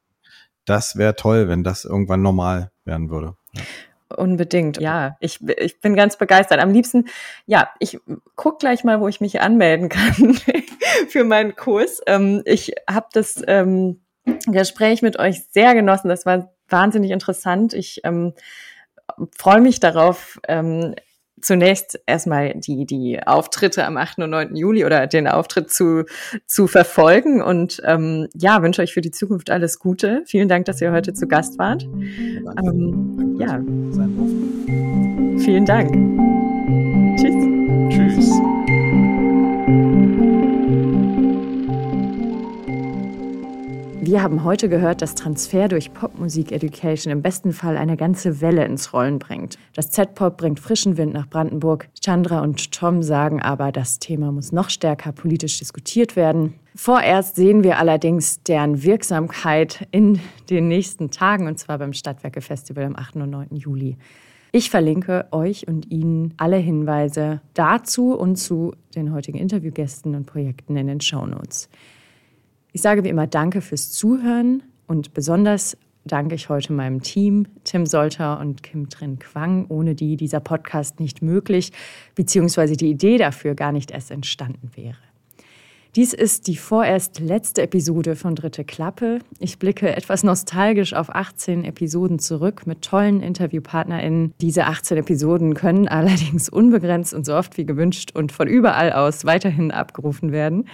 das 0.66 0.96
wäre 0.96 1.16
toll, 1.16 1.48
wenn 1.48 1.64
das 1.64 1.86
irgendwann 1.86 2.22
normal 2.24 2.72
werden 2.86 3.10
würde. 3.12 3.36
Ja. 3.54 3.62
Unbedingt, 4.10 4.80
ja. 4.80 5.18
Ich, 5.20 5.40
ich 5.58 5.80
bin 5.82 5.96
ganz 5.96 6.18
begeistert. 6.18 6.60
Am 6.60 6.72
liebsten, 6.72 7.06
ja, 7.46 7.70
ich 7.80 8.00
guck 8.36 8.60
gleich 8.60 8.84
mal, 8.84 9.00
wo 9.02 9.08
ich 9.08 9.22
mich 9.22 9.42
anmelden 9.42 9.90
kann 9.90 10.38
für 11.10 11.24
meinen 11.24 11.56
Kurs. 11.56 12.02
Ähm, 12.06 12.42
ich 12.46 12.74
habe 12.90 13.08
das 13.14 13.42
ähm, 13.48 14.02
Gespräch 14.46 15.02
mit 15.02 15.20
euch 15.20 15.46
sehr 15.50 15.74
genossen. 15.74 16.10
Das 16.10 16.26
war 16.26 16.54
wahnsinnig 16.70 17.12
interessant. 17.12 17.74
Ich 17.74 18.02
ähm, 18.04 18.34
freue 19.38 19.62
mich 19.62 19.80
darauf, 19.80 20.40
ähm, 20.48 20.96
zunächst 21.44 22.00
erstmal 22.06 22.54
die, 22.56 22.86
die 22.86 23.20
Auftritte 23.26 23.86
am 23.86 23.98
8. 23.98 24.20
und 24.20 24.30
9. 24.32 24.56
Juli 24.56 24.86
oder 24.86 25.08
den 25.08 25.28
Auftritt 25.28 25.72
zu, 25.72 26.06
zu 26.46 26.68
verfolgen. 26.68 27.42
Und 27.42 27.82
ähm, 27.86 28.28
ja, 28.34 28.62
wünsche 28.62 28.82
euch 28.82 28.94
für 28.94 29.02
die 29.02 29.12
Zukunft 29.12 29.50
alles 29.50 29.80
Gute. 29.80 30.24
Vielen 30.26 30.50
Dank, 30.50 30.66
dass 30.66 30.82
ihr 30.82 30.92
heute 30.92 31.14
zu 31.14 31.28
Gast 31.28 31.60
wart. 31.60 31.84
Ähm, 31.84 33.38
ja. 33.40 33.60
Vielen 35.40 35.66
Dank. 35.66 36.23
Wir 44.06 44.22
haben 44.22 44.44
heute 44.44 44.68
gehört, 44.68 45.02
dass 45.02 45.16
Transfer 45.16 45.70
durch 45.70 45.94
Popmusik 45.94 46.52
Education 46.52 47.10
im 47.10 47.22
besten 47.22 47.54
Fall 47.54 47.78
eine 47.78 47.96
ganze 47.96 48.42
Welle 48.42 48.66
ins 48.66 48.92
Rollen 48.92 49.18
bringt. 49.18 49.58
Das 49.76 49.92
Z-Pop 49.92 50.36
bringt 50.36 50.60
frischen 50.60 50.98
Wind 50.98 51.14
nach 51.14 51.30
Brandenburg. 51.30 51.88
Chandra 52.04 52.42
und 52.42 52.74
Tom 52.74 53.02
sagen 53.02 53.42
aber, 53.42 53.72
das 53.72 54.00
Thema 54.00 54.34
muss 54.34 54.52
noch 54.52 54.70
stärker 54.70 55.14
politisch 55.14 55.58
diskutiert 55.60 56.18
werden. 56.18 56.56
Vorerst 56.76 57.38
sehen 57.38 57.64
wir 57.64 57.80
allerdings 57.80 58.44
deren 58.44 58.84
Wirksamkeit 58.84 59.88
in 59.92 60.20
den 60.50 60.68
nächsten 60.68 61.10
Tagen, 61.10 61.48
und 61.48 61.58
zwar 61.58 61.78
beim 61.78 61.94
Stadtwerke 61.94 62.42
Festival 62.42 62.84
am 62.84 62.98
8. 62.98 63.16
und 63.16 63.30
9. 63.30 63.56
Juli. 63.56 63.96
Ich 64.52 64.70
verlinke 64.70 65.28
euch 65.32 65.66
und 65.70 65.90
Ihnen 65.92 66.34
alle 66.36 66.58
Hinweise 66.58 67.40
dazu 67.54 68.14
und 68.14 68.36
zu 68.36 68.74
den 68.96 69.14
heutigen 69.14 69.38
Interviewgästen 69.38 70.14
und 70.14 70.26
Projekten 70.26 70.76
in 70.76 70.88
den 70.88 71.00
Shownotes. 71.00 71.70
Ich 72.76 72.82
sage 72.82 73.04
wie 73.04 73.10
immer 73.10 73.28
Danke 73.28 73.62
fürs 73.62 73.92
Zuhören 73.92 74.64
und 74.88 75.14
besonders 75.14 75.78
danke 76.06 76.34
ich 76.34 76.50
heute 76.50 76.74
meinem 76.74 77.04
Team, 77.04 77.46
Tim 77.64 77.86
Solter 77.86 78.40
und 78.40 78.64
Kim 78.64 78.90
Trin 78.90 79.20
Quang, 79.20 79.68
ohne 79.70 79.94
die 79.94 80.18
dieser 80.18 80.40
Podcast 80.40 81.00
nicht 81.00 81.22
möglich 81.22 81.72
bzw. 82.16 82.76
die 82.76 82.90
Idee 82.90 83.20
dafür 83.20 83.54
gar 83.54 83.72
nicht 83.72 83.92
erst 83.92 84.10
entstanden 84.10 84.72
wäre. 84.74 84.98
Dies 85.96 86.14
ist 86.14 86.48
die 86.48 86.58
vorerst 86.58 87.20
letzte 87.20 87.62
Episode 87.62 88.16
von 88.16 88.34
Dritte 88.34 88.64
Klappe. 88.64 89.20
Ich 89.38 89.60
blicke 89.60 89.96
etwas 89.96 90.24
nostalgisch 90.24 90.96
auf 90.96 91.14
18 91.14 91.66
Episoden 91.66 92.18
zurück 92.18 92.66
mit 92.66 92.82
tollen 92.82 93.22
InterviewpartnerInnen. 93.22 94.34
Diese 94.42 94.66
18 94.66 94.98
Episoden 94.98 95.54
können 95.54 95.88
allerdings 95.88 96.50
unbegrenzt 96.50 97.14
und 97.14 97.28
so 97.28 97.36
oft 97.36 97.56
wie 97.58 97.68
gewünscht 97.68 98.16
und 98.16 98.32
von 98.32 98.48
überall 98.48 98.92
aus 98.92 99.26
weiterhin 99.26 99.70
abgerufen 99.70 100.32
werden. 100.32 100.66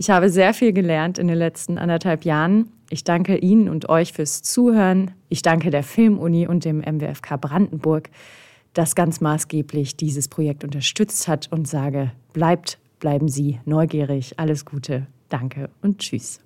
Ich 0.00 0.08
habe 0.08 0.30
sehr 0.30 0.54
viel 0.54 0.72
gelernt 0.72 1.18
in 1.18 1.28
den 1.28 1.36
letzten 1.36 1.76
anderthalb 1.76 2.24
Jahren. 2.24 2.70
Ich 2.88 3.04
danke 3.04 3.36
Ihnen 3.36 3.68
und 3.68 3.90
euch 3.90 4.14
fürs 4.14 4.40
Zuhören. 4.40 5.10
Ich 5.28 5.42
danke 5.42 5.68
der 5.68 5.82
Filmuni 5.82 6.46
und 6.48 6.64
dem 6.64 6.78
MWFK 6.78 7.38
Brandenburg, 7.38 8.08
das 8.72 8.94
ganz 8.94 9.20
maßgeblich 9.20 9.96
dieses 9.96 10.28
Projekt 10.28 10.64
unterstützt 10.64 11.28
hat 11.28 11.52
und 11.52 11.68
sage, 11.68 12.12
bleibt, 12.32 12.78
bleiben 12.98 13.28
Sie 13.28 13.60
neugierig. 13.66 14.38
Alles 14.38 14.64
Gute. 14.64 15.06
Danke 15.28 15.68
und 15.82 15.98
tschüss. 15.98 16.40